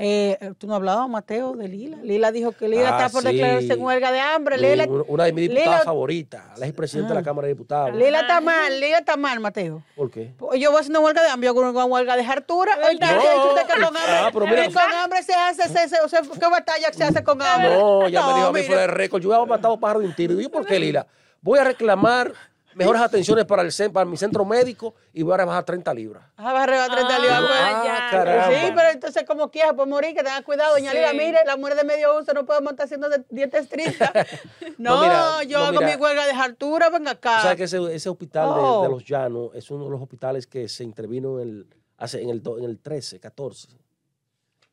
eh, 0.00 0.52
tú 0.58 0.66
no 0.66 0.74
hablabas, 0.74 1.08
Mateo, 1.08 1.52
de 1.54 1.68
Lila. 1.68 1.98
Lila 2.02 2.32
dijo 2.32 2.52
que 2.52 2.66
Lila 2.68 2.96
Ah, 2.96 3.06
está 3.06 3.08
por 3.10 3.22
sí. 3.22 3.28
declararse 3.28 3.72
en 3.74 3.82
huelga 3.82 4.10
de 4.12 4.20
hambre. 4.20 4.56
Lila, 4.58 4.86
una- 5.06 5.24
de 5.24 5.32
mis 5.32 5.48
diputadas 5.48 5.70
Lila- 5.80 5.84
favoritas, 5.84 6.58
la 6.58 6.66
expresidenta 6.66 7.12
de 7.12 7.18
Ah. 7.18 7.20
la 7.20 7.24
Cámara 7.24 7.46
de 7.48 7.54
Diputados. 7.54 7.94
Lila 7.96 8.20
está 8.20 8.40
mal, 8.40 8.80
Lila 8.80 8.98
está 8.98 9.16
mal, 9.16 9.38
Mateo. 9.40 9.82
¿Por 9.94 10.10
qué? 10.10 10.32
Pues 10.38 10.58
Yo 10.60 10.70
voy 10.70 10.80
haciendo 10.80 11.00
huelga 11.02 11.22
de 11.22 11.28
hambre, 11.28 11.46
yo 11.48 11.54
con 11.54 11.64
una 11.66 11.84
huelga 11.84 12.16
de 12.16 12.22
hartura. 12.24 12.74
Oye, 12.78 12.98
¿Verdad? 12.98 13.18
¿qué 13.20 13.28
dice 13.34 13.48
usted 13.48 13.66
que 13.66 13.72
con 13.74 13.84
hambre, 13.84 14.02
Ah, 14.08 14.30
pero 14.32 14.46
mira- 14.46 14.66
que 14.68 14.72
con 14.74 14.82
hambre 14.92 15.22
se 15.22 15.34
hace, 15.34 15.68
se, 15.68 15.88
se- 15.88 16.00
o 16.00 16.08
sea, 16.08 16.22
¿qué 16.22 16.46
batalla 16.50 16.92
se 16.92 17.04
hace 17.04 17.22
con 17.22 17.40
hambre? 17.42 17.70
No, 17.78 18.08
ya 18.08 18.26
me 18.26 18.34
dijo 18.34 18.46
a 18.46 18.52
mí 18.52 18.62
fuera 18.62 18.80
de 18.82 18.86
récord. 18.86 19.22
Yo 19.22 19.32
había 19.34 19.46
matado 19.46 19.78
pájaro 19.78 20.00
de 20.00 20.06
un 20.06 20.14
tiro. 20.16 20.34
¿Y 20.40 20.42
yo 20.44 20.50
por 20.50 20.64
qué, 20.66 20.78
Lila? 20.78 21.06
Voy 21.42 21.58
a 21.58 21.64
reclamar 21.64 22.32
mejores 22.80 23.02
atenciones 23.02 23.44
para, 23.44 23.62
el, 23.62 23.68
cen- 23.70 23.92
para 23.92 24.04
mi 24.04 24.16
centro 24.16 24.44
médico 24.44 24.94
y 25.12 25.22
voy 25.22 25.34
a 25.34 25.36
rebajar 25.38 25.64
30 25.64 25.94
libras. 25.94 26.24
Ah, 26.36 26.52
va 26.52 26.62
a 26.62 26.66
rebajar 26.66 26.90
30 26.96 27.14
Ah, 27.14 27.18
libras, 27.18 27.40
pues. 27.40 27.52
Ah, 27.62 28.08
caramba. 28.10 28.46
Sí, 28.48 28.72
pero 28.74 28.88
entonces 28.90 29.24
como 29.26 29.50
quiera, 29.50 29.72
pues 29.74 29.88
morir, 29.88 30.10
que 30.14 30.22
tenga 30.22 30.42
cuidado, 30.42 30.72
doña 30.74 30.90
Sí. 30.92 30.96
Lila, 30.96 31.12
mire, 31.12 31.38
la 31.46 31.56
mujer 31.56 31.76
de 31.76 31.84
medio 31.84 32.18
uso 32.18 32.32
no 32.32 32.44
podemos 32.46 32.72
estar 32.72 32.84
haciendo 32.86 33.08
de- 33.08 33.24
dieta 33.30 33.58
estricta. 33.58 34.12
No, 34.78 34.96
No, 34.96 35.02
mira, 35.02 35.42
yo 35.44 35.58
no, 35.58 35.64
hago 35.66 35.80
mira. 35.80 35.96
mi 35.96 36.02
huelga 36.02 36.24
de 36.26 36.32
hartura, 36.32 36.88
venga 36.88 37.10
acá. 37.10 37.38
O 37.38 37.42
sea 37.42 37.56
que 37.56 37.64
ese, 37.64 37.94
ese 37.94 38.08
hospital 38.08 38.46
de- 38.54 38.60
Oh. 38.60 38.82
de, 38.84 38.88
los 38.88 39.04
Llanos 39.04 39.50
es 39.54 39.70
uno 39.70 39.84
de 39.84 39.90
los 39.90 40.00
hospitales 40.00 40.46
que 40.46 40.68
se 40.68 40.84
intervino 40.84 41.38
en 41.38 41.48
el, 41.48 41.66
hace, 41.98 42.22
en 42.22 42.30
el, 42.30 42.42
do- 42.42 42.56
en 42.58 42.64
el 42.64 42.78
13, 42.78 43.20
14. 43.20 43.68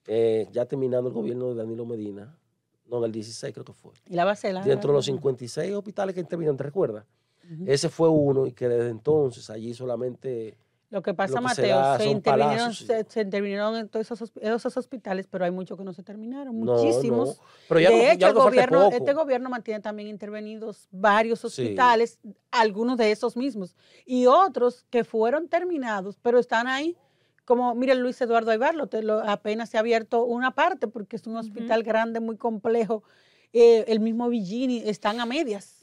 Eh, 0.06 0.48
ya 0.52 0.65
terminando 0.65 1.10
el 1.10 1.13
gobierno 1.13 1.50
de 1.50 1.56
Danilo 1.56 1.86
Medina. 1.86 2.34
No, 2.86 3.00
en 3.00 3.04
el 3.04 3.12
16 3.12 3.54
creo 3.54 3.65
que 3.65 3.74
fue. 3.74 3.91
y 4.06 4.13
la 4.15 4.24
base 4.24 4.54
la 4.54 4.63
Dentro 4.63 4.91
de 4.91 4.98
los 4.98 5.06
56 5.06 5.74
hospitales 5.76 6.15
que 6.15 6.22
intervinieron, 6.22 6.56
¿te 6.56 6.63
recuerdas? 6.63 7.04
Ese 7.65 7.89
fue 7.89 8.10
uno 8.10 8.45
y 8.47 8.51
que 8.53 8.67
desde 8.67 8.89
entonces 8.89 9.49
allí 9.49 9.73
solamente... 9.73 10.57
Lo 10.89 11.01
que 11.01 11.13
pasa, 11.13 11.41
lo 11.41 11.47
que 11.49 11.55
se 11.55 11.62
Mateo, 11.73 11.97
se, 11.97 12.03
son 12.05 12.12
intervinieron, 12.13 12.73
se, 12.73 13.05
se 13.10 13.21
intervinieron 13.21 13.75
en 13.75 13.89
todos 13.89 14.10
esos, 14.10 14.31
esos 14.39 14.77
hospitales, 14.77 15.27
pero 15.29 15.43
hay 15.43 15.51
muchos 15.51 15.77
que 15.77 15.83
no 15.83 15.91
se 15.91 16.01
terminaron, 16.01 16.57
No, 16.62 16.75
muchísimos. 16.77 17.38
no. 17.39 17.43
Pero 17.67 17.79
ya, 17.81 17.89
de 17.89 17.97
lo- 17.97 18.03
hecho, 18.03 18.19
ya 18.19 18.27
el 18.29 18.33
lo 18.36 18.43
gobierno, 18.43 18.89
este 18.93 19.13
gobierno 19.13 19.49
mantiene 19.49 19.81
también 19.81 20.07
intervenidos 20.07 20.88
varios 20.91 21.39
Sí. 21.39 21.45
hospitales, 21.47 22.19
algunos 22.51 22.97
de 22.97 23.12
esos 23.12 23.36
mismos, 23.36 23.75
y 24.05 24.27
otros 24.27 24.86
que 24.89 25.03
fueron 25.03 25.49
terminados, 25.49 26.17
pero 26.21 26.39
están 26.39 26.67
ahí. 26.67 26.95
Como, 27.43 27.75
mire, 27.75 27.93
Luis 27.95 28.19
Eduardo 28.21 28.51
Aybarlo, 28.51 28.88
te 28.88 29.01
lo- 29.03 29.19
apenas 29.27 29.69
se 29.69 29.75
ha 29.75 29.81
abierto 29.81 30.23
una 30.23 30.51
parte 30.55 30.88
porque 30.88 31.17
es 31.17 31.27
un 31.27 31.36
hospital 31.36 31.83
grande, 31.83 32.21
muy 32.21 32.38
complejo. 32.38 33.03
Eh, 33.51 33.83
el 33.89 33.99
mismo 33.99 34.29
Villini 34.29 34.83
están 34.86 35.19
a 35.19 35.25
medias. 35.25 35.77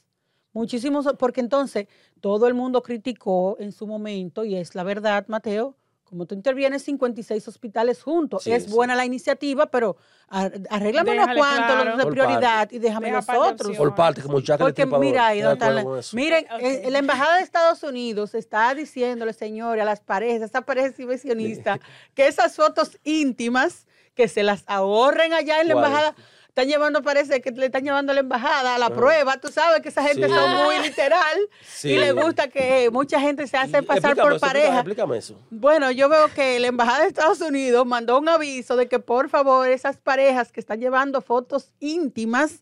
Muchísimos, 0.55 1.07
porque 1.19 1.40
entonces 1.40 1.88
todo 2.21 2.47
el 2.47 2.55
mundo 2.55 2.83
criticó 2.83 3.57
en 3.59 3.73
su 3.73 3.87
momento, 3.87 4.45
y 4.45 4.55
es 4.57 4.75
la 4.75 4.85
verdad, 4.85 5.27
Mateo, 5.27 5.77
como 6.05 6.27
tú 6.27 6.35
intervienes 6.37 6.83
56 6.85 7.49
hospitales 7.49 8.01
juntos, 8.03 8.45
Sí, 8.45 8.53
es 8.53 8.64
sí. 8.67 8.71
buena 8.71 8.95
la 8.95 9.05
iniciativa, 9.05 9.67
pero 9.67 9.97
ar- 10.29 10.53
arréglame 10.71 11.11
unos 11.12 11.27
cuantos 11.37 11.75
claro. 11.75 11.85
los 11.90 11.99
de 11.99 12.07
prioridad 12.07 12.71
y 12.71 12.79
déjame 12.79 13.07
Deja 13.11 13.17
los 13.35 13.53
otros. 13.53 13.77
Por 13.77 13.95
parte, 13.97 14.23
como 14.23 14.40
Porque 14.59 14.87
mira, 14.87 15.27
ahí 15.27 15.40
la- 15.40 15.99
eso. 15.99 16.17
miren, 16.17 16.45
Ok. 16.55 16.61
eh, 16.61 16.88
la 16.90 16.99
embajada 17.01 17.38
de 17.38 17.43
Estados 17.43 17.83
Unidos 17.83 18.35
está 18.37 18.73
diciéndole, 18.77 19.33
señores, 19.33 19.83
a 19.83 19.85
las 19.85 20.01
parejas, 20.03 20.43
a 20.43 20.45
esas 20.45 20.62
parejas 20.64 21.01
inversionistas, 21.01 21.81
que 22.14 22.29
esas 22.29 22.55
fotos 22.55 22.97
íntimas 23.03 23.88
que 24.14 24.29
se 24.29 24.45
las 24.45 24.62
ahorren 24.69 25.33
allá 25.33 25.61
en 25.62 25.67
la 25.69 25.75
¿Cuál? 25.75 25.85
embajada. 25.87 26.14
Están 26.55 26.69
llevando, 26.69 27.03
parece 27.03 27.40
que 27.40 27.51
le 27.51 27.67
están 27.67 27.83
llevando 27.83 28.12
a 28.12 28.14
la 28.14 28.21
embajada 28.21 28.77
a 28.77 28.79
la 28.79 28.88
prueba. 28.90 29.38
Tú 29.40 29.49
sabes 29.49 29.81
que 29.83 29.88
esa 29.88 30.05
gente 30.05 30.29
Sí. 30.29 30.33
son 30.33 30.55
muy 30.64 30.79
literal 30.88 31.49
Sí. 31.67 31.88
y 31.90 31.99
le 31.99 32.12
gusta 32.12 32.47
que 32.47 32.90
mucha 32.93 33.19
gente 33.19 33.49
se 33.49 33.57
hace 33.57 33.83
pasar 33.83 34.12
explícame 34.12 34.23
por 34.23 34.33
eso, 34.37 34.40
pareja. 34.47 34.75
Explícame 34.77 35.19
eso. 35.19 35.37
Bueno, 35.51 35.90
yo 35.90 36.09
veo 36.09 36.29
que 36.33 36.61
la 36.61 36.69
Embajada 36.69 37.01
de 37.01 37.09
Estados 37.09 37.40
Unidos 37.40 37.85
mandó 37.87 38.21
un 38.21 38.29
aviso 38.29 38.77
de 38.77 38.87
que 38.87 39.01
por 39.01 39.29
favor 39.31 39.69
esas 39.69 39.97
parejas 39.97 40.53
que 40.53 40.61
están 40.61 40.79
llevando 40.79 41.23
fotos 41.23 41.73
íntimas, 41.81 42.61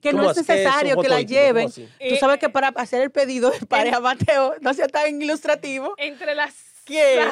que 0.00 0.12
no 0.12 0.18
¿Cómo 0.18 0.30
es 0.30 0.36
necesario 0.36 0.90
que 0.90 0.94
fotos 0.94 1.10
la 1.10 1.20
lleven. 1.22 1.68
Tú 1.72 2.16
sabes 2.20 2.38
que 2.38 2.48
para 2.48 2.68
hacer 2.68 3.02
el 3.02 3.10
pedido 3.10 3.50
de 3.50 3.66
pareja, 3.66 3.98
Mateo, 3.98 4.54
no 4.60 4.72
sea 4.72 4.86
tan 4.86 5.20
ilustrativo. 5.20 5.94
Entre 5.96 6.36
las 6.36 6.54
¿Qué? 6.84 7.24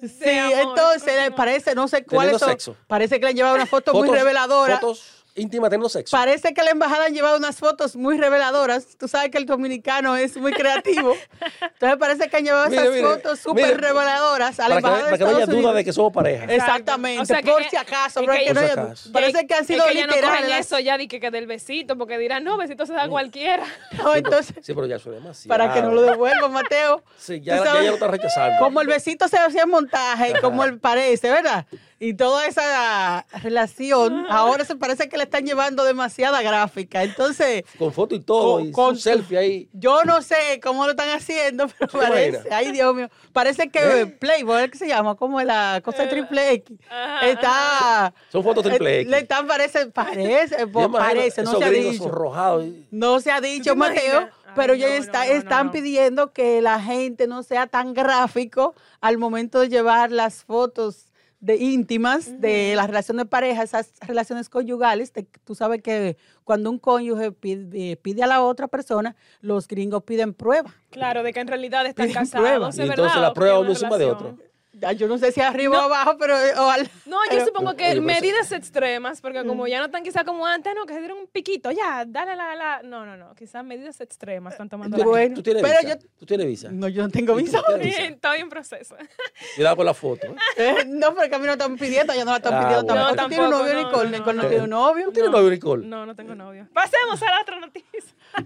de 0.00 0.08
Sí, 0.08 0.28
amor 0.28 0.58
entonces 0.76 1.30
parece, 1.36 1.74
no 1.76 1.86
sé 1.88 2.04
son. 2.08 2.38
sexo. 2.50 2.76
Parece 2.88 3.18
que 3.20 3.26
le 3.26 3.30
han 3.30 3.36
llevado 3.36 3.54
una 3.54 3.66
foto 3.66 3.92
muy 3.94 4.08
reveladora. 4.08 4.78
Fotos 4.78 5.15
íntimas 5.36 5.70
teniendo 5.70 5.88
sexo. 5.88 6.16
Parece 6.16 6.52
que 6.54 6.62
la 6.62 6.70
embajada 6.70 7.04
han 7.06 7.14
llevado 7.14 7.36
unas 7.36 7.56
fotos 7.56 7.94
muy 7.96 8.18
reveladoras. 8.18 8.96
Tú 8.98 9.06
sabes 9.08 9.30
que 9.30 9.38
el 9.38 9.46
dominicano 9.46 10.16
es 10.16 10.36
muy 10.36 10.52
creativo. 10.52 11.14
Entonces 11.60 11.98
parece 11.98 12.28
que 12.28 12.36
han 12.38 12.44
llevado 12.44 12.68
Mire, 12.68 12.82
esas 12.82 12.94
mire, 12.94 13.06
fotos 13.06 13.38
súper 13.40 13.80
reveladoras 13.80 14.58
a 14.60 14.68
la 14.68 14.76
que, 14.76 14.78
embajada 14.78 15.00
para 15.04 15.12
de 15.12 15.18
que 15.18 15.24
no 15.24 15.36
haya 15.36 15.46
duda 15.46 15.54
Unidos. 15.56 15.74
de 15.76 15.84
que 15.84 15.92
somos 15.92 16.12
pareja. 16.12 16.44
Exactamente, 16.46 17.22
O 17.22 17.24
sea 17.26 17.40
por 17.42 17.62
es- 17.62 17.70
si 17.70 17.76
acaso, 17.76 18.20
es 18.20 18.26
pero 18.26 18.38
que- 18.38 18.44
que 18.46 18.54
no 18.54 18.60
haya- 18.60 18.72
acaso. 18.72 19.12
parece 19.12 19.46
que 19.46 19.54
han 19.54 19.60
Es 19.60 19.66
sido 19.66 19.84
que 19.86 19.94
ya 19.94 20.06
no 20.06 20.14
literales. 20.14 20.58
eso 20.66 20.78
ya 20.78 20.96
di 20.98 21.08
que, 21.08 21.20
que 21.20 21.30
del 21.30 21.46
besito, 21.46 21.96
porque 21.98 22.18
dirán, 22.18 22.42
no, 22.44 22.56
besito 22.56 22.86
se 22.86 22.92
da 22.94 23.04
a 23.04 23.08
cualquiera. 23.08 23.64
No, 24.02 24.14
entonces, 24.14 24.54
Sí, 24.62 24.72
pero 24.74 24.86
ya 24.86 24.96
es 24.96 25.04
demasiado. 25.04 25.48
para 25.48 25.72
que 25.74 25.82
no 25.82 25.92
lo 25.92 26.02
devuelvan, 26.02 26.52
Mateo. 26.52 27.02
Sí, 27.18 27.40
ya, 27.40 27.56
ya, 27.56 27.64
ya 27.74 27.82
lo 27.82 27.94
está 27.94 28.08
rechazando. 28.08 28.58
Como 28.58 28.80
el 28.80 28.86
besito 28.86 29.28
se 29.28 29.36
hacía 29.38 29.62
en 29.62 29.70
montaje, 29.70 30.30
y 30.36 30.40
como 30.40 30.64
él 30.64 30.78
parece, 30.78 31.30
¿verdad? 31.30 31.66
Y 31.98 32.14
toda 32.14 32.46
esa 32.46 33.24
relación, 33.42 34.26
ahora 34.28 34.64
se 34.64 34.76
parece 34.76 35.08
que 35.08 35.16
le 35.16 35.25
están 35.26 35.44
llevando 35.46 35.84
demasiada 35.84 36.42
gráfica. 36.42 37.04
Entonces, 37.04 37.62
Con 37.78 37.92
foto 37.92 38.14
y 38.14 38.20
todo, 38.20 38.54
Con- 38.56 38.66
y 38.68 38.72
con 38.72 38.96
selfie 38.96 39.38
ahí. 39.38 39.68
yo 39.72 40.02
no 40.04 40.22
sé 40.22 40.58
cómo 40.62 40.84
lo 40.84 40.90
están 40.92 41.10
haciendo, 41.10 41.68
pero 41.78 41.90
¿Te 41.92 41.98
parece, 41.98 42.48
ay 42.52 42.72
Dios 42.72 42.94
mío, 42.94 43.08
parece 43.32 43.68
que 43.70 44.00
¿Eh? 44.00 44.06
Playboy, 44.06 44.70
¿qué 44.70 44.78
se 44.78 44.88
llama? 44.88 45.14
Como 45.14 45.40
la 45.42 45.80
cosa 45.84 46.04
de 46.04 46.08
triple 46.08 46.52
X, 46.54 46.78
Ajá, 46.90 47.28
está... 47.28 48.14
Son 48.32 48.42
fotos 48.42 48.64
triple 48.64 48.96
eh, 48.96 49.00
X. 49.02 49.10
Le 49.10 49.18
están, 49.18 49.46
parece, 49.46 49.86
parece, 49.86 50.66
parece, 50.66 51.42
no 51.42 51.58
se 51.58 51.64
ha 51.64 51.70
dicho. 51.70 52.04
sonrojados 52.04 52.64
y- 52.64 52.86
No 52.90 53.20
se 53.20 53.30
ha 53.30 53.40
dicho, 53.40 53.76
Mateo, 53.76 54.28
pero 54.54 54.74
ya 54.74 54.88
no, 54.88 54.94
está- 54.94 55.24
no, 55.26 55.32
no, 55.32 55.38
están 55.38 55.66
no. 55.66 55.72
pidiendo 55.72 56.32
que 56.32 56.62
la 56.62 56.80
gente 56.80 57.26
no 57.26 57.42
sea 57.42 57.66
tan 57.66 57.92
gráfico 57.94 58.74
al 59.00 59.18
momento 59.18 59.60
de 59.60 59.68
llevar 59.68 60.10
las 60.12 60.44
fotos 60.44 61.05
de 61.46 61.56
íntimas 61.56 62.40
de 62.40 62.74
la 62.74 62.88
relación 62.88 63.16
de 63.18 63.24
pareja, 63.24 63.62
esas 63.62 63.92
relaciones 64.00 64.48
conyugales. 64.48 65.12
de- 65.12 65.28
tú 65.44 65.54
sabes 65.54 65.80
que 65.80 66.16
cuando 66.42 66.70
un 66.70 66.78
cónyuge 66.80 67.30
pide, 67.30 67.92
eh, 67.92 67.96
pide 67.96 68.24
a 68.24 68.26
la 68.26 68.42
otra 68.42 68.66
persona, 68.66 69.14
los 69.40 69.68
gringos 69.68 70.02
piden 70.02 70.34
prueba. 70.34 70.74
Claro, 70.90 71.22
de 71.22 71.32
que 71.32 71.38
en 71.40 71.46
realidad 71.46 71.86
están 71.86 72.06
Piden 72.08 72.14
casados. 72.24 72.46
prueba. 72.48 72.68
es 72.70 72.78
Y 72.78 72.82
entonces 72.82 73.20
la 73.20 73.32
prueba 73.32 73.60
uno 73.60 73.70
encima 73.70 73.96
de 73.96 74.06
otro. 74.06 74.36
Ya, 74.78 74.92
Yo 74.92 75.08
no 75.08 75.16
sé 75.16 75.32
si 75.32 75.40
arriba 75.40 75.78
o 75.78 75.82
abajo, 75.82 76.16
pero... 76.18 76.36
eh, 76.38 76.52
o 76.58 76.68
al- 76.68 76.88
No, 77.06 77.16
yo 77.24 77.30
pero- 77.30 77.46
supongo 77.46 77.74
que 77.76 77.84
Oye, 77.84 78.00
pero 78.00 78.10
eso- 78.10 78.20
medidas 78.20 78.52
extremas, 78.52 79.20
porque 79.22 79.44
como 79.44 79.66
ya 79.66 79.78
no 79.78 79.86
están 79.86 80.02
quizá 80.02 80.22
como 80.24 80.46
antes, 80.46 80.74
no, 80.74 80.84
que 80.84 80.92
se 80.92 80.98
dieron 81.00 81.18
un 81.18 81.26
piquito, 81.28 81.70
ya, 81.70 82.04
dale 82.06 82.36
la, 82.36 82.54
la. 82.54 82.82
No, 82.82 83.06
no, 83.06 83.16
no, 83.16 83.34
quizás 83.34 83.64
medidas 83.64 84.00
extremas 84.02 84.52
están 84.52 84.68
tomando 84.68 84.96
la 84.98 85.02
¿Tú, 85.04 85.08
Bueno, 85.10 85.34
tú 85.34 85.42
tienes 85.42 85.62
pero 85.62 85.78
visa? 85.80 85.94
yo- 85.98 86.08
¿Tú 86.18 86.26
tienes 86.26 86.46
visa? 86.46 86.68
No, 86.70 86.88
yo 86.88 87.02
no 87.02 87.08
tengo 87.08 87.32
¿Y 87.40 87.44
tú 87.44 87.50
visa. 87.50 87.62
visa? 87.80 88.02
Estoy 88.02 88.40
en 88.40 88.48
proceso. 88.50 88.96
Cuidado 89.56 89.76
con 89.76 89.86
la 89.86 89.94
foto. 89.94 90.26
¿eh? 90.26 90.34
Eh, 90.58 90.84
no, 90.88 91.14
porque 91.14 91.34
a 91.34 91.38
mí 91.38 91.46
no 91.46 91.52
están 91.52 91.76
pidiendo, 91.76 92.12
yo 92.14 92.24
no 92.24 92.32
la 92.32 92.36
están 92.38 92.54
Ah, 92.54 92.60
pidiendo 92.68 92.84
bueno. 92.94 93.06
tampoco. 93.06 93.16
No, 93.16 93.22
¿Tú 93.22 93.28
tienes 93.28 93.46
un 93.46 93.50
novio, 93.52 93.72
no, 93.74 93.78
Nicole? 93.88 94.10
no, 94.10 94.18
Nicole 94.18 94.36
no 94.36 94.42
no. 94.42 94.48
tiene 94.48 94.64
un 94.64 94.70
novio. 94.70 95.04
¿Tú 95.06 95.12
tienes 95.12 95.30
No. 95.30 95.36
novio, 95.38 95.50
Nicole? 95.50 95.86
No, 95.86 96.06
no 96.06 96.14
tengo 96.14 96.34
novio. 96.34 96.68
Pasemos 96.72 97.22
a 97.22 97.26
la 97.26 97.40
otra 97.40 97.60
noticia. 97.60 97.86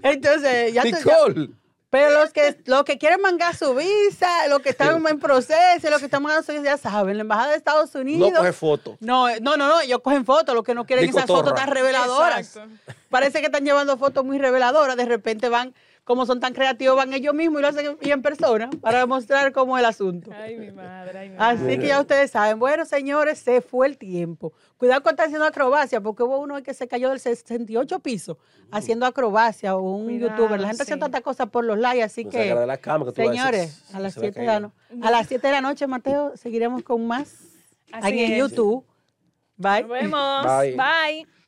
Entonces, 0.02 0.72
ya 0.72 0.84
ya- 0.84 0.96
Nicole. 0.98 1.50
Pero 1.90 2.20
los 2.20 2.32
que, 2.32 2.56
los 2.66 2.84
que 2.84 2.98
quieren 2.98 3.20
mangar 3.20 3.56
su 3.56 3.74
visa, 3.74 4.46
los 4.48 4.60
que 4.60 4.70
están 4.70 5.04
en 5.04 5.18
proceso, 5.18 5.90
los 5.90 5.98
que 5.98 6.04
están 6.04 6.22
mangando 6.22 6.46
su 6.46 6.52
visa, 6.52 6.64
ya 6.64 6.76
saben, 6.76 7.16
la 7.16 7.22
embajada 7.22 7.50
de 7.50 7.56
Estados 7.56 7.92
Unidos. 7.96 8.30
No 8.30 8.38
coge 8.38 8.52
foto. 8.52 8.96
No, 9.00 9.28
no, 9.40 9.56
no, 9.56 9.68
no, 9.68 9.80
ellos 9.80 9.98
cogen 10.00 10.24
fotos, 10.24 10.54
los 10.54 10.62
que 10.62 10.74
no 10.74 10.86
quieren 10.86 11.08
esas 11.08 11.26
fotos 11.26 11.52
tan 11.54 11.68
reveladoras. 11.68 12.56
Exacto. 12.56 12.92
Parece 13.08 13.40
que 13.40 13.46
están 13.46 13.64
llevando 13.64 13.98
fotos 13.98 14.24
muy 14.24 14.38
reveladoras, 14.38 14.96
de 14.96 15.04
repente 15.04 15.48
van 15.48 15.74
como 16.04 16.26
son 16.26 16.40
tan 16.40 16.52
creativos, 16.54 16.96
van 16.96 17.12
ellos 17.12 17.34
mismos 17.34 17.60
y 17.60 17.62
lo 17.62 17.68
hacen 17.68 17.96
y 18.00 18.10
en 18.10 18.20
persona 18.22 18.68
para 18.80 18.98
demostrar 19.00 19.52
cómo 19.52 19.76
es 19.76 19.82
el 19.82 19.86
asunto. 19.86 20.30
Ay, 20.34 20.56
mi 20.58 20.72
madre, 20.72 21.18
ay, 21.18 21.28
mi 21.30 21.36
Así 21.38 21.58
madre. 21.62 21.78
que 21.78 21.86
ya 21.86 22.00
ustedes 22.00 22.30
saben. 22.32 22.58
Bueno, 22.58 22.84
señores, 22.84 23.38
se 23.38 23.60
fue 23.60 23.86
el 23.86 23.96
tiempo. 23.96 24.52
Cuidado 24.76 25.02
con 25.02 25.10
estar 25.10 25.26
haciendo 25.26 25.46
acrobacia, 25.46 26.00
porque 26.00 26.22
hubo 26.24 26.38
uno 26.40 26.60
que 26.62 26.74
se 26.74 26.88
cayó 26.88 27.10
del 27.10 27.20
68 27.20 28.00
piso 28.00 28.38
haciendo 28.72 29.06
acrobacia 29.06 29.76
o 29.76 29.82
un 29.82 30.06
Cuidado, 30.06 30.30
youtuber. 30.36 30.60
La 30.60 30.68
gente 30.68 30.82
hace 30.82 30.94
sí. 30.94 30.98
tantas 30.98 31.20
cosas 31.20 31.48
por 31.50 31.64
los 31.64 31.78
likes, 31.78 32.02
así 32.02 32.24
No 32.24 32.30
que. 32.30 32.54
la 32.54 32.76
cama 32.78 33.04
que 33.06 33.12
tú 33.12 33.22
a 33.22 33.24
Señores, 33.26 33.70
"Tss, 33.86 33.94
a 33.94 34.00
las 34.00 34.14
se 34.14 34.20
me 34.20 34.26
7 34.26 34.40
de 34.40 34.46
la, 34.46 34.52
cayó". 34.54 34.72
no- 34.94 35.06
a 35.06 35.10
las 35.10 35.26
7 35.28 35.46
de 35.46 35.52
la 35.52 35.60
noche, 35.60 35.86
Mateo, 35.86 36.36
seguiremos 36.36 36.82
con 36.82 37.06
más 37.06 37.34
Así 37.92 38.08
aquí 38.08 38.24
en. 38.24 38.38
YouTube. 38.38 38.84
Bye. 39.56 39.82
Nos 39.82 39.90
vemos. 39.90 40.46
Bye. 40.46 40.76
Bye. 40.76 41.39